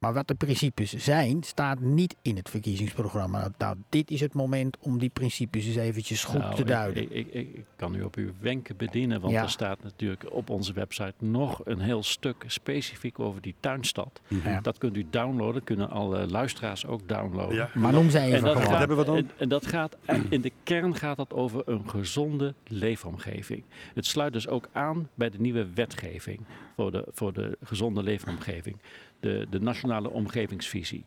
Maar 0.00 0.12
wat 0.12 0.28
de 0.28 0.34
principes 0.34 0.96
zijn, 0.96 1.42
staat 1.42 1.80
niet 1.80 2.16
in 2.22 2.36
het 2.36 2.50
verkiezingsprogramma. 2.50 3.50
Nou, 3.58 3.76
dit 3.88 4.10
is 4.10 4.20
het 4.20 4.34
moment 4.34 4.76
om 4.80 4.98
die 4.98 5.08
principes 5.08 5.66
eens 5.66 5.76
eventjes 5.76 6.24
goed 6.24 6.40
nou, 6.40 6.54
te 6.54 6.64
duiden. 6.64 7.02
Ik, 7.02 7.10
ik, 7.10 7.26
ik, 7.54 7.64
kan 7.76 7.94
u 7.94 8.02
op 8.02 8.16
uw 8.16 8.30
wenken 8.40 8.76
bedienen, 8.76 9.20
want 9.20 9.34
er 9.34 9.50
staat 9.50 9.82
natuurlijk 9.82 10.24
op 10.30 10.50
onze 10.50 10.72
website 10.72 11.14
nog 11.18 11.60
een 11.64 11.80
heel 11.80 12.02
stuk 12.02 12.44
specifiek 12.46 13.18
over 13.18 13.40
die 13.40 13.54
tuinstad. 13.60 14.20
Mhm. 14.28 14.62
Dat 14.62 14.78
kunt 14.78 14.96
u 14.96 15.06
downloaden, 15.10 15.64
kunnen 15.64 15.90
alle 15.90 16.26
luisteraars 16.26 16.86
ook 16.86 17.08
downloaden. 17.08 17.54
Ja. 17.54 17.70
Maar 17.74 17.92
noem 17.92 18.10
zij 18.10 18.26
even 18.26 18.48
en 18.48 18.54
dat, 18.54 18.68
hebben 18.68 18.96
we 18.96 19.04
dan? 19.04 19.16
En, 19.16 19.30
en, 19.36 19.48
dat 19.48 19.66
gaat, 19.66 19.96
in 20.28 20.40
de 20.40 20.52
kern 20.62 20.96
gaat 20.96 21.16
dat 21.16 21.32
over 21.32 21.62
een 21.64 21.88
gezonde 21.88 22.54
leefomgeving. 22.66 23.62
Het 23.94 24.06
sluit 24.06 24.32
dus 24.32 24.48
ook 24.48 24.68
aan 24.72 25.08
bij 25.14 25.30
de 25.30 25.40
nieuwe 25.40 25.66
wetgeving 25.74 26.40
voor 26.76 26.90
de, 26.90 27.04
voor 27.12 27.32
de 27.32 27.58
gezonde 27.62 28.02
leefomgeving 28.02 28.76
de, 29.20 29.46
de 29.50 29.60
nationale 29.60 30.10
omgevingsvisie. 30.10 31.04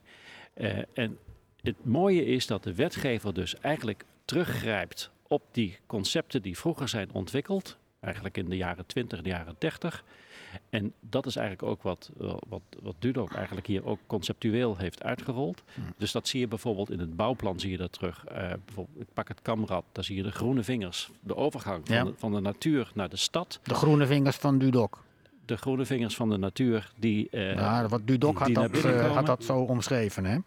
Uh, 0.57 0.77
en 0.93 1.17
het 1.61 1.85
mooie 1.85 2.25
is 2.25 2.47
dat 2.47 2.63
de 2.63 2.75
wetgever 2.75 3.33
dus 3.33 3.59
eigenlijk 3.59 4.05
teruggrijpt 4.25 5.11
op 5.27 5.43
die 5.51 5.79
concepten 5.85 6.41
die 6.41 6.57
vroeger 6.57 6.87
zijn 6.87 7.09
ontwikkeld, 7.13 7.77
eigenlijk 7.99 8.37
in 8.37 8.49
de 8.49 8.57
jaren 8.57 8.85
20, 8.85 9.21
de 9.21 9.29
jaren 9.29 9.55
30. 9.57 10.03
En 10.69 10.93
dat 10.99 11.25
is 11.25 11.35
eigenlijk 11.35 11.67
ook 11.69 11.81
wat, 11.81 12.11
wat, 12.49 12.61
wat 12.81 12.95
Dudok 12.99 13.33
eigenlijk 13.33 13.67
hier 13.67 13.85
ook 13.85 13.99
conceptueel 14.07 14.77
heeft 14.77 15.03
uitgerold. 15.03 15.63
Hmm. 15.73 15.83
Dus 15.97 16.11
dat 16.11 16.27
zie 16.27 16.39
je 16.39 16.47
bijvoorbeeld 16.47 16.91
in 16.91 16.99
het 16.99 17.15
bouwplan 17.15 17.59
zie 17.59 17.71
je 17.71 17.77
dat 17.77 17.91
terug. 17.91 18.25
Uh, 18.31 18.53
bijvoorbeeld, 18.65 18.99
ik 18.99 19.13
pak 19.13 19.27
het 19.27 19.41
kamrad, 19.41 19.85
daar 19.91 20.03
zie 20.03 20.15
je 20.15 20.23
de 20.23 20.31
groene 20.31 20.63
vingers. 20.63 21.09
De 21.19 21.35
overgang 21.35 21.87
van, 21.87 22.05
de, 22.05 22.13
van 22.15 22.31
de 22.31 22.39
natuur 22.39 22.91
naar 22.93 23.09
de 23.09 23.17
stad. 23.17 23.59
De 23.63 23.73
groene 23.73 24.05
vingers 24.05 24.35
van 24.35 24.57
Dudok 24.57 25.03
de 25.45 25.57
groene 25.57 25.85
vingers 25.85 26.15
van 26.15 26.29
de 26.29 26.37
natuur 26.37 26.91
die. 26.99 27.27
Uh, 27.31 27.55
nou, 27.55 27.87
wat 27.87 28.07
Dudok 28.07 28.39
had, 28.39 28.53
dat, 28.53 28.85
uh, 28.85 29.13
had 29.13 29.25
dat 29.25 29.43
zo 29.43 29.59
omschreven, 29.59 30.25
hè? 30.25 30.37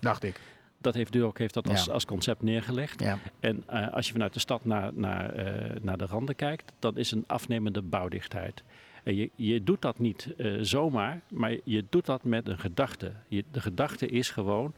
Dacht 0.00 0.22
ik. 0.22 0.40
Dat 0.78 0.94
heeft 0.94 1.12
Dudok 1.12 1.38
heeft 1.38 1.54
dat 1.54 1.68
als, 1.68 1.90
als 1.90 2.04
concept 2.04 2.42
neergelegd. 2.42 3.00
Ja. 3.00 3.18
En 3.40 3.64
uh, 3.70 3.92
als 3.92 4.06
je 4.06 4.12
vanuit 4.12 4.34
de 4.34 4.40
stad 4.40 4.64
naar, 4.64 4.90
naar, 4.94 5.34
naar 5.82 5.98
de 5.98 6.06
randen 6.06 6.36
kijkt, 6.36 6.72
dan 6.78 6.96
is 6.96 7.10
een 7.10 7.24
afnemende 7.26 7.82
bouwdichtheid. 7.82 8.62
En 9.02 9.16
je, 9.16 9.30
je 9.34 9.62
doet 9.62 9.82
dat 9.82 9.98
niet 9.98 10.34
zomaar, 10.60 11.20
maar 11.28 11.56
je 11.64 11.84
doet 11.90 12.06
dat 12.06 12.24
met 12.24 12.48
een 12.48 12.58
gedachte. 12.58 13.12
Je, 13.28 13.44
de 13.50 13.60
gedachte 13.60 14.06
is 14.06 14.30
gewoon 14.30 14.74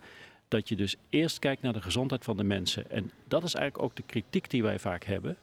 dat 0.49 0.69
je 0.69 0.77
dus 0.77 0.97
eerst 1.11 1.39
kijkt 1.39 1.63
naar 1.63 1.73
de 1.73 1.83
gezondheid 1.83 2.25
van 2.25 2.37
de 2.37 2.45
mensen. 2.45 2.91
En 2.91 3.11
dat 3.29 3.43
is 3.43 3.55
eigenlijk 3.55 3.85
ook 3.85 3.97
de 3.97 4.03
kritiek 4.03 4.51
die 4.51 4.63
wij 4.63 4.79
vaak 4.79 5.05
hebben. 5.05 5.37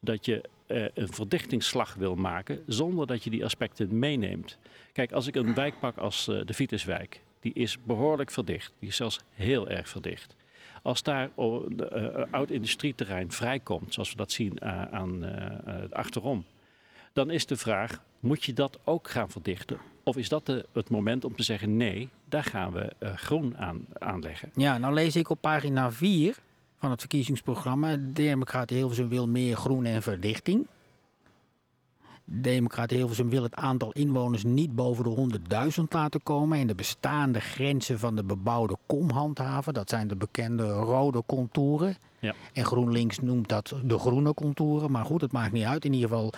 Dat 0.00 0.26
je 0.26 0.44
uh, 0.72 0.84
een 0.94 1.12
verdichtingsslag 1.12 1.94
wil 1.94 2.14
maken 2.14 2.62
zonder 2.66 3.06
dat 3.06 3.24
je 3.24 3.30
die 3.30 3.44
aspecten 3.44 3.98
meeneemt. 3.98 4.58
Kijk, 4.92 5.12
als 5.12 5.26
ik 5.26 5.34
een 5.34 5.54
wijk 5.54 5.78
pak 5.80 5.96
als 5.96 6.28
uh, 6.28 6.40
de 6.44 6.54
Vituswijk, 6.54 7.20
die 7.40 7.52
is 7.52 7.78
behoorlijk 7.82 8.30
verdicht. 8.30 8.72
Die 8.78 8.88
is 8.88 8.96
zelfs 8.96 9.20
heel 9.34 9.68
erg 9.68 9.88
verdicht. 9.88 10.36
Als 10.82 11.02
daar 11.02 11.30
uh, 11.38 12.22
oud 12.30 12.50
industrieterrein 12.50 13.32
vrijkomt, 13.32 13.94
zoals 13.94 14.10
we 14.10 14.16
dat 14.16 14.32
zien 14.32 14.62
aan 14.92 15.22
het 15.64 15.94
achterom, 15.94 16.44
dan 17.12 17.30
is 17.30 17.46
de 17.46 17.56
vraag: 17.56 18.02
moet 18.20 18.44
je 18.44 18.52
dat 18.52 18.78
ook 18.84 19.10
gaan 19.10 19.30
verdichten? 19.30 19.78
Of 20.02 20.16
is 20.16 20.28
dat 20.28 20.46
de, 20.46 20.66
het 20.72 20.90
moment 20.90 21.24
om 21.24 21.36
te 21.36 21.42
zeggen: 21.42 21.76
nee, 21.76 22.08
daar 22.28 22.44
gaan 22.44 22.72
we 22.72 22.92
groen 23.14 23.56
aan 23.56 23.86
aanleggen? 23.98 24.50
Ja, 24.54 24.78
nou 24.78 24.94
lees 24.94 25.16
ik 25.16 25.30
op 25.30 25.40
pagina 25.40 25.92
4 25.92 26.36
van 26.82 26.90
het 26.90 27.00
verkiezingsprogramma. 27.00 27.96
Democraten 28.00 28.76
Hilversum 28.76 29.08
wil 29.08 29.28
meer 29.28 29.56
groen 29.56 29.84
en 29.84 30.02
verdichting. 30.02 30.66
Democraten 32.24 32.96
Hilversum 32.96 33.30
wil 33.30 33.42
het 33.42 33.54
aantal 33.54 33.92
inwoners 33.92 34.44
niet 34.44 34.74
boven 34.74 35.04
de 35.04 35.38
100.000 35.78 35.82
laten 35.88 36.22
komen 36.22 36.58
en 36.58 36.66
de 36.66 36.74
bestaande 36.74 37.40
grenzen 37.40 37.98
van 37.98 38.16
de 38.16 38.24
bebouwde 38.24 38.76
kom 38.86 39.10
handhaven. 39.10 39.74
Dat 39.74 39.88
zijn 39.88 40.08
de 40.08 40.16
bekende 40.16 40.72
rode 40.72 41.22
contouren. 41.26 41.96
Ja. 42.18 42.34
En 42.52 42.64
GroenLinks 42.64 43.18
noemt 43.18 43.48
dat 43.48 43.74
de 43.84 43.98
groene 43.98 44.34
contouren. 44.34 44.90
Maar 44.90 45.04
goed, 45.04 45.20
het 45.20 45.32
maakt 45.32 45.52
niet 45.52 45.64
uit. 45.64 45.84
In 45.84 45.92
ieder 45.92 46.08
geval. 46.08 46.32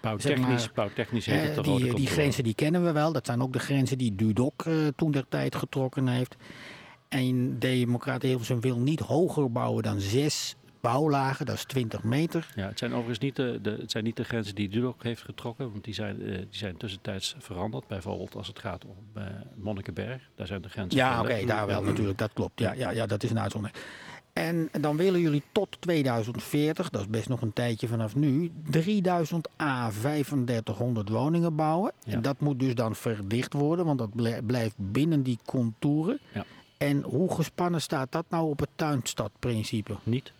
Bouwtechnisch, 0.00 0.62
zeg 0.62 0.74
bouwtechnisch 0.74 1.26
heet 1.26 1.56
het 1.56 1.64
de 1.64 1.76
die, 1.76 1.94
die 1.94 2.06
grenzen 2.06 2.44
die 2.44 2.54
kennen 2.54 2.84
we 2.84 2.92
wel. 2.92 3.12
Dat 3.12 3.26
zijn 3.26 3.42
ook 3.42 3.52
de 3.52 3.58
grenzen 3.58 3.98
die 3.98 4.14
Dudok 4.14 4.64
uh, 4.64 4.74
toen 4.96 5.10
der 5.10 5.28
tijd 5.28 5.54
getrokken 5.54 6.08
heeft. 6.08 6.36
En 7.08 7.58
Democraten 7.58 8.28
Hilversum 8.28 8.60
wil 8.60 8.78
niet 8.78 9.00
hoger 9.00 9.52
bouwen 9.52 9.82
dan 9.82 10.00
zes 10.00 10.56
bouwlagen, 10.80 11.46
dat 11.46 11.54
is 11.54 11.64
20 11.64 12.02
meter. 12.02 12.48
Ja, 12.54 12.66
het 12.66 12.78
zijn 12.78 12.90
overigens 12.92 13.18
niet 13.18 13.36
de, 13.36 13.58
de, 13.62 13.76
het 13.80 13.90
zijn 13.90 14.04
niet 14.04 14.16
de 14.16 14.24
grenzen 14.24 14.54
die 14.54 14.68
Dudok 14.68 15.02
heeft 15.02 15.22
getrokken, 15.22 15.70
want 15.70 15.84
die 15.84 15.94
zijn, 15.94 16.20
uh, 16.20 16.36
die 16.36 16.46
zijn 16.50 16.76
tussentijds 16.76 17.34
veranderd. 17.38 17.86
Bijvoorbeeld 17.86 18.34
als 18.34 18.46
het 18.46 18.58
gaat 18.58 18.84
om 18.84 18.96
uh, 19.16 19.24
Monnikenberg, 19.54 20.30
daar 20.34 20.46
zijn 20.46 20.62
de 20.62 20.68
grenzen. 20.68 20.98
Ja, 20.98 21.20
oké, 21.20 21.46
daar 21.46 21.66
wel 21.66 21.82
natuurlijk, 21.82 22.18
dat 22.18 22.32
klopt. 22.32 22.60
Ja, 22.60 22.72
ja, 22.72 22.90
ja, 22.90 23.06
dat 23.06 23.22
is 23.22 23.30
een 23.30 23.40
uitzondering. 23.40 23.78
En 24.32 24.68
dan 24.80 24.96
willen 24.96 25.20
jullie 25.20 25.42
tot 25.52 25.76
2040, 25.80 26.90
dat 26.90 27.00
is 27.00 27.08
best 27.08 27.28
nog 27.28 27.40
een 27.40 27.52
tijdje 27.52 27.88
vanaf 27.88 28.14
nu, 28.14 28.50
3000 28.70 29.48
a 29.62 29.90
3500 29.90 31.08
woningen 31.08 31.54
bouwen. 31.54 31.92
Ja. 32.04 32.12
En 32.12 32.22
dat 32.22 32.40
moet 32.40 32.60
dus 32.60 32.74
dan 32.74 32.94
verdicht 32.94 33.52
worden, 33.52 33.84
want 33.84 33.98
dat 33.98 34.44
blijft 34.46 34.74
binnen 34.76 35.22
die 35.22 35.38
contouren. 35.44 36.18
Ja. 36.32 36.44
En 36.78 37.02
hoe 37.02 37.34
gespannen 37.34 37.80
staat 37.80 38.12
dat 38.12 38.24
nou 38.28 38.48
op 38.48 38.58
het 38.58 38.68
tuinstadprincipe? 38.74 39.96
Niet. 40.02 40.32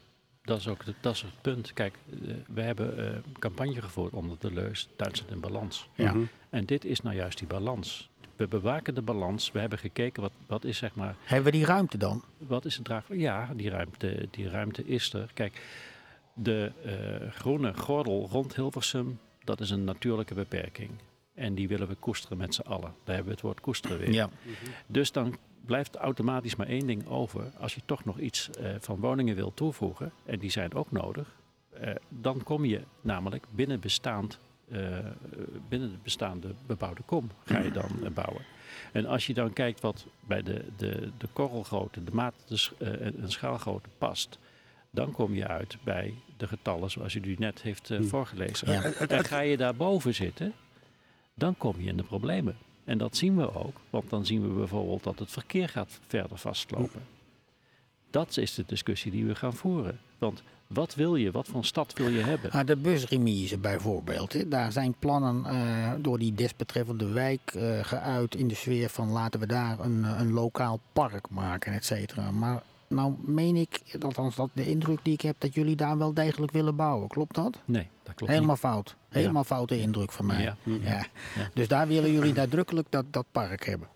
Dat 0.43 0.59
is 0.59 0.69
ook 0.69 0.85
de, 0.85 0.95
dat 1.01 1.15
is 1.15 1.23
het 1.23 1.41
punt. 1.41 1.73
Kijk, 1.73 1.95
uh, 2.09 2.35
we 2.49 2.61
hebben 2.61 2.99
uh, 2.99 3.11
campagne 3.39 3.83
gevoerd 3.83 4.13
onder 4.13 4.37
de 4.41 4.53
leus 4.53 4.89
Tuinstad 4.97 5.31
in 5.31 5.41
balans. 5.41 5.89
Ja. 5.95 6.13
Mhm. 6.13 6.25
En 6.51 6.65
dit 6.65 6.85
is 6.85 7.01
nou 7.01 7.17
juist 7.17 7.39
die 7.39 7.47
balans. 7.47 8.09
We 8.37 8.47
bewaken 8.47 8.95
de 8.95 9.03
balans. 9.03 9.53
We 9.53 9.59
hebben 9.59 9.79
gekeken 9.79 10.23
wat, 10.23 10.33
wat 10.47 10.65
is 10.65 10.79
zeg 10.79 10.95
maar... 10.95 11.17
Hebben 11.25 11.53
we 11.53 11.59
die 11.59 11.67
ruimte 11.67 11.99
dan? 11.99 12.23
Wat 12.39 12.65
is 12.65 12.75
het 12.75 12.85
draagvlak? 12.85 13.19
Ja, 13.19 13.51
die 13.55 13.71
ruimte, 13.71 14.29
die 14.31 14.49
ruimte 14.49 14.87
is 14.87 15.13
er. 15.13 15.31
Kijk, 15.35 15.63
de 16.35 16.73
uh, 16.87 17.33
groene 17.33 17.75
gordel 17.75 18.29
rond 18.31 18.55
Hilversum, 18.55 19.19
dat 19.45 19.61
is 19.61 19.71
een 19.71 19.85
natuurlijke 19.85 20.35
beperking. 20.35 20.91
En 21.35 21.55
die 21.55 21.69
willen 21.69 21.89
we 21.89 21.95
koesteren 21.95 22.37
met 22.37 22.55
z'n 22.55 22.61
allen. 22.61 22.95
Daar 23.05 23.15
hebben 23.15 23.25
we 23.25 23.31
het 23.31 23.41
woord 23.41 23.61
koesteren 23.61 23.99
weer. 23.99 24.13
Ja. 24.13 24.31
Dus 24.87 25.13
dan 25.13 25.37
blijft 25.67 25.97
automatisch 25.97 26.57
maar 26.57 26.67
één 26.67 26.87
ding 26.87 27.09
over. 27.09 27.51
Als 27.59 27.75
je 27.75 27.81
toch 27.85 28.05
nog 28.05 28.19
iets 28.19 28.51
uh, 28.61 28.75
van 28.79 29.01
woningen 29.01 29.35
wil 29.35 29.55
toevoegen, 29.55 30.13
en 30.25 30.39
die 30.39 30.51
zijn 30.51 30.75
ook 30.75 30.93
nodig, 30.93 31.35
uh, 31.83 31.91
dan 32.09 32.43
kom 32.43 32.65
je 32.65 32.81
namelijk 33.01 33.47
binnen, 33.51 33.81
bestaand, 33.81 34.39
uh, 34.69 34.99
binnen 35.69 35.91
de 35.91 35.99
bestaande 36.03 36.49
bebouwde 36.67 37.03
kom 37.03 37.31
ga 37.45 37.59
je 37.59 37.71
dan 37.71 37.91
bouwen. 38.15 38.43
En 38.93 39.07
als 39.07 39.27
je 39.27 39.35
dan 39.35 39.53
kijkt 39.53 39.81
wat 39.81 40.07
bij 40.21 40.43
de, 40.43 40.65
de, 40.77 41.11
de 41.19 41.29
korrelgrootte, 41.33 42.05
de 42.05 42.13
maat 42.13 42.35
de, 42.47 42.87
en 42.99 43.31
schaalgrootte 43.31 43.89
past, 43.99 44.39
dan 44.91 45.13
kom 45.13 45.35
je 45.35 45.47
uit 45.47 45.77
bij 45.85 46.15
de 46.37 46.47
getallen 46.47 46.91
zoals 46.91 47.15
u 47.15 47.21
die 47.21 47.39
net 47.39 47.63
heeft 47.63 47.89
hm. 47.89 48.03
voorgelezen. 48.03 48.73
Ja. 48.73 48.83
En 48.83 49.25
ga 49.25 49.41
je 49.41 49.57
daarboven 49.57 50.15
zitten, 50.15 50.53
dan 51.35 51.57
kom 51.57 51.75
je 51.81 51.89
in 51.89 51.97
de 51.97 52.03
problemen. 52.03 52.57
En 52.87 52.99
dat 52.99 53.17
zien 53.17 53.37
we 53.37 53.55
ook, 53.55 53.77
want 53.91 54.11
dan 54.11 54.27
zien 54.27 54.43
we 54.43 54.55
bijvoorbeeld 54.55 55.03
dat 55.03 55.19
het 55.19 55.31
verkeer 55.31 55.69
gaat 55.69 55.99
verder 56.07 56.39
vastlopen. 56.39 57.03
Dat 58.11 58.37
is 58.37 58.55
de 58.55 58.65
discussie 58.67 59.11
die 59.11 59.25
we 59.27 59.35
gaan 59.35 59.55
voeren. 59.55 59.99
Want 60.19 60.43
wat 60.67 60.95
wil 60.95 61.17
je? 61.17 61.31
Wat 61.31 61.47
voor 61.49 61.65
stad 61.65 61.93
wil 61.93 62.09
je 62.09 62.21
hebben? 62.21 62.51
Ah, 62.51 62.67
de 62.67 62.77
busremise 62.77 63.59
bijvoorbeeld. 63.59 64.33
Hè. 64.33 64.49
Daar 64.49 64.73
zijn 64.73 64.95
plannen 64.99 65.45
uh, 65.47 65.93
door 65.99 66.19
die 66.19 66.35
desbetreffende 66.35 67.09
wijk 67.09 67.55
uh, 67.57 67.85
geuit 67.85 68.35
in 68.35 68.49
de 68.49 68.55
sfeer 68.55 68.89
van 68.89 69.09
laten 69.09 69.41
we 69.41 69.47
daar 69.47 69.81
een, 69.81 70.05
een 70.05 70.33
lokaal 70.33 70.81
park 70.93 71.31
maken, 71.31 71.73
et 71.73 71.85
cetera. 71.85 72.31
Maar 72.31 72.63
nou 72.89 73.15
meen 73.21 73.57
ik, 73.57 73.81
althans 74.01 74.37
dat 74.37 74.51
de 74.53 74.69
indruk 74.69 74.99
die 75.03 75.13
ik 75.13 75.21
heb, 75.21 75.37
dat 75.39 75.55
jullie 75.55 75.77
daar 75.77 75.99
wel 75.99 76.15
degelijk 76.15 76.53
willen 76.53 76.77
bouwen. 76.77 77.09
Klopt 77.09 77.35
dat? 77.35 77.59
Nee, 77.65 77.89
dat 78.03 78.15
klopt 78.15 78.33
Helemaal 78.33 78.55
niet. 78.55 78.65
fout. 78.65 78.97
Helemaal 79.21 79.45
foute 79.45 79.81
indruk 79.81 80.13
van 80.13 80.27
mij. 80.27 80.55
Ja. 80.63 81.07
Dus 81.55 81.69
daar 81.69 81.87
willen 81.89 82.13
jullie 82.13 82.33
nadrukkelijk 82.33 82.87
dat, 82.91 83.05
dat 83.11 83.27
park 83.33 83.65
hebben. 83.65 83.89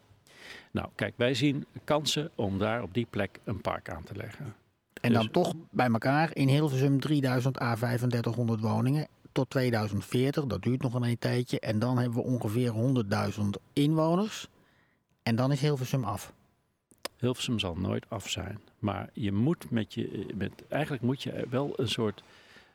Nou, 0.70 0.88
kijk, 0.94 1.14
wij 1.16 1.34
zien 1.34 1.66
kansen 1.84 2.30
om 2.34 2.58
daar 2.58 2.82
op 2.82 2.94
die 2.94 3.06
plek 3.10 3.38
een 3.44 3.60
park 3.60 3.90
aan 3.90 4.04
te 4.04 4.16
leggen. 4.16 4.54
En 5.00 5.12
dan 5.12 5.22
dus- 5.22 5.32
toch 5.32 5.54
bij 5.70 5.88
elkaar 5.88 6.30
in 6.36 6.48
Hilversum 6.48 7.00
3000 7.00 7.60
à 7.60 7.74
3500 7.74 8.60
woningen 8.60 9.06
tot 9.32 9.50
2040. 9.50 10.46
Dat 10.46 10.62
duurt 10.62 10.82
nog 10.82 10.94
een 10.94 11.18
tijdje. 11.18 11.60
En 11.60 11.78
dan 11.78 11.98
hebben 11.98 12.18
we 12.18 12.24
ongeveer 12.24 12.70
100.000 12.70 13.60
inwoners. 13.72 14.48
En 15.22 15.36
dan 15.36 15.52
is 15.52 15.60
Hilversum 15.60 16.04
af. 16.04 16.32
Hilversum 17.16 17.58
zal 17.58 17.74
nooit 17.74 18.06
af 18.08 18.28
zijn. 18.28 18.60
Maar 18.78 19.10
je 19.12 19.32
moet 19.32 19.70
met 19.70 19.94
je, 19.94 20.26
met, 20.34 20.52
eigenlijk 20.68 21.02
moet 21.02 21.22
je 21.22 21.46
wel 21.50 21.72
een 21.76 21.88
soort 21.88 22.22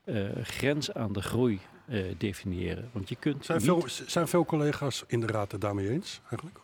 uh, 0.06 0.30
grens 0.42 0.94
aan 0.94 1.14
de 1.14 1.22
groei 1.22 1.60
uh, 1.88 2.06
definiëren. 2.18 2.90
Want 2.92 3.10
je 3.10 3.16
kunt. 3.16 3.46
Zijn, 3.46 3.58
niet... 3.58 3.68
veel, 3.68 3.84
zijn 4.08 4.28
veel 4.28 4.46
collega's 4.46 5.04
in 5.08 5.20
de 5.20 5.28
raad 5.28 5.52
het 5.52 5.62
daarmee 5.62 5.90
eens 5.90 6.22
eigenlijk? 6.30 6.60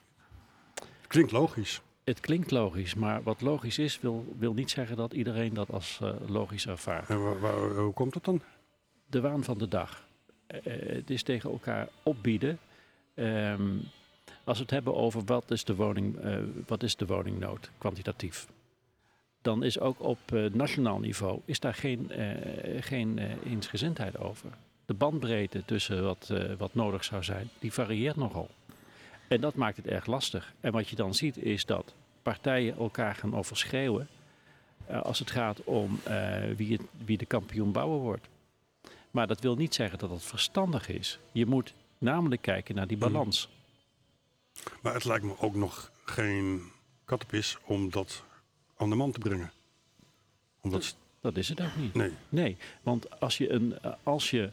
Klinkt 1.07 1.31
logisch. 1.31 1.81
Het 2.03 2.19
klinkt 2.19 2.51
logisch, 2.51 2.95
maar 2.95 3.23
wat 3.23 3.41
logisch 3.41 3.77
is, 3.77 3.99
wil, 3.99 4.35
wil 4.37 4.53
niet 4.53 4.69
zeggen 4.69 4.97
dat 4.97 5.13
iedereen 5.13 5.53
dat 5.53 5.71
als 5.71 5.99
uh, 6.03 6.09
logisch 6.27 6.67
ervaart. 6.67 7.09
En 7.09 7.23
waar, 7.23 7.39
waar, 7.39 7.69
hoe 7.69 7.93
komt 7.93 8.13
dat 8.13 8.25
dan? 8.25 8.41
De 9.07 9.21
waan 9.21 9.43
van 9.43 9.57
de 9.57 9.67
dag. 9.67 10.07
het 10.63 11.09
is 11.09 11.23
tegen 11.23 11.51
elkaar 11.51 11.87
opbieden. 12.03 12.59
Um, 13.15 13.81
als 14.43 14.57
we 14.57 14.63
het 14.63 14.71
hebben 14.71 14.95
over 14.95 15.23
wat 15.25 15.51
is 15.51 15.63
de, 15.63 15.75
woning, 15.75 16.19
wat 16.67 16.83
is 16.83 16.95
de 16.95 17.05
woningnood, 17.05 17.71
kwantitatief. 17.77 18.47
Dan 19.41 19.63
is 19.63 19.79
ook 19.79 20.01
op 20.01 20.19
uh, 20.33 20.53
nationaal 20.53 20.99
niveau 20.99 21.41
is 21.45 21.59
daar 21.59 21.73
geen, 21.73 22.11
uh, 22.11 22.81
geen 22.81 23.19
eensgezindheid 23.45 24.17
over. 24.17 24.49
De 24.85 24.93
bandbreedte 24.93 25.65
tussen 25.65 26.03
wat, 26.03 26.33
wat 26.57 26.73
nodig 26.73 27.03
zou 27.03 27.23
zijn, 27.23 27.49
die 27.59 27.73
varieert 27.73 28.15
nogal. 28.15 28.49
En 29.27 29.41
dat 29.41 29.55
maakt 29.55 29.77
het 29.77 29.87
erg 29.87 30.05
lastig. 30.05 30.53
En 30.59 30.71
wat 30.71 30.89
je 30.89 30.95
dan 30.95 31.13
ziet 31.13 31.37
is 31.37 31.65
dat 31.65 31.93
partijen 32.21 32.77
elkaar 32.77 33.15
gaan 33.15 33.35
overschreeuwen 33.35 34.07
als 35.03 35.19
het 35.19 35.31
gaat 35.31 35.63
om 35.63 35.99
wie, 36.55 36.71
het, 36.73 36.81
wie 37.05 37.17
de 37.17 37.25
kampioen 37.25 37.71
bouwen 37.71 37.99
wordt. 37.99 38.27
Maar 39.11 39.27
dat 39.27 39.41
wil 39.41 39.55
niet 39.55 39.73
zeggen 39.73 39.99
dat 39.99 40.09
het 40.09 40.23
verstandig 40.23 40.89
is. 40.89 41.19
Je 41.31 41.45
moet 41.45 41.73
namelijk 41.97 42.41
kijken 42.41 42.75
naar 42.75 42.87
die 42.87 42.97
balans. 42.97 43.47
Mm. 43.47 43.61
Maar 44.81 44.93
het 44.93 45.05
lijkt 45.05 45.25
me 45.25 45.39
ook 45.39 45.55
nog 45.55 45.91
geen 46.05 46.71
kattenpis 47.05 47.57
om 47.65 47.89
dat 47.89 48.23
aan 48.81 48.89
de 48.89 48.95
man 48.95 49.11
te 49.11 49.19
brengen. 49.19 49.51
Omdat... 50.61 50.95
Dat 51.21 51.37
is 51.37 51.49
het 51.49 51.61
ook 51.61 51.75
niet. 51.75 51.93
Nee. 51.93 52.11
Nee, 52.29 52.57
want 52.81 53.19
als 53.19 53.37
je 53.37 53.51
een, 53.51 53.75
als 54.03 54.29
je, 54.29 54.49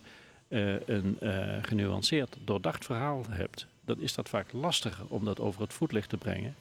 uh, 0.49 0.89
een 0.89 1.19
uh, 1.23 1.57
genuanceerd, 1.63 2.37
doordacht 2.45 2.85
verhaal 2.85 3.25
hebt, 3.29 3.67
dan 3.85 4.01
is 4.01 4.15
dat 4.15 4.29
vaak 4.29 4.53
lastiger 4.53 5.05
om 5.09 5.25
dat 5.25 5.41
over 5.41 5.61
het 5.61 5.73
voetlicht 5.73 6.09
te 6.09 6.17
brengen. 6.17 6.55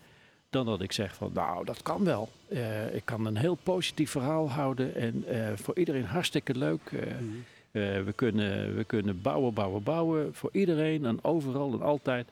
Dan 0.49 0.65
dat 0.65 0.81
ik 0.81 0.91
zeg 0.91 1.15
van, 1.15 1.31
nou, 1.33 1.65
dat 1.65 1.81
kan 1.81 2.03
wel. 2.03 2.29
Uh, 2.47 2.95
ik 2.95 3.05
kan 3.05 3.25
een 3.25 3.37
heel 3.37 3.55
positief 3.55 4.11
verhaal 4.11 4.49
houden 4.49 4.95
en 4.95 5.25
voor 5.57 5.77
iedereen 5.77 6.05
hartstikke 6.05 6.55
leuk. 6.55 6.91
Mm. 6.91 7.43
we, 7.71 8.13
kunnen, 8.15 8.75
we 8.75 8.83
kunnen 8.83 9.21
bouwen, 9.21 9.53
bouwen, 9.53 9.83
bouwen. 9.83 10.35
Voor 10.35 10.49
iedereen 10.53 11.05
en 11.05 11.23
overal 11.23 11.73
en 11.73 11.81
altijd. 11.81 12.27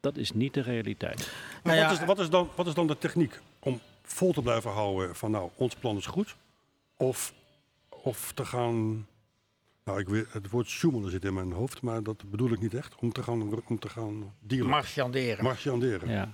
Dat 0.00 0.16
is 0.16 0.32
niet 0.32 0.54
de 0.54 0.62
realiteit. 0.62 1.32
Maar 1.62 1.74
nou 1.74 1.76
ja, 1.76 1.88
wat, 1.88 2.00
is, 2.00 2.06
wat, 2.06 2.18
is 2.18 2.30
dan, 2.30 2.48
wat 2.54 2.66
is 2.66 2.74
dan 2.74 2.86
de 2.86 2.98
techniek 2.98 3.40
vol 4.12 4.32
te 4.32 4.42
blijven 4.42 4.70
houden 4.70 5.16
van 5.16 5.30
nou, 5.30 5.50
ons 5.54 5.74
plan 5.74 5.96
is 5.96 6.06
goed? 6.06 6.36
Of, 6.96 7.34
of 7.88 8.32
te 8.32 8.44
gaan, 8.44 9.06
nou 9.84 10.00
ik 10.00 10.08
weet, 10.08 10.32
het 10.32 10.50
woord 10.50 10.66
sjoemelen 10.66 11.10
zit 11.10 11.24
in 11.24 11.34
mijn 11.34 11.52
hoofd, 11.52 11.82
maar 11.82 12.02
dat 12.02 12.30
bedoel 12.30 12.52
ik 12.52 12.60
niet 12.60 12.74
echt. 12.74 12.94
Om 12.94 13.12
te 13.12 13.22
gaan, 13.22 13.62
om 13.66 13.78
te 13.78 13.88
gaan 13.88 14.34
dealen. 14.38 14.68
Marchanderen. 14.68 15.44
Marchanderen. 15.44 16.08
Ja. 16.08 16.32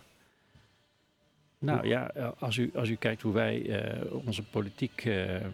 Nou 1.59 1.89
ja, 1.89 2.13
als 2.39 2.57
u, 2.57 2.71
als 2.75 2.89
u 2.89 2.95
kijkt 2.95 3.23
hoe 3.23 3.33
wij 3.33 3.61
uh, 3.61 4.15
onze 4.27 4.43
politiek 4.43 5.05
uh, 5.05 5.41
uh, 5.41 5.49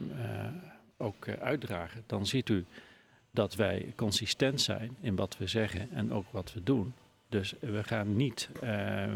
ook 0.96 1.28
uitdragen, 1.28 2.04
dan 2.06 2.26
ziet 2.26 2.48
u 2.48 2.64
dat 3.30 3.54
wij 3.54 3.92
consistent 3.96 4.60
zijn 4.60 4.96
in 5.00 5.16
wat 5.16 5.38
we 5.38 5.46
zeggen 5.46 5.90
en 5.90 6.12
ook 6.12 6.26
wat 6.30 6.52
we 6.52 6.62
doen. 6.62 6.94
Dus 7.28 7.54
we 7.60 7.84
gaan 7.84 8.16
niet, 8.16 8.48
uh, 8.62 9.12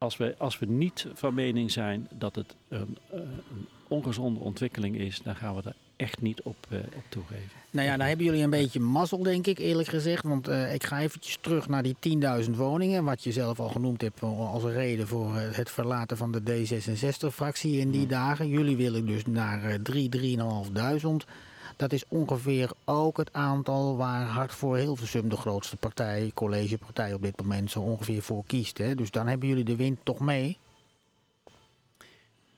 als, 0.00 0.16
we, 0.16 0.34
als 0.38 0.58
we 0.58 0.66
niet 0.66 1.06
van 1.14 1.34
mening 1.34 1.70
zijn 1.70 2.08
dat 2.10 2.34
het 2.34 2.54
een, 2.68 2.96
uh, 3.12 3.18
een 3.18 3.66
ongezonde 3.88 4.40
ontwikkeling 4.40 4.96
is, 4.96 5.20
dan 5.24 5.36
gaan 5.36 5.54
we 5.54 5.62
daar 5.62 5.74
echt 5.96 6.20
niet 6.20 6.42
op, 6.42 6.56
uh, 6.68 6.78
op 6.78 7.04
toegeven. 7.08 7.50
Nou 7.70 7.86
ja, 7.86 7.96
daar 7.96 8.08
hebben 8.08 8.26
jullie 8.26 8.42
een 8.42 8.50
beetje 8.50 8.80
mazzel, 8.80 9.22
denk 9.22 9.46
ik, 9.46 9.58
eerlijk 9.58 9.88
gezegd. 9.88 10.24
Want 10.24 10.48
ik 10.48 10.84
ga 10.84 11.00
eventjes 11.00 11.38
terug 11.40 11.68
naar 11.68 11.82
die 11.82 11.96
10.000 12.44 12.50
woningen, 12.50 13.04
wat 13.04 13.24
je 13.24 13.32
zelf 13.32 13.60
al 13.60 13.68
genoemd 13.68 14.00
hebt 14.00 14.22
als 14.22 14.62
reden 14.62 15.08
voor 15.08 15.34
het 15.34 15.70
verlaten 15.70 16.16
van 16.16 16.32
de 16.32 16.40
D66-fractie 16.40 17.78
in 17.78 17.90
die 17.90 18.06
dagen. 18.06 18.48
Jullie 18.48 18.76
willen 18.76 19.06
dus 19.06 19.24
naar 19.26 19.82
3, 19.82 20.38
3.500. 20.38 21.30
Dat 21.76 21.92
is 21.92 22.04
ongeveer 22.08 22.70
ook 22.84 23.16
het 23.16 23.32
aantal 23.32 23.96
waar 23.96 24.26
Hart 24.26 24.52
voor 24.52 24.76
Hilversum, 24.76 25.28
de 25.28 25.36
grootste 25.36 25.76
partij, 25.76 26.30
collegepartij 26.34 27.14
op 27.14 27.22
dit 27.22 27.40
moment, 27.42 27.70
zo 27.70 27.80
ongeveer 27.80 28.22
voor 28.22 28.44
kiest. 28.46 28.78
Hè? 28.78 28.94
Dus 28.94 29.10
dan 29.10 29.26
hebben 29.26 29.48
jullie 29.48 29.64
de 29.64 29.76
wind 29.76 29.98
toch 30.02 30.20
mee? 30.20 30.58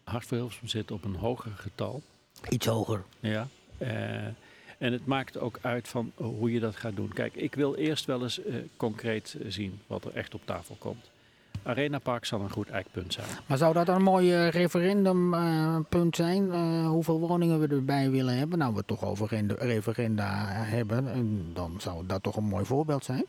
Hart 0.05 0.27
voor 0.27 0.37
Hilversum 0.37 0.69
zit 0.69 0.91
op 0.91 1.05
een 1.05 1.15
hoger 1.15 1.53
getal. 1.53 2.03
Iets 2.49 2.67
hoger. 2.67 3.05
Ja. 3.21 3.49
Uh, 3.79 4.27
en 4.79 4.93
het 4.93 5.07
maakt 5.07 5.39
ook 5.39 5.59
uit 5.63 5.89
van 5.89 6.13
hoe 6.17 6.53
je 6.53 6.61
dat 6.61 6.77
gaat 6.77 6.97
doen. 6.97 7.13
Kijk, 7.13 7.35
ik 7.35 7.55
wil 7.55 7.75
eerst 7.75 8.05
wel 8.05 8.23
eens 8.23 8.45
uh, 8.45 8.57
concreet 8.77 9.37
zien 9.47 9.81
wat 9.87 10.05
er 10.05 10.15
echt 10.15 10.35
op 10.35 10.41
tafel 10.45 10.77
komt. 10.79 11.11
Arena 11.63 11.99
Park 11.99 12.25
zal 12.25 12.41
een 12.41 12.51
goed 12.51 12.69
eikpunt 12.69 13.13
zijn. 13.13 13.27
Maar 13.47 13.59
zou 13.59 13.75
dat 13.75 13.89
een 13.89 14.03
mooi 14.03 14.49
referendumpunt 14.49 16.19
uh, 16.19 16.27
zijn? 16.27 16.45
Uh, 16.45 16.89
hoeveel 16.89 17.21
woningen 17.21 17.61
we 17.61 17.67
erbij 17.67 18.11
willen 18.11 18.37
hebben? 18.39 18.59
Nou, 18.59 18.71
we 18.71 18.79
het 18.79 18.87
toch 18.87 19.05
over 19.05 19.45
referenda 19.59 20.47
hebben, 20.49 21.51
dan 21.55 21.75
zou 21.79 22.07
dat 22.07 22.23
toch 22.23 22.37
een 22.37 22.45
mooi 22.45 22.65
voorbeeld 22.65 23.05
zijn? 23.05 23.25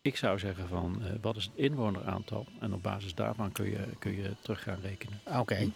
Ik 0.00 0.16
zou 0.16 0.38
zeggen 0.38 0.68
van, 0.68 0.98
uh, 1.00 1.06
wat 1.20 1.36
is 1.36 1.44
het 1.44 1.52
inwoneraantal? 1.54 2.46
En 2.60 2.74
op 2.74 2.82
basis 2.82 3.14
daarvan 3.14 3.52
kun 3.52 3.70
je, 3.70 3.84
kun 3.98 4.16
je 4.16 4.34
terug 4.40 4.62
gaan 4.62 4.78
rekenen. 4.82 5.20
Oké. 5.26 5.38
Okay. 5.38 5.72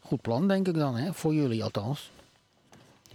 Goed 0.00 0.20
plan, 0.20 0.48
denk 0.48 0.68
ik 0.68 0.74
dan, 0.74 0.96
hè? 0.96 1.12
voor 1.12 1.34
jullie 1.34 1.64
althans. 1.64 2.10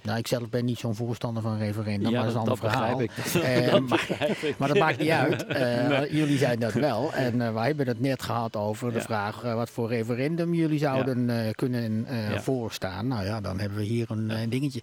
Nou, 0.04 0.18
ik 0.18 0.28
zelf 0.28 0.50
ben 0.50 0.66
niet 0.66 0.80
zo'n 0.80 0.96
voorstander 0.96 1.44
van 1.44 1.58
referendum, 1.58 2.10
ja, 2.10 2.16
maar 2.16 2.20
dat 2.20 2.30
is 2.30 2.34
een 2.34 2.40
ander 2.40 2.58
verhaal. 2.58 3.02
Ik. 3.02 3.12
Uh, 3.36 3.72
dat 3.72 3.90
maar, 3.90 4.36
ik. 4.42 4.58
maar, 4.58 4.68
dat 4.68 4.78
maakt 4.78 5.00
niet 5.00 5.10
uit. 5.10 5.46
Uh, 5.50 5.88
nee. 5.88 6.16
Jullie 6.16 6.38
zijn 6.38 6.60
dat 6.60 6.74
wel. 6.74 7.14
En 7.14 7.36
uh, 7.36 7.54
wij 7.54 7.68
hebben 7.68 7.88
het 7.88 8.00
net 8.00 8.22
gehad 8.22 8.56
over 8.56 8.88
ja. 8.88 8.94
de 8.94 9.02
vraag 9.02 9.42
wat 9.42 9.70
voor 9.70 9.88
referendum 9.88 10.54
jullie 10.54 10.80
zouden 10.80 11.56
kunnen 11.56 12.08
voorstaan. 12.42 13.08
Nou 13.08 13.26
ja, 13.26 13.42
dan 13.42 13.60
hebben 13.60 13.78
we 13.78 13.84
hier 13.84 14.12
een 14.12 14.50
dingetje. 14.50 14.82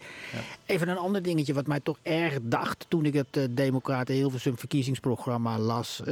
Even 0.66 0.88
een 0.88 0.96
ander 0.96 1.22
dingetje 1.22 1.54
wat 1.54 1.66
mij 1.66 1.80
toch 1.80 1.98
erg 2.02 2.38
dacht 2.42 2.84
toen 2.88 3.04
ik 3.04 3.14
het 3.14 3.48
Democraten 3.50 4.14
Hilversum 4.14 4.58
verkiezingsprogramma 4.58 5.58
las. 5.58 6.02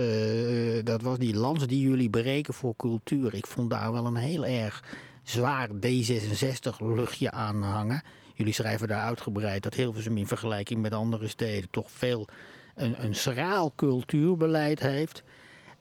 dat 0.84 1.02
was 1.02 1.18
die 1.18 1.36
lans 1.36 1.66
die 1.66 1.80
jullie 1.80 2.10
bereken 2.10 2.54
voor 2.54 2.74
cultuur. 2.76 3.34
Ik 3.34 3.46
vond 3.46 3.70
daar 3.70 3.92
wel 3.92 4.06
een 4.06 4.16
heel 4.16 4.46
erg 4.46 4.82
zwaar 5.22 5.68
D66 5.68 6.76
luchtje 6.78 7.30
aan 7.30 7.62
hangen. 7.62 8.02
Jullie 8.36 8.52
schrijven 8.52 8.88
daar 8.88 9.02
uitgebreid 9.02 9.62
dat 9.62 9.74
Hilversum 9.74 10.16
in 10.16 10.26
vergelijking 10.26 10.80
met 10.82 10.92
andere 10.92 11.28
steden 11.28 11.70
toch 11.70 11.90
veel 11.90 12.28
een, 12.74 13.04
een 13.04 13.14
schraal 13.14 13.72
cultuurbeleid 13.76 14.80
heeft. 14.80 15.22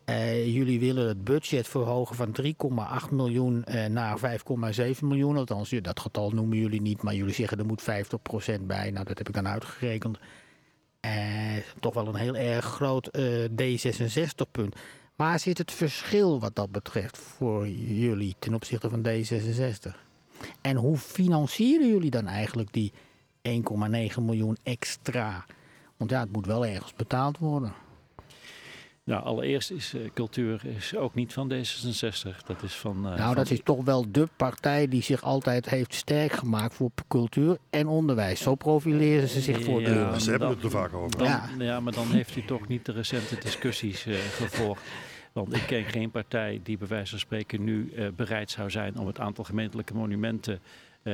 Uh, 0.06 0.54
jullie 0.56 0.80
willen 0.80 1.08
het 1.08 1.24
budget 1.24 1.68
verhogen 1.68 2.16
van 2.16 2.36
3,8 3.08 3.10
miljoen 3.12 3.66
uh, 3.68 3.86
naar 3.86 4.20
5,7 4.20 5.00
miljoen. 5.02 5.38
Althans, 5.38 5.70
dat 5.70 6.00
getal 6.00 6.30
noemen 6.30 6.58
jullie 6.58 6.82
niet, 6.82 7.02
maar 7.02 7.16
jullie 7.16 7.34
zeggen 7.34 7.60
er 7.60 7.66
moet 7.66 7.82
50% 7.82 7.86
bij. 8.62 8.92
Nou, 8.92 9.06
dat 9.06 9.18
heb 9.18 9.28
ik 9.28 9.34
dan 9.34 9.48
uitgerekend. 9.48 10.18
Uh, 11.06 11.12
toch 11.80 11.94
wel 11.94 12.08
een 12.08 12.16
heel 12.16 12.36
erg 12.36 12.66
groot 12.66 13.10
D66-punt. 13.62 14.76
Waar 15.16 15.40
zit 15.40 15.58
het 15.58 15.72
verschil 15.72 16.40
wat 16.40 16.56
dat 16.56 16.72
betreft 16.72 17.18
voor 17.18 17.68
jullie 17.68 18.36
ten 18.40 18.54
opzichte 18.54 18.90
van 18.90 19.08
D66? 19.08 20.06
En 20.62 20.76
hoe 20.76 20.98
financieren 20.98 21.88
jullie 21.88 22.10
dan 22.10 22.28
eigenlijk 22.28 22.74
die 22.74 22.94
1,9 23.50 24.22
miljoen 24.22 24.58
extra? 24.64 25.46
Want 25.98 26.12
ja, 26.12 26.20
het 26.20 26.32
moet 26.32 26.46
wel 26.46 26.66
ergens 26.66 26.94
betaald 26.94 27.38
worden. 27.38 27.74
Nou, 29.06 29.24
allereerst 29.24 29.72
is 29.72 29.94
uh, 29.94 30.10
cultuur 30.14 30.66
is 30.66 30.96
ook 30.96 31.14
niet 31.14 31.34
van 31.34 31.54
D66. 31.54 32.46
Dat 32.46 32.64
is 32.64 32.74
van. 32.74 33.12
Uh, 33.12 33.18
nou, 33.18 33.36
dat 33.36 33.50
is 33.50 33.62
toch 33.64 33.84
wel 33.84 34.06
de 34.12 34.28
partij 34.38 34.88
die 34.88 35.04
zich 35.04 35.24
altijd 35.24 35.70
heeft 35.70 35.94
sterk 35.94 36.32
gemaakt 36.32 36.74
voor 36.74 36.90
cultuur 37.08 37.58
en 37.70 37.88
onderwijs. 37.88 38.42
Zo 38.42 38.56
profileren 38.56 39.30
ze 39.30 39.42
zich 39.42 39.64
voor 39.64 39.82
ja, 39.82 40.12
de. 40.12 40.20
Ze 40.20 40.30
hebben 40.30 40.50
het 40.50 40.64
er 40.64 40.70
vaak 40.70 40.94
over. 40.94 41.18
Dan, 41.18 41.28
ja. 41.28 41.50
ja. 41.60 41.80
maar 41.80 41.94
dan 41.94 42.12
heeft 42.12 42.36
u 42.36 42.46
toch 42.46 42.68
niet 42.68 42.86
de 42.86 42.92
recente 42.92 43.36
discussies 43.40 44.06
uh, 44.06 44.16
gevolgd. 44.16 44.82
Want 45.36 45.56
ik 45.56 45.64
ken 45.68 45.84
geen 45.84 46.12
partij 46.12 46.60
die 46.64 46.78
bij 46.78 46.88
wijze 46.88 47.10
van 47.10 47.20
spreken 47.20 47.64
nu 47.64 47.94
bereid 48.16 48.52
zou 48.52 48.70
zijn 48.70 48.98
om 48.98 49.08
het 49.08 49.20
aantal 49.20 49.44
gemeentelijke 49.44 49.94
monumenten 49.94 50.60
uh, 51.06 51.14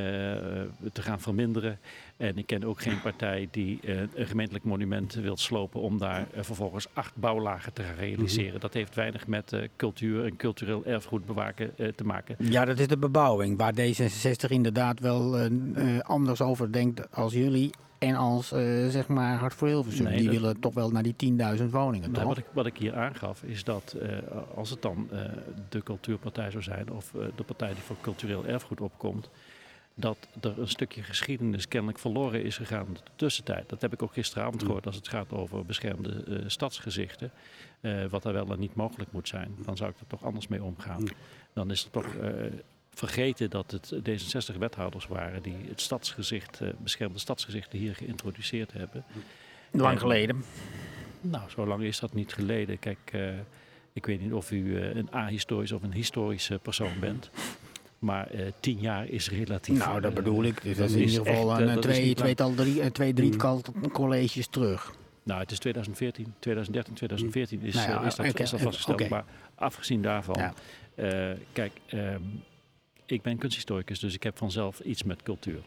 te 0.93 1.01
gaan 1.01 1.19
verminderen. 1.19 1.79
En 2.17 2.37
ik 2.37 2.45
ken 2.45 2.63
ook 2.63 2.81
geen 2.81 3.01
partij 3.01 3.47
die 3.51 3.79
uh, 3.83 3.99
een 3.99 4.27
gemeentelijk 4.27 4.65
monument 4.65 5.13
wil 5.13 5.37
slopen 5.37 5.81
om 5.81 5.97
daar 5.97 6.27
uh, 6.35 6.43
vervolgens 6.43 6.87
acht 6.93 7.15
bouwlagen 7.15 7.73
te 7.73 7.83
gaan 7.83 7.95
realiseren. 7.95 8.45
Mm 8.45 8.51
-hmm. 8.51 8.59
Dat 8.59 8.73
heeft 8.73 8.95
weinig 8.95 9.27
met 9.27 9.55
cultuur 9.75 10.25
en 10.25 10.35
cultureel 10.35 10.85
erfgoed 10.85 11.25
bewaken 11.25 11.95
te 11.95 12.03
maken. 12.03 12.35
Ja, 12.39 12.65
dat 12.65 12.79
is 12.79 12.87
de 12.87 12.97
bebouwing 12.97 13.57
waar 13.57 13.73
D66 13.73 14.49
inderdaad 14.49 14.99
wel 14.99 15.49
anders 16.01 16.41
over 16.41 16.71
denkt 16.71 17.11
als 17.11 17.33
jullie. 17.33 17.71
En 18.01 18.15
als 18.15 18.47
zeg 18.87 19.07
maar 19.07 19.37
Hart 19.37 19.53
voor 19.53 19.67
Hilversum. 19.67 20.03
Nee, 20.03 20.15
die 20.15 20.25
dat... 20.25 20.33
willen 20.33 20.59
toch 20.59 20.73
wel 20.73 20.89
naar 20.89 21.03
die 21.03 21.33
10.000 21.57 21.63
woningen. 21.69 22.11
Nou, 22.11 22.27
wat, 22.27 22.37
ik, 22.37 22.45
wat 22.53 22.65
ik 22.65 22.77
hier 22.77 22.95
aangaf 22.95 23.43
is 23.43 23.63
dat 23.63 23.95
als 24.55 24.69
het 24.69 24.81
dan 24.81 25.09
de 25.69 25.83
cultuurpartij 25.83 26.51
zou 26.51 26.63
zijn 26.63 26.91
of 26.91 27.11
de 27.35 27.43
partij 27.43 27.73
die 27.73 27.81
voor 27.81 27.95
cultureel 28.01 28.45
erfgoed 28.45 28.81
opkomt 28.81 29.29
dat 29.95 30.17
er 30.41 30.59
een 30.59 30.67
stukje 30.67 31.03
geschiedenis 31.03 31.67
kennelijk 31.67 31.99
verloren 31.99 32.43
is 32.43 32.57
gegaan 32.57 32.87
in 32.87 32.93
de 32.93 32.99
tussentijd. 33.15 33.69
Dat 33.69 33.81
heb 33.81 33.93
ik 33.93 34.03
ook 34.03 34.13
gisteravond 34.13 34.61
mm. 34.61 34.67
gehoord 34.67 34.85
als 34.85 34.95
het 34.95 35.07
gaat 35.07 35.31
over 35.31 35.65
beschermde 35.65 36.43
stadsgezichten. 36.47 37.31
Wat 38.09 38.25
er 38.25 38.33
wel 38.33 38.51
en 38.51 38.59
niet 38.59 38.75
mogelijk 38.75 39.11
moet 39.11 39.27
zijn. 39.27 39.55
Dan 39.65 39.77
zou 39.77 39.89
ik 39.89 39.99
er 39.99 40.07
toch 40.07 40.23
anders 40.23 40.47
mee 40.47 40.63
omgaan. 40.63 41.01
Mm. 41.01 41.07
Dan 41.53 41.71
is 41.71 41.83
er 41.83 41.91
toch 41.91 42.15
vergeten 42.93 43.49
dat 43.49 43.71
het 43.71 43.93
D66-wethouders 43.95 45.07
waren 45.07 45.41
die 45.41 45.55
het 45.67 45.81
stadsgezicht, 45.81 46.61
beschermde 46.77 47.19
stadsgezichten 47.19 47.79
hier 47.79 47.95
geïntroduceerd 47.95 48.73
hebben. 48.73 49.03
Lang 49.71 49.99
geleden. 49.99 50.43
Nou, 51.21 51.49
zo 51.49 51.67
lang 51.67 51.83
is 51.83 51.99
dat 51.99 52.13
niet 52.13 52.33
geleden. 52.33 52.79
Kijk, 52.79 53.13
ik 53.93 54.05
weet 54.05 54.21
niet 54.21 54.33
of 54.33 54.51
u 54.51 54.79
een 54.79 55.11
ahistorisch 55.11 55.71
of 55.71 55.83
een 55.83 55.93
historische 55.93 56.59
persoon 56.59 56.99
bent. 56.99 57.29
Maar 58.01 58.35
uh, 58.35 58.41
tien 58.59 58.79
jaar 58.79 59.07
is 59.07 59.29
relatief. 59.29 59.77
Nou, 59.77 60.01
dat 60.01 60.13
bedoel 60.13 60.43
ik. 60.43 60.63
Dus 60.63 60.77
dat 60.77 60.89
is 60.89 60.95
in 60.95 61.01
ieder 61.01 61.25
geval 61.25 61.61
een, 61.61 61.79
twee, 61.79 62.13
tweetal, 62.13 62.53
drie, 62.53 62.91
twee, 62.91 63.13
drie 63.13 63.33
mm. 63.33 63.91
colleges 63.91 64.47
terug. 64.47 64.93
Nou, 65.23 65.39
het 65.39 65.51
is 65.51 65.59
2014, 65.59 66.33
2013, 66.39 66.93
2014 66.93 67.61
is, 67.61 67.73
nou 67.73 67.89
ja, 67.89 68.01
uh, 68.01 68.07
is, 68.07 68.15
dat, 68.15 68.29
okay, 68.29 68.43
is 68.43 68.49
dat 68.49 68.61
vastgesteld. 68.61 68.95
Okay. 68.95 69.09
Maar 69.09 69.25
afgezien 69.55 70.01
daarvan, 70.01 70.35
ja. 70.37 70.53
uh, 70.95 71.37
kijk, 71.53 71.71
um, 71.93 72.43
ik 73.11 73.21
ben 73.21 73.37
kunsthistoricus, 73.37 73.99
dus 73.99 74.13
ik 74.13 74.23
heb 74.23 74.37
vanzelf 74.37 74.79
iets 74.79 75.03
met 75.03 75.23
cultuur. 75.23 75.61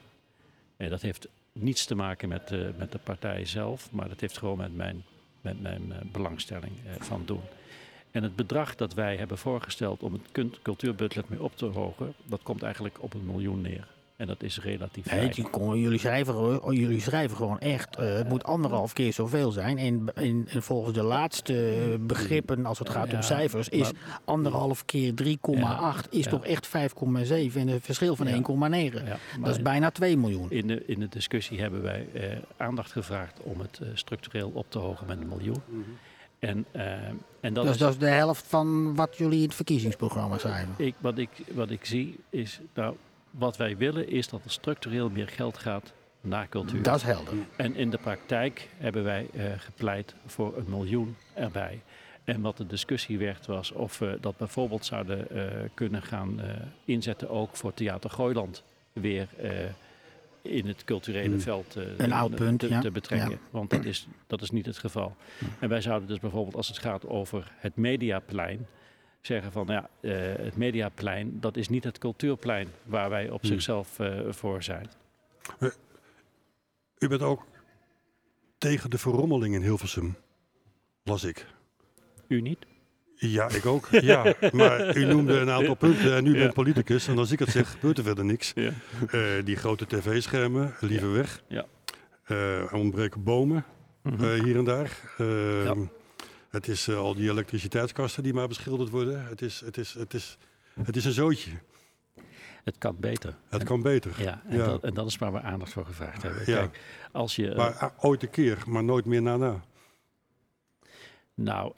En 0.76 0.90
dat 0.90 1.03
heeft 1.03 1.28
niets 1.53 1.84
te 1.84 1.95
maken 1.95 2.28
met, 2.28 2.53
uh, 2.53 2.68
met 2.76 2.92
de 2.92 2.99
partij 2.99 3.45
zelf, 3.45 3.92
maar 3.92 4.09
dat 4.09 4.20
heeft 4.20 4.38
gewoon 4.38 4.59
met 4.59 4.74
mijn, 4.74 5.05
met 5.40 5.61
mijn 5.61 5.92
belangstelling 6.12 6.72
van 6.99 7.22
doen. 7.24 7.42
En 8.11 8.22
het 8.22 8.36
bedrag 8.36 8.74
dat 8.74 8.95
wij 8.95 9.16
hebben 9.16 9.38
voorgesteld 9.38 10.03
om 10.03 10.12
het 10.12 10.59
cultuurbudget 10.62 11.28
mee 11.28 11.42
op 11.42 11.57
te 11.57 11.64
hogen, 11.64 12.14
dat 12.24 12.42
komt 12.42 12.62
eigenlijk 12.62 13.03
op 13.03 13.14
een 13.14 13.26
miljoen 13.26 13.61
neer. 13.61 13.93
En 14.17 14.27
dat 14.27 14.43
is 14.43 14.61
relatief 14.61 15.11
nee, 15.11 15.31
jullie, 15.81 15.99
schrijven, 15.99 16.61
jullie 16.75 17.01
schrijven 17.01 17.37
gewoon 17.37 17.59
echt, 17.59 17.99
uh, 18.01 18.15
het 18.15 18.29
moet 18.29 18.45
anderhalf 18.45 18.93
keer 18.93 19.12
zoveel 19.12 19.51
zijn. 19.51 19.79
En, 19.79 20.53
volgens 20.62 20.95
de 20.95 21.03
laatste 21.03 21.97
begrippen, 22.01 22.67
als 22.67 22.79
het 22.79 22.89
gaat 22.89 23.11
ja, 23.11 23.17
om 23.17 23.23
cijfers, 23.23 23.69
is 23.69 23.93
maar, 23.93 24.21
anderhalf 24.25 24.85
keer 24.85 25.12
3,8 25.25 25.37
ja, 25.41 25.95
is 26.11 26.25
ja. 26.25 26.31
toch 26.31 26.45
echt 26.45 26.69
5,7 26.69 26.73
en 26.75 27.69
een 27.69 27.81
verschil 27.81 28.17
van 28.17 28.27
1,9. 28.27 29.03
dat 29.41 29.51
is 29.51 29.62
bijna 29.62 29.91
2 29.91 30.17
miljoen. 30.17 30.51
In 30.51 30.67
de, 30.67 30.83
in 30.87 31.01
de 31.01 31.09
discussie 31.09 31.61
hebben 31.61 31.83
wij 31.83 32.07
eh, 32.12 32.37
aandacht 32.57 32.93
gevraagd 32.93 33.41
om 33.43 33.61
het 33.61 33.81
uh, 33.83 33.89
structureel 33.95 34.51
op 34.55 34.67
te 34.69 34.79
hogen 34.79 35.07
met 35.07 35.21
een 35.21 35.29
miljoen. 35.29 35.62
-hmm. 35.69 35.85
En, 36.39 36.67
uh, 36.77 36.83
en 37.41 37.55
dat, 37.55 37.65
dus 37.65 37.73
is, 37.73 37.79
dat 37.79 37.91
is 37.91 37.99
de 37.99 38.07
helft 38.07 38.47
van 38.47 38.95
wat 38.95 39.17
jullie 39.17 39.39
in 39.39 39.45
het 39.45 39.55
verkiezingsprogramma 39.55 40.39
zijn? 40.39 40.69
Ik, 40.77 40.95
wat, 40.99 41.19
ik, 41.19 41.31
wat 41.53 41.71
ik 41.71 41.85
zie 41.85 42.19
is, 42.31 42.61
nou, 42.75 42.97
wat 43.39 43.57
wij 43.57 43.76
willen 43.76 44.09
is 44.09 44.28
dat 44.28 44.45
er 44.45 44.51
structureel 44.51 45.11
meer 45.11 45.28
geld 45.28 45.59
gaat 45.59 45.93
naar 46.20 46.49
cultuur. 46.49 46.82
Dat 46.82 46.97
is 46.97 47.03
helder. 47.03 47.35
En 47.57 47.74
in 47.74 47.91
de 47.91 47.99
praktijk 47.99 48.68
hebben 48.76 49.05
wij 49.05 49.28
uh, 49.32 49.45
gepleit 49.57 50.14
voor 50.26 50.57
een 50.57 50.66
miljoen 50.68 51.16
erbij. 51.35 51.82
En 52.24 52.41
wat 52.41 52.57
de 52.57 52.66
discussie 52.66 53.18
werd 53.18 53.47
was 53.47 53.72
of 53.72 53.99
we 53.99 54.18
dat 54.20 54.37
bijvoorbeeld 54.37 54.85
zouden 54.85 55.26
uh, 55.32 55.45
kunnen 55.74 56.03
gaan 56.03 56.41
inzetten 56.85 57.30
ook 57.30 57.57
voor 57.57 57.74
Theater 57.74 58.11
Gooiland 58.11 58.62
weer 58.93 59.28
in 60.45 60.66
het 60.66 60.85
culturele 60.85 61.28
hmm. 61.28 61.41
veld 61.41 61.76
uh, 61.76 61.85
een 61.97 62.12
oud 62.12 62.35
punt, 62.35 62.59
te, 62.59 62.68
ja. 62.68 62.80
te 62.80 62.91
betrekken. 62.91 63.30
Ja. 63.30 63.37
Want 63.51 63.70
dat 63.70 63.85
is, 63.85 64.07
dat 64.26 64.43
is 64.43 64.51
niet 64.51 64.66
het 64.66 64.78
geval. 64.78 65.16
En 65.59 65.68
wij 65.68 65.80
zouden 65.80 66.09
dus 66.09 66.18
bijvoorbeeld 66.18 66.57
als 66.57 66.68
het 66.68 66.78
gaat 66.78 67.07
over 67.07 67.53
het 67.57 67.76
Mediaplein 67.76 68.66
zeggen 69.27 69.53
van 69.53 69.66
ja, 69.66 69.91
uh, 70.01 70.12
het 70.37 70.57
Mediaplein 70.57 71.41
dat 71.41 71.57
is 71.57 71.68
niet 71.68 71.85
het 71.85 71.99
cultuurplein 71.99 72.68
waar 72.83 73.11
wij 73.11 73.31
op 73.31 73.41
hmm. 73.41 73.51
zichzelf 73.51 73.99
uh, 73.99 74.20
voor 74.29 74.62
zijn. 74.62 74.89
U 76.99 77.09
bent 77.09 77.22
ook 77.22 77.45
tegen 78.59 78.91
de 78.91 78.99
verrommeling 78.99 79.55
in 79.55 79.62
Hilversum, 79.62 80.16
las 81.03 81.25
ik. 81.25 81.47
U 82.29 82.41
niet? 82.41 82.66
Ja, 83.14 83.49
ik 83.51 83.66
ook. 83.66 83.89
Ja, 84.12 84.35
maar 84.53 84.97
u 84.97 85.05
noemde 85.05 85.39
een 85.39 85.51
aantal 85.51 85.75
punten 85.75 86.16
en 86.16 86.27
u 86.27 86.33
bent 86.33 86.55
politicus. 86.55 87.09
En 87.09 87.18
als 87.18 87.31
ik 87.31 87.39
het 87.39 87.51
zeg, 87.51 87.70
gebeurt 87.75 87.99
er 87.99 88.05
verder 88.05 88.25
niks. 88.25 88.53
Ja. 88.55 88.70
Uh, 89.12 89.45
die 89.45 89.57
grote 89.57 89.87
tv-schermen, 89.87 90.75
liever 90.81 91.12
weg. 91.12 91.43
Ja. 91.49 91.66
Ontbreken 92.72 93.22
bomen 93.22 93.64
mm 94.03 94.14
-hmm. 94.14 94.25
uh, 94.25 94.43
hier 94.43 94.57
en 94.57 94.64
daar. 94.64 95.01
Ehm, 96.55 96.63
het 96.63 96.69
is 96.69 96.89
al 96.89 97.15
die 97.15 97.31
elektriciteitskasten 97.31 98.23
die 98.23 98.35
maar 98.35 98.49
beschilderd 98.49 98.91
worden. 98.91 99.27
Het 99.27 99.43
is, 99.43 99.61
het 99.61 99.77
is, 99.77 99.93
het 99.93 100.15
is, 100.15 100.39
het 100.85 100.97
is 100.97 101.05
een 101.05 101.13
zootje. 101.13 101.51
Het 102.65 102.79
kan 102.79 102.97
beter. 103.01 103.37
Het 103.49 103.63
kan 103.63 103.83
beter. 103.83 104.23
Ja, 104.23 104.43
en, 104.49 104.59
Dat, 104.59 104.85
en 104.85 104.95
dat 104.95 105.07
is 105.07 105.17
waar 105.17 105.33
we 105.33 105.41
aandacht 105.41 105.73
voor 105.73 105.87
gevraagd 105.87 106.23
hebben. 106.23 106.45
Kijk, 106.45 106.81
als 107.13 107.37
je, 107.37 107.55
maar 107.57 107.95
ooit 107.99 108.23
een 108.23 108.31
keer, 108.31 108.63
maar 108.67 108.85
nooit 108.85 109.05
meer 109.05 109.23
na 109.23 109.37
na. 109.37 109.65
Nou, 111.35 111.73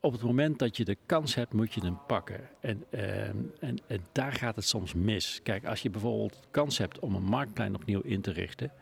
op 0.00 0.12
het 0.12 0.22
moment 0.22 0.58
dat 0.58 0.76
je 0.76 0.84
de 0.84 0.96
kans 1.06 1.34
hebt, 1.34 1.52
moet 1.52 1.74
je 1.74 1.80
hem 1.80 1.98
pakken. 2.06 2.48
En, 2.60 2.84
uh, 2.90 3.28
en, 3.28 3.52
en, 3.86 4.00
daar 4.12 4.32
gaat 4.32 4.56
het 4.56 4.64
soms 4.64 4.94
mis. 4.94 5.40
Kijk, 5.42 5.66
als 5.66 5.80
je 5.80 5.90
bijvoorbeeld 5.90 6.40
kans 6.50 6.78
hebt 6.78 6.98
om 6.98 7.14
een 7.14 7.22
marktplein 7.22 7.74
opnieuw 7.74 8.00
in 8.00 8.20
te 8.20 8.30
richten, 8.30 8.72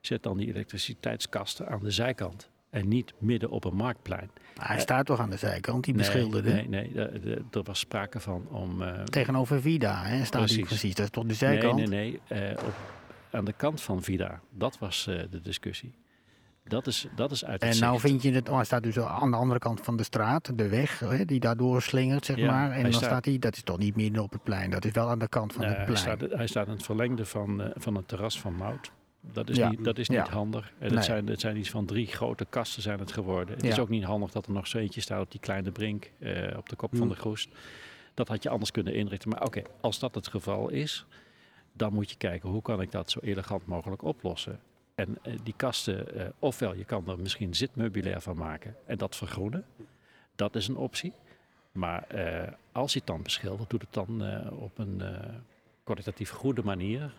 zet 0.00 0.22
dan 0.22 0.36
die 0.36 0.48
elektriciteitskasten 0.48 1.68
aan 1.68 1.80
de 1.82 1.90
zijkant. 1.90 2.50
En 2.78 2.88
niet 2.88 3.12
midden 3.18 3.50
op 3.50 3.64
een 3.64 3.74
marktplein. 3.74 4.30
Maar 4.56 4.68
hij 4.68 4.80
staat 4.80 5.06
toch 5.06 5.20
aan 5.20 5.30
de 5.30 5.36
zijkant, 5.36 5.84
die 5.84 5.94
beschilderde? 5.94 6.52
Nee, 6.52 6.68
nee, 6.68 6.90
nee 6.92 7.36
er 7.50 7.62
was 7.62 7.78
sprake 7.78 8.20
van 8.20 8.46
om... 8.48 8.82
Uh, 8.82 9.02
Tegenover 9.02 9.60
Vida 9.60 10.02
hè, 10.02 10.24
staat 10.24 10.40
precies. 10.40 10.56
hij 10.56 10.66
precies, 10.66 10.94
dat 10.94 11.04
is 11.04 11.10
toch 11.10 11.24
de 11.24 11.34
zijkant? 11.34 11.76
Nee, 11.76 11.86
nee, 11.86 12.20
nee. 12.28 12.50
Uh, 12.50 12.64
op, 12.66 12.74
aan 13.30 13.44
de 13.44 13.52
kant 13.52 13.80
van 13.80 14.02
Vida, 14.02 14.40
dat 14.50 14.78
was 14.78 15.06
uh, 15.08 15.22
de 15.30 15.40
discussie. 15.40 15.94
Dat 16.64 16.86
is, 16.86 17.06
dat 17.16 17.30
is 17.30 17.44
uit 17.44 17.62
En 17.62 17.78
nou 17.78 18.00
vind 18.00 18.22
je 18.22 18.32
het, 18.32 18.48
oh, 18.48 18.54
hij 18.54 18.64
staat 18.64 18.82
dus 18.82 18.98
aan 18.98 19.30
de 19.30 19.36
andere 19.36 19.60
kant 19.60 19.80
van 19.80 19.96
de 19.96 20.02
straat, 20.02 20.58
de 20.58 20.68
weg 20.68 20.98
hè, 20.98 21.24
die 21.24 21.40
daardoor 21.40 21.82
slingert, 21.82 22.24
zeg 22.24 22.36
ja, 22.36 22.50
maar. 22.50 22.70
En 22.70 22.82
dan 22.82 22.92
staat, 22.92 23.24
hij, 23.24 23.38
dat 23.38 23.56
is 23.56 23.62
toch 23.62 23.78
niet 23.78 23.96
midden 23.96 24.22
op 24.22 24.32
het 24.32 24.42
plein, 24.42 24.70
dat 24.70 24.84
is 24.84 24.92
wel 24.92 25.08
aan 25.08 25.18
de 25.18 25.28
kant 25.28 25.52
van 25.52 25.64
het 25.64 25.72
plein. 25.72 25.88
Hij 25.88 25.96
staat, 25.96 26.20
hij 26.30 26.46
staat 26.46 26.66
in 26.66 26.72
het 26.72 26.82
verlengde 26.82 27.24
van, 27.24 27.60
uh, 27.60 27.66
van 27.74 27.94
het 27.94 28.08
terras 28.08 28.40
van 28.40 28.54
Mout. 28.54 28.90
Dat 29.20 29.50
is 29.50 29.56
ja. 29.56 29.70
niet, 29.70 29.84
dat 29.84 29.98
is 29.98 30.08
niet 30.08 30.26
ja. 30.26 30.32
handig. 30.32 30.72
En 30.78 30.94
het, 30.94 31.04
zijn, 31.04 31.26
het 31.26 31.40
zijn 31.40 31.56
iets 31.56 31.70
van 31.70 31.86
drie 31.86 32.06
grote 32.06 32.44
kasten 32.44 32.82
zijn 32.82 32.98
het 32.98 33.12
geworden. 33.12 33.54
Het 33.54 33.64
is 33.64 33.78
ook 33.78 33.88
niet 33.88 34.04
handig 34.04 34.30
dat 34.30 34.46
er 34.46 34.52
nog 34.52 34.66
zo 34.66 34.78
eentje 34.78 35.00
staat 35.00 35.22
op 35.22 35.30
die 35.30 35.40
kleine 35.40 35.70
brink 35.70 36.10
uh, 36.18 36.56
op 36.56 36.68
de 36.68 36.76
kop 36.76 36.90
hmm. 36.90 36.98
van 36.98 37.08
de 37.08 37.14
groest. 37.14 37.48
Dat 38.14 38.28
had 38.28 38.42
je 38.42 38.48
anders 38.48 38.70
kunnen 38.70 38.94
inrichten. 38.94 39.28
Maar 39.28 39.42
oké, 39.42 39.58
okay, 39.58 39.70
als 39.80 39.98
dat 39.98 40.14
het 40.14 40.28
geval 40.28 40.68
is, 40.68 41.06
dan 41.72 41.92
moet 41.92 42.10
je 42.10 42.16
kijken 42.16 42.48
hoe 42.48 42.62
kan 42.62 42.80
ik 42.80 42.90
dat 42.90 43.10
zo 43.10 43.18
elegant 43.22 43.66
mogelijk 43.66 44.02
oplossen. 44.02 44.60
En 44.94 45.18
uh, 45.26 45.34
die 45.42 45.54
kasten, 45.56 46.16
uh, 46.16 46.26
ofwel 46.38 46.74
je 46.74 46.84
kan 46.84 47.08
er 47.08 47.18
misschien 47.18 47.54
zitmeubilair 47.54 48.20
van 48.20 48.36
maken 48.36 48.76
en 48.86 48.98
dat 48.98 49.16
vergroenen. 49.16 49.64
Dat 50.34 50.56
is 50.56 50.68
een 50.68 50.76
optie. 50.76 51.12
Maar 51.72 52.06
als 52.72 52.92
je 52.92 52.98
het 52.98 53.08
dan 53.08 53.22
beschildert, 53.22 53.70
doe 53.70 53.80
het 53.80 53.92
dan 53.94 54.22
op 54.50 54.78
een 54.78 55.02
kwalitatief 55.84 56.30
goede 56.30 56.62
manier. 56.62 57.12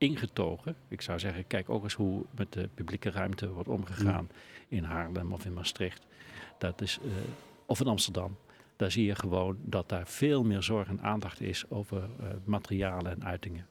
Ingetogen. 0.00 0.76
Ik 0.88 1.00
zou 1.00 1.18
zeggen, 1.18 1.46
kijk 1.46 1.70
ook 1.70 1.82
eens 1.82 1.94
hoe 1.94 2.24
met 2.36 2.52
de 2.52 2.68
publieke 2.74 3.10
ruimte 3.10 3.50
wordt 3.50 3.68
omgegaan 3.68 4.28
mm. 4.30 4.36
in 4.68 4.84
Haarlem 4.84 5.32
of 5.32 5.44
in 5.44 5.52
Maastricht. 5.52 6.06
Dat 6.58 6.80
is, 6.80 6.98
of 7.66 7.80
in 7.80 7.86
Amsterdam. 7.86 8.36
Daar 8.76 8.90
zie 8.90 9.04
je 9.04 9.14
gewoon 9.14 9.56
dat 9.62 9.88
daar 9.88 10.06
veel 10.06 10.42
meer 10.42 10.62
zorg 10.62 10.88
en 10.88 11.02
aandacht 11.02 11.40
is 11.40 11.64
over 11.68 12.08
materialen 12.44 13.12
en 13.12 13.24
uitingen. 13.24 13.66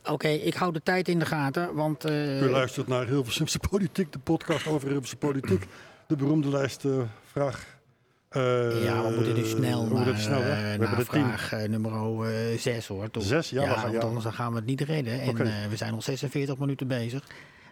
Oké, 0.00 0.12
okay, 0.12 0.34
ik 0.34 0.54
hou 0.54 0.72
de 0.72 0.82
tijd 0.82 1.08
in 1.08 1.18
de 1.18 1.26
gaten, 1.26 1.74
want... 1.74 2.06
Uh... 2.06 2.42
U 2.42 2.50
luistert 2.50 2.86
naar 2.86 3.06
Hilversumse 3.06 3.58
Politiek, 3.70 4.12
de 4.12 4.18
podcast 4.18 4.66
over 4.66 4.88
Hilversumse 4.88 5.16
Politiek. 5.16 5.60
De 5.60 5.66
de 6.06 6.16
beroemde 6.16 6.48
lijst 6.48 6.86
vraag 7.24 7.73
ja, 8.82 9.02
we 9.02 9.12
moeten 9.14 9.34
dus 9.34 9.50
snel 9.50 9.88
we 9.88 9.94
naar, 9.94 10.18
snel, 10.18 10.40
uh, 10.40 10.72
we 10.72 10.76
naar 10.78 11.04
vraag 11.04 11.52
uh, 11.52 11.62
nummer 11.62 12.58
6 12.58 12.86
hoor. 12.86 13.10
Toch? 13.10 13.22
Zes, 13.22 13.50
ja. 13.50 13.62
ja, 13.62 13.82
want 13.82 14.04
anders 14.04 14.24
gaan 14.24 14.50
we 14.50 14.56
het 14.56 14.66
niet 14.66 14.80
redden. 14.80 15.20
En 15.20 15.28
okay. 15.28 15.68
we 15.68 15.76
zijn 15.76 15.94
al 15.94 16.02
46 16.02 16.58
minuten 16.58 16.88
bezig. 16.88 17.24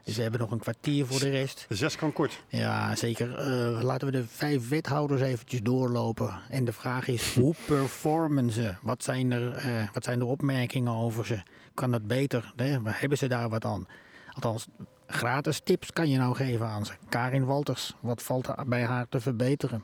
Dus 0.04 0.16
we 0.16 0.22
hebben 0.22 0.40
nog 0.40 0.50
een 0.50 0.58
kwartier 0.58 1.06
voor 1.06 1.20
de 1.20 1.30
rest. 1.30 1.66
Zes 1.68 1.96
kan 1.96 2.12
kort. 2.12 2.42
Ja, 2.48 2.96
zeker. 2.96 3.28
Uh, 3.28 3.82
laten 3.82 4.06
we 4.06 4.12
de 4.12 4.24
vijf 4.26 4.68
wethouders 4.68 5.20
eventjes 5.20 5.62
doorlopen. 5.62 6.40
En 6.50 6.64
de 6.64 6.72
vraag 6.72 7.08
is, 7.08 7.34
hoe 7.40 7.54
performen 7.66 8.50
ze? 8.50 8.74
Wat 8.82 9.02
zijn 9.02 9.30
er, 9.30 9.66
uh, 9.66 9.88
wat 9.92 10.04
zijn 10.04 10.18
de 10.18 10.24
opmerkingen 10.24 10.92
over 10.92 11.26
ze? 11.26 11.42
Kan 11.74 11.90
dat 11.90 12.06
beter? 12.06 12.52
Hè? 12.56 12.78
Hebben 12.84 13.18
ze 13.18 13.26
daar 13.26 13.48
wat 13.48 13.64
aan? 13.64 13.86
Althans, 14.32 14.66
gratis 15.06 15.60
tips 15.64 15.92
kan 15.92 16.08
je 16.08 16.18
nou 16.18 16.34
geven 16.34 16.66
aan 16.66 16.86
ze. 16.86 16.92
Karin 17.08 17.44
Walters, 17.44 17.94
wat 18.00 18.22
valt 18.22 18.46
er 18.46 18.64
bij 18.66 18.84
haar 18.84 19.08
te 19.08 19.20
verbeteren? 19.20 19.82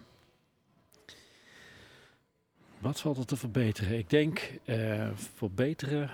Wat 2.78 3.00
valt 3.00 3.18
er 3.18 3.26
te 3.26 3.36
verbeteren? 3.36 3.98
Ik 3.98 4.10
denk 4.10 4.52
uh, 4.64 5.08
verbeteren 5.14 6.10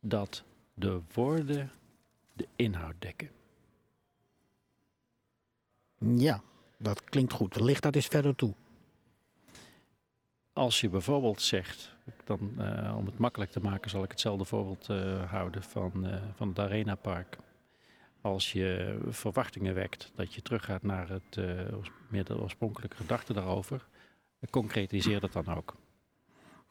dat 0.00 0.44
de 0.74 1.00
woorden 1.14 1.70
de 2.32 2.46
inhoud 2.56 2.94
dekken. 2.98 3.30
Ja, 5.98 6.42
dat 6.76 7.04
klinkt 7.04 7.32
goed. 7.32 7.60
Ligt 7.60 7.82
dat 7.82 7.94
eens 7.94 8.06
verder 8.06 8.34
toe? 8.34 8.54
Als 10.52 10.80
je 10.80 10.88
bijvoorbeeld 10.88 11.42
zegt, 11.42 11.96
dan, 12.24 12.52
uh, 12.58 12.94
om 12.96 13.06
het 13.06 13.18
makkelijk 13.18 13.50
te 13.50 13.60
maken, 13.60 13.90
zal 13.90 14.02
ik 14.02 14.10
hetzelfde 14.10 14.44
voorbeeld 14.44 14.88
uh, 14.90 15.30
houden 15.30 15.62
van, 15.62 16.06
van 16.34 16.48
het 16.48 16.58
Arena 16.58 16.94
Park. 16.94 17.36
Als 18.20 18.52
je 18.52 18.98
verwachtingen 19.08 19.74
wekt 19.74 20.12
dat 20.14 20.34
je 20.34 20.42
teruggaat 20.42 20.82
naar 20.82 21.08
het, 21.08 21.36
meer 22.08 22.24
de 22.24 22.40
oorspronkelijke 22.40 22.96
gedachte 22.96 23.32
daarover, 23.32 23.86
concretiseer 24.50 25.20
dat 25.20 25.32
dan 25.32 25.56
ook. 25.56 25.76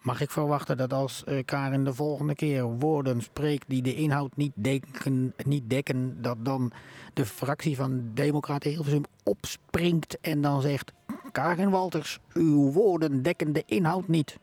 Mag 0.02 0.22
ik 0.22 0.32
verwachten 0.32 0.78
dat 0.78 0.94
als 0.94 1.24
uh, 1.28 1.44
Karin 1.46 1.84
de 1.84 1.94
volgende 1.94 2.36
keer 2.36 2.64
woorden 2.64 3.22
spreekt 3.22 3.70
die 3.70 3.82
de 3.82 3.96
inhoud 3.96 4.36
niet, 4.36 4.52
dekken, 4.56 5.34
niet 5.44 5.70
dekken, 5.70 6.22
dat 6.22 6.46
dan 6.46 6.72
de 7.14 7.26
fractie 7.26 7.76
van 7.76 8.12
Democraten 8.14 8.72
Hilversum 8.72 9.04
opspringt 9.24 10.20
en 10.20 10.42
dan 10.42 10.62
zegt: 10.62 10.94
Karin 11.32 11.70
Walters, 11.70 12.20
uw 12.34 12.72
woorden 12.72 13.22
dekken 13.22 13.54
de 13.54 13.64
inhoud 13.66 14.08
niet? 14.08 14.38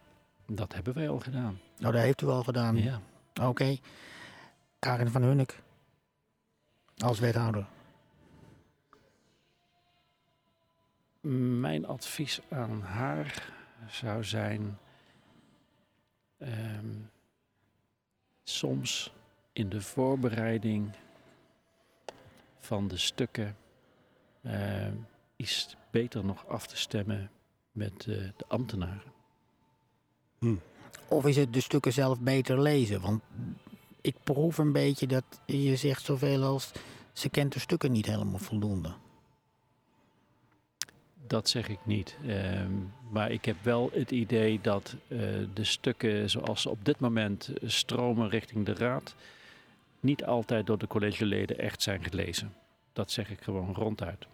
Dat 0.47 0.75
hebben 0.75 0.95
wij 0.95 1.09
al 1.09 1.21
gedaan. 1.21 1.59
Nou, 1.79 1.93
dat 1.93 2.03
heeft 2.03 2.23
u 2.23 2.27
al 2.27 2.43
gedaan. 2.43 2.77
Ja. 2.77 3.01
Oké. 3.43 3.77
Karin 4.79 5.09
van 5.09 5.23
Hunnik, 5.23 5.63
als 6.97 7.19
wethouder. 7.19 7.67
Mijn 11.61 11.87
advies 11.87 12.41
aan 12.49 12.81
haar 12.81 13.53
zou 13.89 14.25
zijn 14.25 14.79
um, 16.39 17.11
soms 18.43 19.13
in 19.53 19.69
de 19.69 19.81
voorbereiding 19.81 20.91
van 22.59 22.89
de 22.89 22.97
stukken 22.97 23.57
uh, 24.43 24.87
is 25.37 25.77
beter 25.91 26.25
nog 26.25 26.47
af 26.47 26.67
te 26.67 26.77
stemmen 26.77 27.31
met 27.73 28.07
uh, 28.07 28.17
de 28.37 28.45
ambtenaren. 28.49 29.13
Hm. 30.39 30.57
Of 31.09 31.27
is 31.27 31.37
het 31.37 31.53
de 31.53 31.61
stukken 31.61 31.93
zelf 31.93 32.21
beter 32.21 32.61
lezen? 32.61 33.01
Want 33.01 33.23
ik 34.01 34.17
proef 34.25 34.59
een 34.59 34.73
beetje 34.73 35.07
dat 35.07 35.25
je 35.47 35.77
zegt 35.77 36.05
zoveel 36.05 36.43
als 36.43 36.73
ze 37.13 37.29
kent 37.29 37.53
de 37.53 37.59
stukken 37.59 37.93
niet 37.93 38.07
helemaal 38.07 38.39
voldoende. 38.39 38.95
Dat 41.27 41.49
zeg 41.49 41.69
ik 41.69 41.79
niet. 41.85 42.17
Ehm, 42.27 42.73
maar 43.11 43.31
ik 43.31 43.45
heb 43.45 43.57
wel 43.63 43.91
het 43.93 44.11
idee 44.11 44.59
dat 44.63 44.97
uh, 45.09 45.19
de 45.55 45.65
stukken 45.65 46.31
zoals 46.31 46.63
ze 46.63 46.71
op 46.71 46.85
dit 46.85 47.01
moment 47.01 47.51
stromen 47.63 48.29
richting 48.29 48.67
de 48.67 48.75
Raad, 48.75 49.15
niet 50.01 50.25
altijd 50.25 50.67
door 50.67 50.79
de 50.79 50.87
collegeleden 50.87 51.59
echt 51.59 51.83
zijn 51.83 52.05
gelezen. 52.05 52.55
Dat 52.93 53.11
zeg 53.11 53.31
ik 53.31 53.41
gewoon 53.41 53.75
ronduit. 53.75 54.27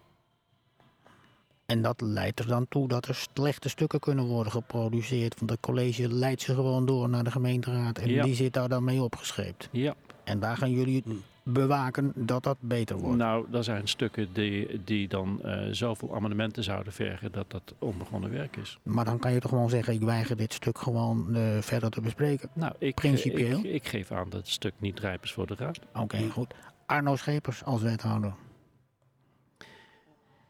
En 1.66 1.82
dat 1.82 2.00
leidt 2.00 2.38
er 2.38 2.46
dan 2.46 2.68
toe 2.68 2.88
dat 2.88 3.06
er 3.08 3.14
slechte 3.14 3.68
stukken 3.68 4.00
kunnen 4.00 4.24
worden 4.24 4.52
geproduceerd. 4.52 5.38
Want 5.38 5.50
het 5.50 5.60
college 5.60 6.12
leidt 6.12 6.42
ze 6.42 6.54
gewoon 6.54 6.86
door 6.86 7.08
naar 7.08 7.24
de 7.24 7.30
gemeenteraad. 7.30 7.98
En 7.98 8.08
ja. 8.08 8.22
die 8.22 8.34
zit 8.34 8.52
daar 8.52 8.68
dan 8.68 8.84
mee 8.84 9.02
opgeschreven. 9.02 9.54
Ja. 9.70 9.94
En 10.24 10.40
daar 10.40 10.56
gaan 10.56 10.70
jullie 10.70 11.04
bewaken 11.52 12.12
dat 12.14 12.42
dat 12.42 12.56
beter 12.60 12.98
wordt? 12.98 13.16
Nou, 13.16 13.46
er 13.52 13.64
zijn 13.64 13.88
stukken 13.88 14.32
die, 14.32 14.84
die 14.84 15.08
dan 15.08 15.40
uh, 15.44 15.66
zoveel 15.70 16.14
amendementen 16.14 16.64
zouden 16.64 16.92
vergen 16.92 17.32
dat 17.32 17.50
dat 17.50 17.74
onbegonnen 17.78 18.30
werk 18.30 18.56
is. 18.56 18.78
Maar 18.82 19.04
dan 19.04 19.18
kan 19.18 19.32
je 19.32 19.40
toch 19.40 19.50
gewoon 19.50 19.70
zeggen, 19.70 19.94
ik 19.94 20.00
weiger 20.00 20.36
dit 20.36 20.52
stuk 20.52 20.78
gewoon 20.78 21.36
uh, 21.36 21.58
verder 21.60 21.90
te 21.90 22.00
bespreken? 22.00 22.48
Nou, 22.52 22.72
ik, 22.78 22.94
Principieel? 22.94 23.58
Ik, 23.58 23.64
ik, 23.64 23.88
geef 23.88 24.12
aan 24.12 24.28
dat 24.30 24.40
het 24.40 24.48
stuk 24.48 24.74
niet 24.78 25.00
rijp 25.00 25.24
is 25.24 25.32
voor 25.32 25.46
de 25.46 25.54
raad. 25.54 25.78
Oké, 25.78 26.00
okay, 26.00 26.28
goed. 26.28 26.54
Arno 26.86 27.16
Schepers 27.16 27.64
als 27.64 27.82
wethouder. 27.82 28.32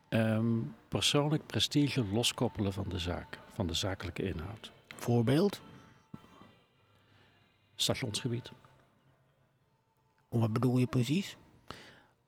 Um, 0.08 0.74
persoonlijk 0.88 1.46
prestige 1.46 2.04
loskoppelen 2.12 2.72
van 2.72 2.88
de 2.88 2.98
zaak, 2.98 3.38
van 3.54 3.66
de 3.66 3.74
zakelijke 3.74 4.22
inhoud. 4.22 4.72
Voorbeeld? 4.96 5.60
Stationsgebied. 7.74 8.50
Wat 10.30 10.52
bedoel 10.52 10.78
je 10.78 10.86
precies? 10.86 11.36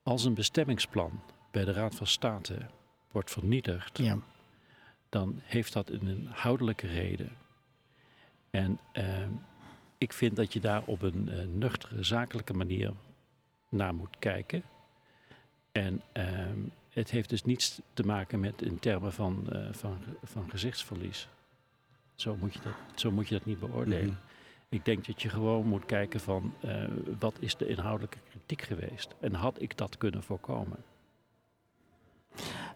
Als 0.02 0.24
een 0.24 0.34
bestemmingsplan 0.34 1.20
bij 1.50 1.64
de 1.64 1.72
Raad 1.72 1.94
van 1.94 2.06
State 2.06 2.66
wordt 3.10 3.30
vernietigd, 3.30 3.98
ja. 3.98 4.18
dan 5.08 5.40
heeft 5.42 5.72
dat 5.72 5.90
een 5.90 6.06
inhoudelijke 6.06 6.86
reden. 6.86 7.30
En 8.50 8.78
uh, 8.92 9.26
ik 9.98 10.12
vind 10.12 10.36
dat 10.36 10.52
je 10.52 10.60
daar 10.60 10.82
op 10.84 11.02
een 11.02 11.28
uh, 11.28 11.44
nuchtere, 11.44 12.02
zakelijke 12.02 12.52
manier 12.52 12.92
naar 13.68 13.94
moet 13.94 14.18
kijken. 14.18 14.62
En 15.72 16.02
uh, 16.16 16.24
het 16.88 17.10
heeft 17.10 17.28
dus 17.28 17.44
niets 17.44 17.80
te 17.94 18.02
maken 18.02 18.40
met 18.40 18.62
in 18.62 18.78
termen 18.78 19.12
van, 19.12 19.46
uh, 19.52 19.72
van, 19.72 19.98
van 20.22 20.50
gezichtsverlies. 20.50 21.28
Zo 22.14 22.36
moet 22.36 22.52
je 22.52 22.60
dat, 22.62 23.00
zo 23.00 23.10
moet 23.10 23.28
je 23.28 23.34
dat 23.34 23.44
niet 23.44 23.60
beoordelen. 23.60 24.04
Mm 24.04 24.08
-hmm. 24.08 24.31
Ik 24.72 24.84
denk 24.84 25.06
dat 25.06 25.22
je 25.22 25.28
gewoon 25.28 25.66
moet 25.66 25.86
kijken 25.86 26.20
van 26.20 26.54
uh, 26.64 26.84
wat 27.18 27.36
is 27.38 27.56
de 27.56 27.66
inhoudelijke 27.66 28.18
kritiek 28.30 28.62
geweest 28.62 29.14
en 29.20 29.34
had 29.34 29.62
ik 29.62 29.76
dat 29.76 29.98
kunnen 29.98 30.22
voorkomen. 30.22 30.76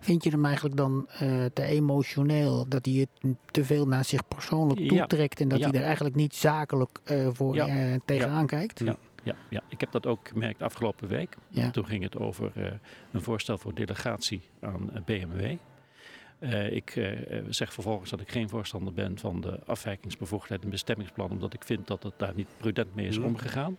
Vind 0.01 0.24
je 0.24 0.30
hem 0.30 0.44
eigenlijk 0.44 0.76
dan 0.76 1.09
uh, 1.22 1.44
te 1.44 1.62
emotioneel 1.62 2.68
dat 2.68 2.84
hij 2.86 2.94
het 2.94 3.34
te 3.51 3.64
veel 3.64 3.86
naar 3.86 4.05
zich 4.05 4.28
persoonlijk 4.28 4.88
toetrekt 4.88 5.38
ja. 5.38 5.44
en 5.44 5.49
dat 5.51 5.59
ja. 5.59 5.70
hij 5.70 5.78
er 5.78 5.84
eigenlijk 5.84 6.14
niet 6.14 6.34
zakelijk 6.34 7.01
uh, 7.11 7.28
voor 7.32 7.55
ja. 7.55 7.99
tegenaan 8.05 8.47
kijkt? 8.47 8.78
Ja. 8.78 8.97
Ja, 9.22 9.34
ja, 9.49 9.62
ik 9.68 9.80
heb 9.80 9.92
dat 9.92 10.07
ook 10.07 10.28
gemerkt 10.28 10.62
afgelopen 10.62 11.09
week. 11.09 11.36
Toen 11.72 11.86
ging 11.86 12.03
het 12.03 12.16
over 12.16 12.53
een 13.12 13.22
voorstel 13.22 13.59
voor 13.59 13.74
delegatie 13.74 14.40
aan 14.61 14.90
BMW. 15.05 15.57
Uh, 16.41 16.72
ik 16.72 16.97
uh, 16.97 17.18
zeg 17.49 17.72
vervolgens 17.72 18.11
dat 18.11 18.20
ik 18.20 18.30
geen 18.30 18.49
voorstander 18.49 18.93
ben 18.93 19.18
van 19.18 19.41
de 19.41 19.61
afwijkingsbevoegdheid 19.64 20.62
en 20.62 20.70
bestemmingsplan, 20.70 21.30
omdat 21.30 21.55
ik 21.55 21.64
vind 21.64 21.87
dat 21.87 22.03
het 22.03 22.18
daar 22.18 22.34
niet 22.34 22.49
prudent 22.57 22.95
mee 22.95 23.07
is 23.07 23.18
omgegaan. 23.18 23.76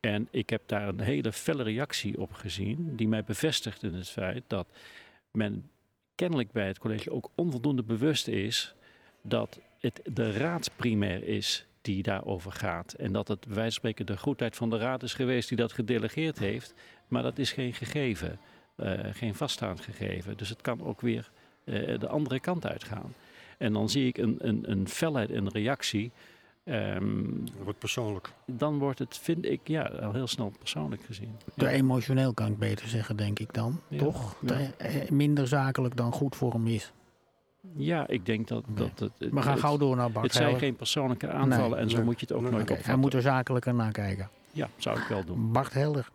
En 0.00 0.28
ik 0.30 0.50
heb 0.50 0.62
daar 0.66 0.88
een 0.88 1.00
hele 1.00 1.32
felle 1.32 1.62
reactie 1.62 2.20
op 2.20 2.32
gezien, 2.32 2.96
die 2.96 3.08
mij 3.08 3.24
bevestigt 3.24 3.82
in 3.82 3.94
het 3.94 4.08
feit 4.08 4.44
dat 4.46 4.66
men 5.30 5.70
kennelijk 6.14 6.52
bij 6.52 6.66
het 6.66 6.78
college 6.78 7.10
ook 7.10 7.30
onvoldoende 7.34 7.82
bewust 7.82 8.28
is 8.28 8.74
dat 9.22 9.60
het 9.78 10.00
de 10.04 10.32
raad 10.32 10.70
primair 10.76 11.24
is 11.24 11.66
die 11.80 12.02
daarover 12.02 12.52
gaat. 12.52 12.92
En 12.92 13.12
dat 13.12 13.28
het 13.28 13.40
bij 13.40 13.54
wijze 13.54 13.70
van 13.70 13.72
spreken 13.72 14.06
de 14.06 14.18
goedheid 14.18 14.56
van 14.56 14.70
de 14.70 14.78
raad 14.78 15.02
is 15.02 15.14
geweest 15.14 15.48
die 15.48 15.58
dat 15.58 15.72
gedelegeerd 15.72 16.38
heeft. 16.38 16.74
Maar 17.08 17.22
dat 17.22 17.38
is 17.38 17.52
geen 17.52 17.74
gegeven, 17.74 18.38
uh, 18.76 18.92
geen 19.12 19.34
vaststaand 19.34 19.80
gegeven. 19.80 20.36
Dus 20.36 20.48
het 20.48 20.60
kan 20.60 20.84
ook 20.84 21.00
weer 21.00 21.30
uh, 21.66 21.98
de 21.98 22.08
andere 22.08 22.40
kant 22.40 22.66
uitgaan. 22.66 23.14
En 23.58 23.72
dan 23.72 23.88
zie 23.88 24.06
ik 24.06 24.18
een, 24.18 24.36
een, 24.38 24.70
een 24.70 24.88
felheid 24.88 25.30
in 25.30 25.44
de 25.44 25.50
reactie. 25.50 26.12
Um, 26.64 27.44
dat 27.44 27.64
wordt 27.64 27.78
persoonlijk. 27.78 28.32
Dan 28.44 28.78
wordt 28.78 28.98
het, 28.98 29.18
vind 29.18 29.44
ik, 29.44 29.60
ja, 29.64 29.82
al 29.82 30.12
heel 30.12 30.26
snel 30.26 30.52
persoonlijk 30.58 31.02
gezien. 31.02 31.36
Te 31.56 31.64
ja. 31.64 31.70
emotioneel 31.70 32.34
kan 32.34 32.46
ik 32.46 32.58
beter 32.58 32.88
zeggen, 32.88 33.16
denk 33.16 33.38
ik 33.38 33.54
dan. 33.54 33.80
Ja. 33.88 33.98
Toch? 33.98 34.36
Ja. 34.40 34.46
Te, 34.46 35.06
minder 35.10 35.48
zakelijk 35.48 35.96
dan 35.96 36.12
goed 36.12 36.36
voor 36.36 36.52
hem 36.52 36.66
is. 36.66 36.92
Ja, 37.72 38.06
ik 38.06 38.26
denk 38.26 38.48
dat... 38.48 38.68
Nee. 38.68 38.76
dat 38.76 38.98
het, 38.98 39.32
We 39.32 39.42
gaan 39.42 39.52
het, 39.52 39.60
gauw 39.60 39.76
door 39.76 39.96
naar 39.96 40.12
Bart 40.12 40.26
Het 40.26 40.34
zijn 40.34 40.58
geen 40.58 40.76
persoonlijke 40.76 41.28
aanvallen 41.28 41.70
nee. 41.70 41.78
en 41.78 41.90
zo 41.90 41.96
nee. 41.96 42.04
moet 42.04 42.20
je 42.20 42.26
het 42.28 42.36
ook 42.36 42.50
nooit 42.50 42.70
okay. 42.70 42.82
Hij 42.82 42.96
moet 42.96 43.14
er 43.14 43.22
zakelijker 43.22 43.74
naar 43.74 43.92
kijken. 43.92 44.28
Ja, 44.52 44.68
zou 44.76 44.98
ik 44.98 45.06
wel 45.06 45.24
doen. 45.24 45.52
Bart 45.52 45.72
Helder, 45.72 46.10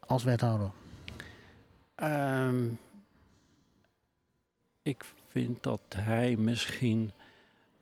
als 0.00 0.24
wethouder. 0.24 0.70
Um, 2.02 2.78
ik 4.82 5.04
vind 5.28 5.62
dat 5.62 5.80
hij 5.94 6.36
misschien. 6.36 7.12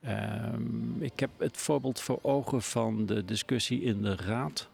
Um, 0.07 1.01
ik 1.01 1.19
heb 1.19 1.29
het 1.37 1.57
voorbeeld 1.57 1.99
voor 1.99 2.19
ogen 2.21 2.61
van 2.61 3.05
de 3.05 3.25
discussie 3.25 3.81
in 3.81 4.01
de 4.01 4.15
raad. 4.15 4.69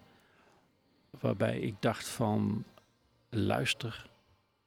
Waarbij 1.20 1.60
ik 1.60 1.76
dacht 1.80 2.08
van 2.08 2.64
luister 3.30 4.10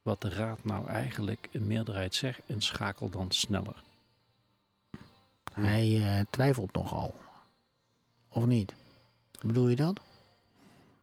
wat 0.01 0.21
de 0.21 0.29
raad 0.29 0.63
nou 0.63 0.87
eigenlijk 0.87 1.47
in 1.51 1.67
meerderheid 1.67 2.15
zegt 2.15 2.41
en 2.45 2.61
schakel 2.61 3.09
dan 3.09 3.31
sneller. 3.31 3.83
Hij 5.53 5.89
uh, 5.89 6.19
twijfelt 6.29 6.73
nogal. 6.73 7.15
Of 8.29 8.45
niet? 8.45 8.73
Bedoel 9.41 9.67
je 9.67 9.75
dat? 9.75 9.99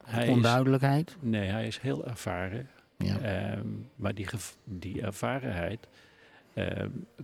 Hij 0.04 0.28
Onduidelijkheid? 0.28 1.10
Is, 1.10 1.16
nee, 1.20 1.48
hij 1.48 1.66
is 1.66 1.78
heel 1.78 2.06
ervaren. 2.06 2.70
Ja. 2.98 3.56
Um, 3.56 3.90
maar 3.96 4.14
die, 4.14 4.28
die 4.64 5.02
ervarenheid 5.02 5.86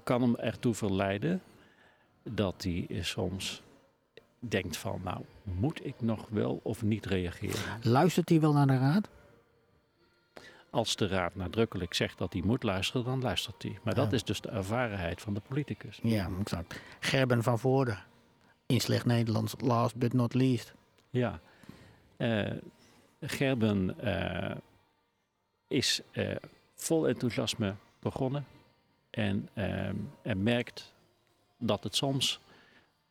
kan 0.02 0.22
hem 0.22 0.36
ertoe 0.36 0.74
verleiden 0.74 1.42
dat 2.22 2.62
hij 2.62 2.86
soms 3.00 3.62
denkt 4.38 4.76
van, 4.76 5.00
nou, 5.04 5.24
moet 5.42 5.86
ik 5.86 5.94
nog 6.00 6.26
wel 6.28 6.60
of 6.62 6.82
niet 6.82 7.06
reageren? 7.06 7.60
Luistert 7.82 8.28
hij 8.28 8.40
wel 8.40 8.52
naar 8.52 8.66
de 8.66 8.78
raad? 8.78 9.08
Als 10.70 10.96
de 10.96 11.06
raad 11.06 11.34
nadrukkelijk 11.34 11.94
zegt 11.94 12.18
dat 12.18 12.32
hij 12.32 12.42
moet 12.44 12.62
luisteren, 12.62 13.04
dan 13.04 13.20
luistert 13.20 13.62
hij. 13.62 13.78
Maar 13.82 13.94
dat 13.94 14.12
is 14.12 14.24
dus 14.24 14.40
de 14.40 14.48
ervarenheid 14.48 15.20
van 15.20 15.34
de 15.34 15.40
politicus. 15.40 15.98
Ja, 16.02 16.28
exact. 16.40 16.80
Gerben 17.00 17.42
van 17.42 17.58
Voorde, 17.58 17.96
in 18.66 18.80
slecht 18.80 19.04
Nederlands, 19.04 19.54
last 19.58 19.96
but 19.96 20.12
not 20.12 20.34
least. 20.34 20.74
Ja, 21.10 21.40
uh, 22.16 22.50
Gerben 23.20 23.96
uh, 24.04 24.56
is 25.66 26.00
uh, 26.12 26.36
vol 26.74 27.08
enthousiasme 27.08 27.74
begonnen 27.98 28.46
en, 29.12 29.48
en 30.22 30.42
merkt 30.42 30.92
dat 31.58 31.84
het 31.84 31.96
soms 31.96 32.40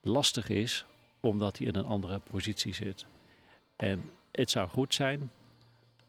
lastig 0.01 0.49
is 0.49 0.85
omdat 1.19 1.57
hij 1.57 1.67
in 1.67 1.75
een 1.75 1.85
andere 1.85 2.19
positie 2.19 2.73
zit. 2.73 3.05
En 3.75 4.11
het 4.31 4.49
zou 4.49 4.69
goed 4.69 4.93
zijn 4.93 5.31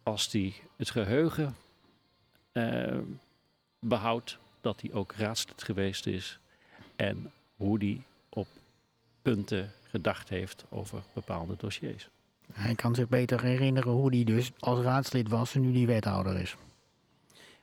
als 0.02 0.32
hij 0.32 0.54
het 0.76 0.90
geheugen 0.90 1.56
uh, 2.52 2.98
behoudt 3.78 4.38
dat 4.60 4.80
hij 4.80 4.92
ook 4.92 5.12
raadslid 5.12 5.62
geweest 5.62 6.06
is 6.06 6.38
en 6.96 7.32
hoe 7.56 7.78
hij 7.78 8.02
op 8.28 8.46
punten 9.22 9.72
gedacht 9.82 10.28
heeft 10.28 10.64
over 10.68 11.02
bepaalde 11.12 11.56
dossiers. 11.56 12.08
Hij 12.52 12.74
kan 12.74 12.94
zich 12.94 13.08
beter 13.08 13.42
herinneren 13.42 13.92
hoe 13.92 14.14
hij 14.14 14.24
dus 14.24 14.50
als 14.58 14.80
raadslid 14.80 15.28
was 15.28 15.54
en 15.54 15.60
nu 15.60 15.72
die 15.72 15.86
wethouder 15.86 16.40
is. 16.40 16.56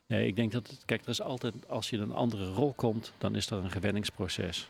Nee, 0.09 0.27
ik 0.27 0.35
denk 0.35 0.51
dat 0.51 0.67
het, 0.67 0.81
kijk, 0.85 1.01
er 1.01 1.09
is 1.09 1.21
altijd, 1.21 1.53
als 1.67 1.89
je 1.89 1.95
in 1.95 2.01
een 2.01 2.13
andere 2.13 2.51
rol 2.51 2.73
komt, 2.73 3.13
dan 3.17 3.35
is 3.35 3.49
er 3.49 3.57
een 3.57 3.71
gewenningsproces. 3.71 4.69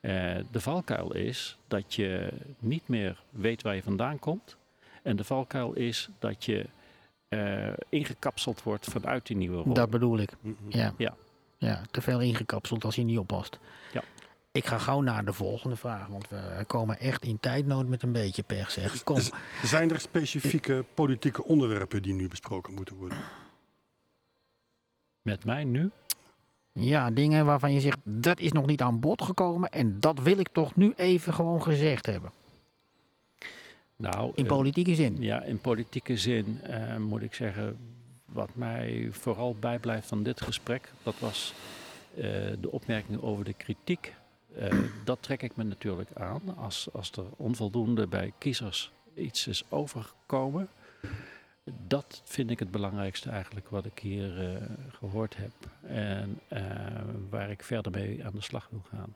Uh, 0.00 0.36
de 0.50 0.60
valkuil 0.60 1.14
is 1.14 1.58
dat 1.68 1.94
je 1.94 2.32
niet 2.58 2.88
meer 2.88 3.22
weet 3.30 3.62
waar 3.62 3.74
je 3.74 3.82
vandaan 3.82 4.18
komt. 4.18 4.56
En 5.02 5.16
de 5.16 5.24
valkuil 5.24 5.72
is 5.72 6.08
dat 6.18 6.44
je 6.44 6.66
uh, 7.28 7.72
ingekapseld 7.88 8.62
wordt 8.62 8.86
vanuit 8.86 9.26
die 9.26 9.36
nieuwe 9.36 9.62
rol. 9.62 9.74
Dat 9.74 9.90
bedoel 9.90 10.18
ik. 10.18 10.32
Ja. 10.68 10.94
ja. 10.96 11.14
Ja, 11.56 11.82
te 11.90 12.00
veel 12.00 12.20
ingekapseld 12.20 12.84
als 12.84 12.94
je 12.94 13.02
niet 13.02 13.18
oppast. 13.18 13.58
Ja. 13.92 14.02
Ik 14.52 14.66
ga 14.66 14.78
gauw 14.78 15.00
naar 15.00 15.24
de 15.24 15.32
volgende 15.32 15.76
vraag, 15.76 16.06
want 16.06 16.28
we 16.28 16.64
komen 16.66 16.98
echt 16.98 17.24
in 17.24 17.40
tijdnood 17.40 17.86
met 17.86 18.02
een 18.02 18.12
beetje 18.12 18.42
pech. 18.42 18.70
Zeg. 18.70 19.04
Kom. 19.04 19.18
Zijn 19.64 19.90
er 19.90 20.00
specifieke 20.00 20.84
politieke 20.94 21.44
onderwerpen 21.44 22.02
die 22.02 22.14
nu 22.14 22.28
besproken 22.28 22.74
moeten 22.74 22.96
worden? 22.96 23.18
Met 25.28 25.44
mij 25.44 25.64
nu? 25.64 25.90
Ja, 26.72 27.10
dingen 27.10 27.46
waarvan 27.46 27.72
je 27.72 27.80
zegt, 27.80 27.98
dat 28.02 28.40
is 28.40 28.52
nog 28.52 28.66
niet 28.66 28.80
aan 28.80 29.00
bod 29.00 29.22
gekomen 29.22 29.68
en 29.70 30.00
dat 30.00 30.20
wil 30.20 30.38
ik 30.38 30.48
toch 30.52 30.76
nu 30.76 30.92
even 30.96 31.34
gewoon 31.34 31.62
gezegd 31.62 32.06
hebben. 32.06 32.30
Nou, 33.96 34.32
in 34.34 34.44
eh, 34.44 34.50
politieke 34.50 34.94
zin? 34.94 35.16
ja, 35.20 35.42
in 35.42 35.60
politieke 35.60 36.16
zin 36.16 36.60
uh, 36.66 36.96
moet 36.96 37.22
ik 37.22 37.34
zeggen, 37.34 37.76
wat 38.24 38.50
mij 38.52 39.08
vooral 39.10 39.56
bijblijft 39.60 40.08
van 40.08 40.22
dit 40.22 40.40
gesprek, 40.40 40.92
dat 41.02 41.18
was 41.18 41.54
uh, 42.14 42.24
de 42.60 42.70
opmerking 42.70 43.22
over 43.22 43.44
de 43.44 43.54
kritiek. 43.54 44.14
dat 45.04 45.22
trek 45.22 45.42
ik 45.42 45.56
me 45.56 45.64
natuurlijk 45.64 46.10
aan 46.14 46.56
als, 46.56 46.88
als 46.92 47.10
er 47.10 47.24
onvoldoende 47.36 48.06
bij 48.06 48.32
kiezers 48.38 48.92
iets 49.14 49.46
is 49.46 49.64
overgekomen. 49.68 50.68
Dat 51.86 52.20
vind 52.24 52.50
ik 52.50 52.58
het 52.58 52.70
belangrijkste 52.70 53.30
eigenlijk 53.30 53.68
wat 53.68 53.84
ik 53.84 53.98
hier 53.98 54.60
gehoord 54.92 55.36
heb 55.36 55.52
en 55.90 56.40
waar 57.30 57.50
ik 57.50 57.62
verder 57.62 57.92
mee 57.92 58.24
aan 58.24 58.34
de 58.34 58.42
slag 58.42 58.68
wil 58.70 58.82
gaan. 58.90 59.14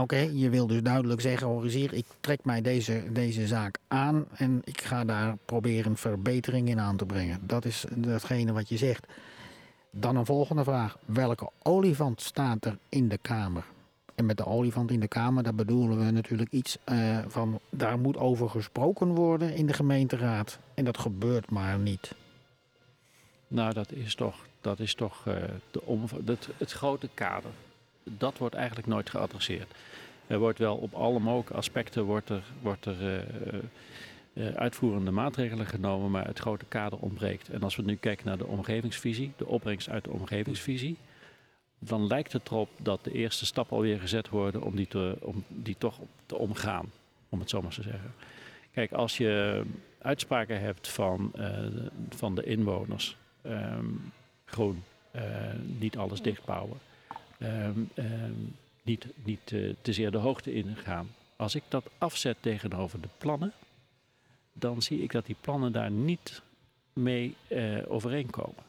Oké, 0.00 0.16
je 0.16 0.50
wil 0.50 0.66
dus 0.66 0.82
duidelijk 0.82 1.20
zeggen, 1.20 1.48
organiseer, 1.48 1.92
ik 1.92 2.06
trek 2.20 2.44
mij 2.44 2.60
deze, 2.60 3.12
deze 3.12 3.46
zaak 3.46 3.78
aan 3.88 4.26
en 4.36 4.60
ik 4.64 4.80
ga 4.80 5.04
daar 5.04 5.36
proberen 5.44 5.96
verbetering 5.96 6.68
in 6.68 6.80
aan 6.80 6.96
te 6.96 7.06
brengen. 7.06 7.40
Dat 7.46 7.64
is 7.64 7.84
datgene 7.94 8.52
wat 8.52 8.68
je 8.68 8.76
zegt. 8.76 9.06
Dan 9.90 10.16
een 10.16 10.26
volgende 10.26 10.64
vraag. 10.64 10.98
Welke 11.04 11.50
olifant 11.62 12.20
staat 12.20 12.64
er 12.64 12.78
in 12.88 13.08
de 13.08 13.18
Kamer? 13.18 13.64
En 14.20 14.26
met 14.26 14.36
de 14.36 14.46
olifant 14.46 14.90
in 14.90 15.00
de 15.00 15.08
Kamer, 15.08 15.42
daar 15.42 15.54
bedoelen 15.54 16.04
we 16.04 16.10
natuurlijk 16.10 16.52
iets 16.52 16.78
uh, 16.92 17.18
van, 17.26 17.60
daar 17.70 17.98
moet 17.98 18.16
over 18.16 18.50
gesproken 18.50 19.08
worden 19.08 19.54
in 19.54 19.66
de 19.66 19.72
gemeenteraad. 19.72 20.58
En 20.74 20.84
dat 20.84 20.98
gebeurt 20.98 21.50
maar 21.50 21.78
niet. 21.78 22.14
Nou, 23.48 23.72
dat 23.72 23.92
is 23.92 24.14
toch, 24.14 24.46
dat 24.60 24.78
is 24.78 24.94
toch 24.94 25.24
uh, 25.28 25.34
de 25.70 25.82
het, 26.24 26.48
het 26.56 26.72
grote 26.72 27.08
kader 27.14 27.50
dat 28.02 28.38
wordt 28.38 28.54
eigenlijk 28.54 28.86
nooit 28.86 29.10
geadresseerd. 29.10 29.74
Er 30.26 30.38
wordt 30.38 30.58
wel 30.58 30.76
op 30.76 30.94
alle 30.94 31.18
mogelijke 31.18 31.54
aspecten 31.54 32.04
wordt 32.04 32.28
er, 32.28 32.42
wordt 32.62 32.84
er, 32.86 33.24
uh, 34.34 34.46
uitvoerende 34.54 35.10
maatregelen 35.10 35.66
genomen, 35.66 36.10
maar 36.10 36.26
het 36.26 36.38
grote 36.38 36.64
kader 36.68 36.98
ontbreekt. 36.98 37.48
En 37.48 37.62
als 37.62 37.76
we 37.76 37.82
nu 37.82 37.96
kijken 37.96 38.26
naar 38.26 38.38
de 38.38 38.46
omgevingsvisie, 38.46 39.32
de 39.36 39.46
opbrengst 39.46 39.88
uit 39.88 40.04
de 40.04 40.10
omgevingsvisie, 40.10 40.96
dan 41.82 42.06
lijkt 42.06 42.32
het 42.32 42.46
erop 42.46 42.70
dat 42.76 43.04
de 43.04 43.12
eerste 43.12 43.46
stappen 43.46 43.76
alweer 43.76 44.00
gezet 44.00 44.28
worden 44.28 44.62
om 44.62 44.76
die, 44.76 44.88
te, 44.88 45.16
om 45.20 45.44
die 45.48 45.76
toch 45.78 45.98
te 46.26 46.36
omgaan, 46.36 46.90
om 47.28 47.40
het 47.40 47.50
zo 47.50 47.62
maar 47.62 47.72
te 47.72 47.82
zeggen. 47.82 48.14
Kijk, 48.72 48.92
als 48.92 49.16
je 49.16 49.62
uitspraken 49.98 50.60
hebt 50.60 50.88
van, 50.88 51.32
uh, 51.36 51.58
van 52.08 52.34
de 52.34 52.42
inwoners, 52.42 53.16
um, 53.46 54.12
groen, 54.44 54.82
niet 55.78 55.96
alles 55.96 56.22
dichtbouwen 56.22 56.78
um, 57.38 57.90
um, 57.94 58.56
niet, 58.82 59.06
niet 59.24 59.50
uh, 59.50 59.74
te 59.82 59.92
zeer 59.92 60.10
de 60.10 60.18
hoogte 60.18 60.52
ingaan. 60.52 61.14
Als 61.36 61.54
ik 61.54 61.62
dat 61.68 61.90
afzet 61.98 62.36
tegenover 62.40 63.00
de 63.00 63.08
plannen, 63.18 63.52
dan 64.52 64.82
zie 64.82 65.02
ik 65.02 65.12
dat 65.12 65.26
die 65.26 65.36
plannen 65.40 65.72
daar 65.72 65.90
niet 65.90 66.42
mee 66.92 67.36
overeenkomen. 67.88 68.64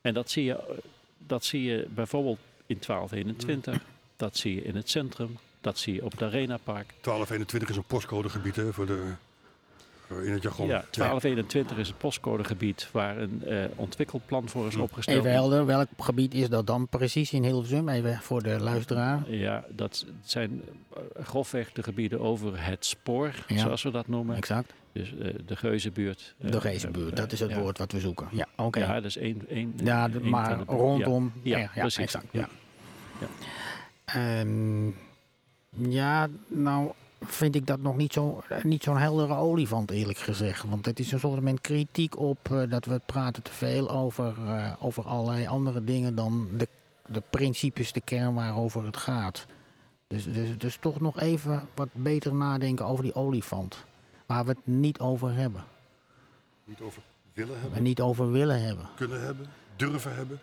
En 0.00 0.14
dat 0.14 0.30
zie, 0.30 0.44
je, 0.44 0.82
dat 1.18 1.44
zie 1.44 1.62
je 1.62 1.86
bijvoorbeeld 1.94 2.38
in 2.66 2.78
1221, 2.86 3.82
dat 4.16 4.36
zie 4.36 4.54
je 4.54 4.62
in 4.62 4.76
het 4.76 4.90
centrum, 4.90 5.38
dat 5.60 5.78
zie 5.78 5.94
je 5.94 6.04
op 6.04 6.10
het 6.10 6.22
Arenapark. 6.22 6.86
1221 7.00 7.68
is 7.68 7.76
een 7.76 7.84
postcodegebied 7.84 8.56
hè, 8.56 8.72
voor 8.72 8.86
de 8.86 9.12
in 10.08 10.32
het 10.32 10.42
jargon. 10.42 10.66
Ja, 10.66 10.84
1221 10.90 11.76
is 11.76 11.88
het 11.88 11.98
postcodegebied 11.98 12.88
waar 12.92 13.18
een 13.18 13.42
uh, 13.46 13.64
ontwikkelplan 13.76 14.48
voor 14.48 14.66
is 14.66 14.76
opgesteld. 14.76 15.18
Even 15.18 15.30
helder, 15.30 15.66
welk 15.66 15.88
gebied 15.98 16.34
is 16.34 16.48
dat 16.48 16.66
dan 16.66 16.88
precies 16.88 17.32
in 17.32 17.44
Hilversum? 17.44 17.88
Even 17.88 18.18
voor 18.22 18.42
de 18.42 18.60
luisteraar. 18.60 19.30
Ja, 19.30 19.64
dat 19.68 20.06
zijn 20.24 20.62
uh, 20.96 21.24
grofweg 21.24 21.72
de 21.72 21.82
gebieden 21.82 22.20
over 22.20 22.64
het 22.64 22.84
spoor, 22.84 23.34
ja. 23.46 23.58
zoals 23.58 23.82
we 23.82 23.90
dat 23.90 24.08
noemen. 24.08 24.36
Exact. 24.36 24.72
Dus 24.96 25.12
uh, 25.12 25.34
de 25.46 25.56
Geuzenbuurt. 25.56 26.34
de 26.38 26.60
Geuzenbuurt, 26.60 27.16
dat 27.16 27.32
is 27.32 27.40
het 27.40 27.50
ja. 27.50 27.58
woord 27.58 27.78
wat 27.78 27.92
we 27.92 28.00
zoeken. 28.00 28.28
Ja, 28.30 28.46
oké. 28.52 28.62
Okay. 28.62 28.82
Ja, 28.82 28.94
dat 28.94 29.04
is 29.04 29.16
één. 29.16 29.48
één 29.48 29.74
ja, 29.82 30.10
één 30.10 30.28
maar 30.28 30.58
rondom. 30.66 31.32
Ja, 31.42 31.58
ja, 31.58 31.70
precies. 31.74 31.98
Exact. 31.98 32.26
Ja. 32.30 32.48
Um, 34.40 34.96
ja, 35.68 36.28
nou 36.46 36.92
vind 37.20 37.54
ik 37.54 37.66
dat 37.66 37.80
nog 37.80 37.96
niet 37.96 38.12
zo'n 38.12 38.40
niet 38.62 38.82
zo'n 38.82 38.98
heldere 38.98 39.34
olifant, 39.34 39.90
eerlijk 39.90 40.18
gezegd. 40.18 40.64
Want 40.68 40.86
het 40.86 40.98
is 40.98 41.12
een 41.12 41.20
soort 41.20 41.60
kritiek 41.60 42.18
op 42.18 42.48
uh, 42.52 42.70
dat 42.70 42.84
we 42.84 43.00
praten 43.06 43.42
te 43.42 43.52
veel 43.52 43.90
over, 43.90 44.34
uh, 44.46 44.72
over 44.80 45.04
allerlei 45.04 45.46
andere 45.46 45.84
dingen 45.84 46.14
dan 46.14 46.48
de, 46.56 46.68
de 47.06 47.22
principes, 47.30 47.92
de 47.92 48.00
kern 48.00 48.34
waarover 48.34 48.84
het 48.84 48.96
gaat. 48.96 49.46
Dus, 50.06 50.24
dus, 50.24 50.58
dus 50.58 50.76
toch 50.76 51.00
nog 51.00 51.20
even 51.20 51.68
wat 51.74 51.88
beter 51.92 52.34
nadenken 52.34 52.86
over 52.86 53.04
die 53.04 53.14
olifant. 53.14 53.84
Waar 54.26 54.44
we 54.44 54.50
het 54.50 54.66
niet 54.66 54.98
over 54.98 55.34
hebben. 55.34 55.64
Niet 56.64 56.80
over 56.80 57.02
willen 57.32 57.60
hebben? 57.60 57.76
En 57.78 57.82
niet 57.82 58.00
over 58.00 58.32
willen 58.32 58.62
hebben. 58.62 58.88
Kunnen 58.96 59.20
hebben, 59.20 59.46
durven 59.76 60.14
hebben. 60.14 60.40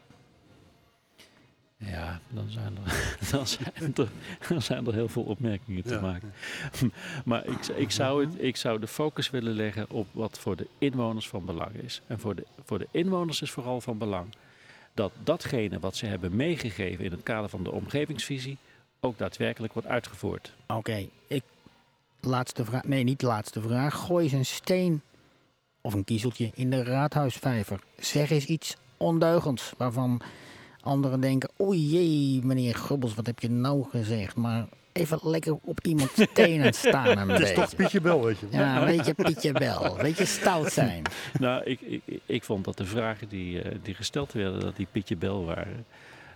Ja, 1.77 2.19
dan 2.29 2.49
zijn 2.49 2.77
er, 2.83 3.07
dan 3.31 3.47
zijn 3.47 3.95
er, 3.95 4.07
dan 4.49 4.61
zijn 4.61 4.87
er 4.87 4.93
heel 4.93 5.09
veel 5.09 5.23
opmerkingen 5.23 5.83
te 5.83 5.99
maken. 5.99 6.33
maar 7.25 7.45
ik, 7.45 7.67
ik, 7.67 7.91
zou 7.91 8.25
het, 8.25 8.41
ik 8.41 8.57
zou 8.57 8.79
de 8.79 8.87
focus 8.87 9.29
willen 9.29 9.53
leggen 9.53 9.89
op 9.89 10.07
wat 10.11 10.39
voor 10.39 10.55
de 10.55 10.67
inwoners 10.77 11.27
van 11.27 11.45
belang 11.45 11.75
is. 11.75 12.01
En 12.07 12.19
voor 12.19 12.35
de, 12.35 12.45
voor 12.65 12.79
de 12.79 12.87
inwoners 12.91 13.41
is 13.41 13.51
vooral 13.51 13.81
van 13.81 13.97
belang 13.97 14.35
dat 14.93 15.11
datgene 15.23 15.79
wat 15.79 15.95
ze 15.95 16.05
hebben 16.05 16.35
meegegeven 16.35 17.05
in 17.05 17.11
het 17.11 17.23
kader 17.23 17.49
van 17.49 17.63
de 17.63 17.71
omgevingsvisie 17.71 18.57
ook 18.99 19.17
daadwerkelijk 19.17 19.73
wordt 19.73 19.87
uitgevoerd. 19.87 20.53
Oké, 20.67 21.07
ik 21.27 21.43
laatste 22.29 22.65
vraag. 22.65 22.83
Nee, 22.83 23.03
niet 23.03 23.19
de 23.19 23.25
laatste 23.25 23.61
vraag. 23.61 23.95
Gooi 23.95 24.23
eens 24.23 24.33
een 24.33 24.45
steen 24.45 25.01
of 25.81 25.93
een 25.93 26.03
kiezeltje 26.03 26.51
in 26.53 26.69
de 26.69 26.83
raadhuisvijver. 26.83 27.79
Zeg 27.97 28.29
eens 28.29 28.45
iets 28.45 28.77
ondeugends. 28.97 29.73
Waarvan 29.77 30.21
anderen 30.81 31.19
denken, 31.19 31.49
oei 31.61 31.79
jee, 31.89 32.45
meneer 32.45 32.75
Gubbels, 32.75 33.13
wat 33.15 33.25
heb 33.25 33.39
je 33.39 33.49
nou 33.49 33.85
gezegd? 33.89 34.35
Maar 34.35 34.65
even 34.91 35.19
lekker 35.21 35.57
op 35.61 35.79
iemands 35.85 36.13
tenen 36.33 36.73
staan 36.73 37.17
een 37.17 37.29
Het 37.29 37.39
is 37.39 37.47
beetje. 37.47 37.61
toch 37.61 37.75
Pietje 37.75 38.01
Bel, 38.01 38.23
weet 38.25 38.39
je. 38.39 38.47
Ja, 38.49 38.77
een 38.81 38.97
beetje 38.97 39.13
Pietje 39.13 39.51
Bel. 39.51 39.85
Een 39.85 40.01
beetje 40.01 40.25
stout 40.25 40.71
zijn. 40.71 41.01
Nou, 41.39 41.63
ik, 41.63 41.81
ik, 41.81 42.01
ik 42.25 42.43
vond 42.43 42.65
dat 42.65 42.77
de 42.77 42.85
vragen 42.85 43.29
die, 43.29 43.61
eh, 43.61 43.75
die 43.83 43.93
gesteld 43.93 44.31
werden, 44.33 44.59
dat 44.59 44.75
die 44.75 44.87
Pietje 44.91 45.15
Bel 45.15 45.45
waren. 45.45 45.85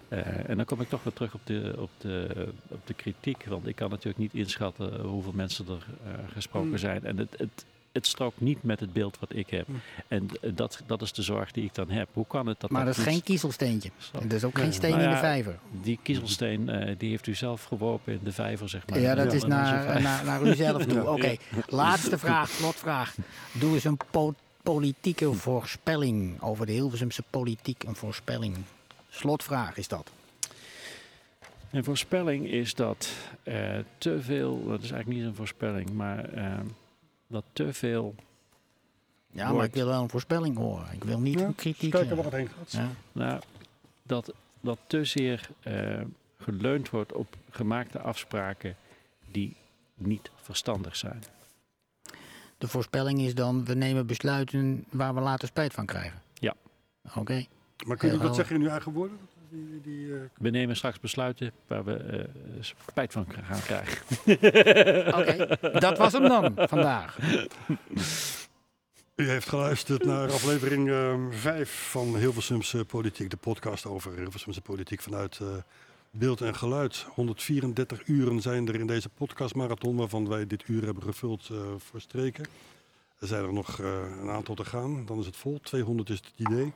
Eh, 0.09 0.49
en 0.49 0.55
dan 0.57 0.65
kom 0.65 0.81
ik 0.81 0.89
toch 0.89 1.03
weer 1.03 1.13
terug 1.13 1.33
op 1.33 1.41
de, 1.43 1.75
op, 1.77 1.89
de, 1.97 2.47
op 2.67 2.87
de 2.87 2.93
kritiek. 2.93 3.45
Want 3.45 3.67
ik 3.67 3.75
kan 3.75 3.89
natuurlijk 3.89 4.17
niet 4.17 4.33
inschatten 4.33 4.99
hoeveel 5.01 5.31
mensen 5.35 5.65
er 5.67 5.85
eh, 6.05 6.11
gesproken 6.33 6.69
Mm. 6.69 6.77
zijn. 6.77 7.03
En 7.05 7.17
het, 7.17 7.33
het, 7.37 7.65
het 7.91 8.07
strookt 8.07 8.41
niet 8.41 8.63
met 8.63 8.79
het 8.79 8.93
beeld 8.93 9.19
wat 9.19 9.35
ik 9.35 9.49
heb. 9.49 9.67
Mm. 9.67 9.79
En 10.07 10.27
eh, 10.41 10.51
dat, 10.55 10.81
dat 10.85 11.01
is 11.01 11.13
de 11.13 11.21
zorg 11.21 11.51
die 11.51 11.63
ik 11.63 11.75
dan 11.75 11.89
heb. 11.89 12.09
Hoe 12.13 12.27
kan 12.27 12.47
het 12.47 12.59
dat 12.59 12.69
Maar 12.69 12.85
dat 12.85 12.97
is 12.97 13.05
niet- 13.05 13.07
geen 13.13 13.23
kiezelsteentje. 13.23 13.89
Dat 14.11 14.31
is 14.31 14.43
ook 14.43 14.57
Ja. 14.57 14.63
geen 14.63 14.73
steen 14.73 14.91
Nou 14.91 15.03
in 15.03 15.09
de 15.09 15.17
vijver. 15.17 15.59
Die 15.81 15.99
kiezelsteen 16.03 16.69
eh, 16.69 16.95
die 16.97 17.09
heeft 17.09 17.27
u 17.27 17.35
zelf 17.35 17.63
geworpen 17.63 18.13
in 18.13 18.19
de 18.23 18.31
vijver, 18.31 18.69
zeg 18.69 18.87
maar. 18.87 18.99
Ja, 18.99 19.15
dat 19.15 19.31
Ja, 19.31 19.37
is 19.37 19.43
naar, 19.43 20.01
naar, 20.01 20.25
naar 20.25 20.41
u 20.47 20.55
zelf 20.55 20.85
toe. 20.85 21.01
Ja. 21.03 21.11
Oké, 21.11 21.35
laatste 21.67 22.17
vraag, 22.17 22.49
slotvraag. 22.49 23.15
Doe 23.51 23.73
eens 23.73 23.83
een 23.83 23.97
po- 24.11 24.35
politieke 24.63 25.33
voorspelling 25.33 26.41
over 26.41 26.65
de 26.65 26.71
Hilversumse 26.71 27.23
politiek. 27.29 27.83
Een 27.83 27.95
voorspelling. 27.95 28.55
Slotvraag 29.17 29.77
is 29.77 29.87
dat. 29.87 30.11
Een 31.71 31.83
voorspelling 31.83 32.47
is 32.47 32.73
dat 32.75 33.09
eh, 33.43 33.77
te 33.97 34.21
veel, 34.21 34.65
dat 34.67 34.81
is 34.83 34.91
eigenlijk 34.91 35.19
niet 35.19 35.29
een 35.29 35.35
voorspelling, 35.35 35.89
maar 35.89 36.33
eh, 36.33 36.59
dat 37.27 37.43
te 37.53 37.73
veel, 37.73 38.15
Ja, 39.31 39.51
maar 39.51 39.65
ik 39.65 39.73
wil 39.73 39.85
wel 39.87 40.01
een 40.01 40.09
voorspelling 40.09 40.57
horen. 40.57 40.87
Ik 40.93 41.03
wil 41.03 41.19
niet 41.19 41.39
Ja, 41.39 41.45
een 41.45 41.55
kritiek. 41.55 41.91
Kijken 41.91 42.15
waar 42.15 42.25
het 42.25 42.33
heen 42.33 42.49
gaat. 42.57 42.71
ja. 42.71 42.89
nou, 43.11 43.41
dat, 44.03 44.33
dat 44.61 44.79
te 44.87 45.05
zeer 45.05 45.49
eh, 45.61 46.01
geleund 46.37 46.89
wordt 46.89 47.13
op 47.13 47.35
gemaakte 47.49 47.99
afspraken 47.99 48.75
die 49.31 49.55
niet 49.95 50.29
verstandig 50.35 50.95
zijn. 50.95 51.23
De 52.57 52.67
voorspelling 52.67 53.19
is 53.19 53.35
dan, 53.35 53.65
we 53.65 53.73
nemen 53.73 54.05
besluiten 54.07 54.85
waar 54.89 55.15
we 55.15 55.21
later 55.21 55.47
spijt 55.47 55.73
van 55.73 55.85
krijgen. 55.85 56.21
Ja. 56.33 56.55
Oké. 57.15 57.45
Maar 57.85 57.97
kun 57.97 58.11
je 58.11 58.17
dat 58.17 58.35
zeggen 58.35 58.55
in 58.55 58.61
uw 58.61 58.69
eigen 58.69 58.91
woorden? 58.91 59.17
Die, 59.49 59.81
die, 59.81 60.13
eh, 60.13 60.19
We 60.37 60.49
nemen 60.49 60.75
straks 60.75 60.99
besluiten 60.99 61.51
waar 61.67 61.83
we 61.83 61.93
eh, 61.93 62.23
spijt 62.59 63.13
van 63.13 63.25
gaan 63.29 63.61
krijgen. 63.61 64.01
Oké, 65.19 65.57
dat 65.79 65.97
was 65.97 66.13
hem 66.13 66.27
dan 66.27 66.53
vandaag. 66.55 67.17
U 69.15 69.29
heeft 69.29 69.49
geluisterd 69.49 70.05
naar 70.05 70.31
aflevering 70.31 70.91
5 71.29 71.89
van 71.89 72.17
Hilversumse 72.17 72.85
Politiek, 72.85 73.29
de 73.29 73.37
podcast 73.37 73.85
over 73.85 74.17
Hilversumse 74.17 74.61
Politiek 74.61 75.01
vanuit 75.01 75.39
eh, 75.39 75.47
beeld 76.11 76.41
en 76.41 76.55
geluid. 76.55 77.05
134 77.13 78.07
uren 78.07 78.41
zijn 78.41 78.67
er 78.67 78.75
in 78.75 78.87
deze 78.87 79.09
podcastmarathon, 79.09 79.95
waarvan 79.95 80.27
wij 80.27 80.47
dit 80.47 80.67
uur 80.67 80.85
hebben 80.85 81.03
gevuld 81.03 81.49
eh 81.51 81.57
voor 81.77 82.01
streken. 82.01 82.45
Er 83.19 83.27
zijn 83.27 83.43
er 83.43 83.53
nog 83.53 83.79
eh, 83.79 84.01
een 84.21 84.29
aantal 84.29 84.55
te 84.55 84.65
gaan, 84.65 85.05
dan 85.05 85.19
is 85.19 85.25
het 85.25 85.35
vol. 85.35 85.59
200 85.59 86.09
is 86.09 86.17
het 86.17 86.31
idee. 86.35 86.73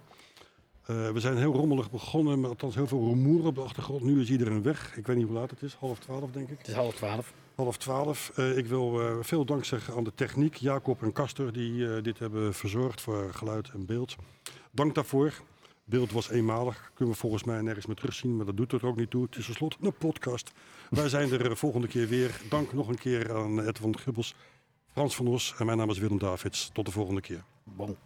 Eh, 0.86 1.10
we 1.10 1.20
zijn 1.20 1.38
heel 1.38 1.54
rommelig 1.54 1.92
begonnen, 1.92 2.40
met 2.40 2.50
althans 2.50 2.76
heel 2.76 2.88
veel 2.88 3.08
rumoer 3.08 3.46
op 3.46 3.56
de 3.56 3.62
achtergrond. 3.62 4.04
Nu 4.04 4.22
is 4.22 4.30
iedereen 4.30 4.64
weg. 4.64 4.98
Ik 4.98 5.08
weet 5.08 5.16
niet 5.16 5.26
hoe 5.26 5.36
laat 5.36 5.50
het 5.50 5.62
is, 5.62 5.74
half 5.74 6.00
twaalf 6.00 6.32
denk 6.32 6.50
ik. 6.50 6.58
Het 6.58 6.68
is 6.68 6.74
half 6.74 6.96
twaalf. 6.96 7.34
Half 7.56 7.78
twaalf. 7.78 8.32
Eh, 8.36 8.58
ik 8.58 8.66
wil 8.66 9.02
eh, 9.02 9.16
veel 9.22 9.46
dank 9.46 9.66
zeggen 9.66 9.96
aan 9.96 10.04
de 10.04 10.14
techniek, 10.16 10.56
Jacob 10.56 11.02
en 11.04 11.14
Castor, 11.14 11.54
die 11.54 12.02
dit 12.02 12.20
hebben 12.20 12.54
verzorgd 12.54 13.02
voor 13.02 13.34
geluid 13.34 13.70
en 13.70 13.86
beeld. 13.86 14.16
Dank 14.72 14.96
daarvoor. 14.96 15.34
Beeld 15.84 16.12
was 16.12 16.30
eenmalig, 16.30 16.92
kunnen 16.94 17.14
we 17.14 17.20
volgens 17.20 17.44
mij 17.44 17.62
nergens 17.62 17.86
meer 17.86 17.96
terugzien, 17.96 18.36
maar 18.36 18.46
dat 18.46 18.58
doet 18.58 18.72
er 18.72 18.86
ook 18.86 18.96
niet 18.96 19.10
toe. 19.10 19.24
Het 19.24 19.36
is 19.36 19.46
tenslotte 19.46 19.78
een 19.82 19.94
podcast. 19.94 20.52
Wij 20.90 21.10
zijn 21.10 21.32
er 21.32 21.58
volgende 21.58 21.88
keer 21.88 22.08
weer. 22.08 22.42
Dank 22.50 22.74
nog 22.74 22.88
een 22.88 22.98
keer 22.98 23.36
aan 23.36 23.62
Edwin 23.62 24.00
Gubbels, 24.00 24.36
Frans 24.92 25.16
van 25.16 25.28
Os 25.28 25.56
en 25.58 25.66
mijn 25.66 25.78
naam 25.78 25.90
is 25.90 25.98
Willem 25.98 26.20
Davids. 26.20 26.70
Tot 26.74 26.86
de 26.86 26.92
volgende 26.92 27.22
keer. 27.22 27.44
Bon. 27.64 27.98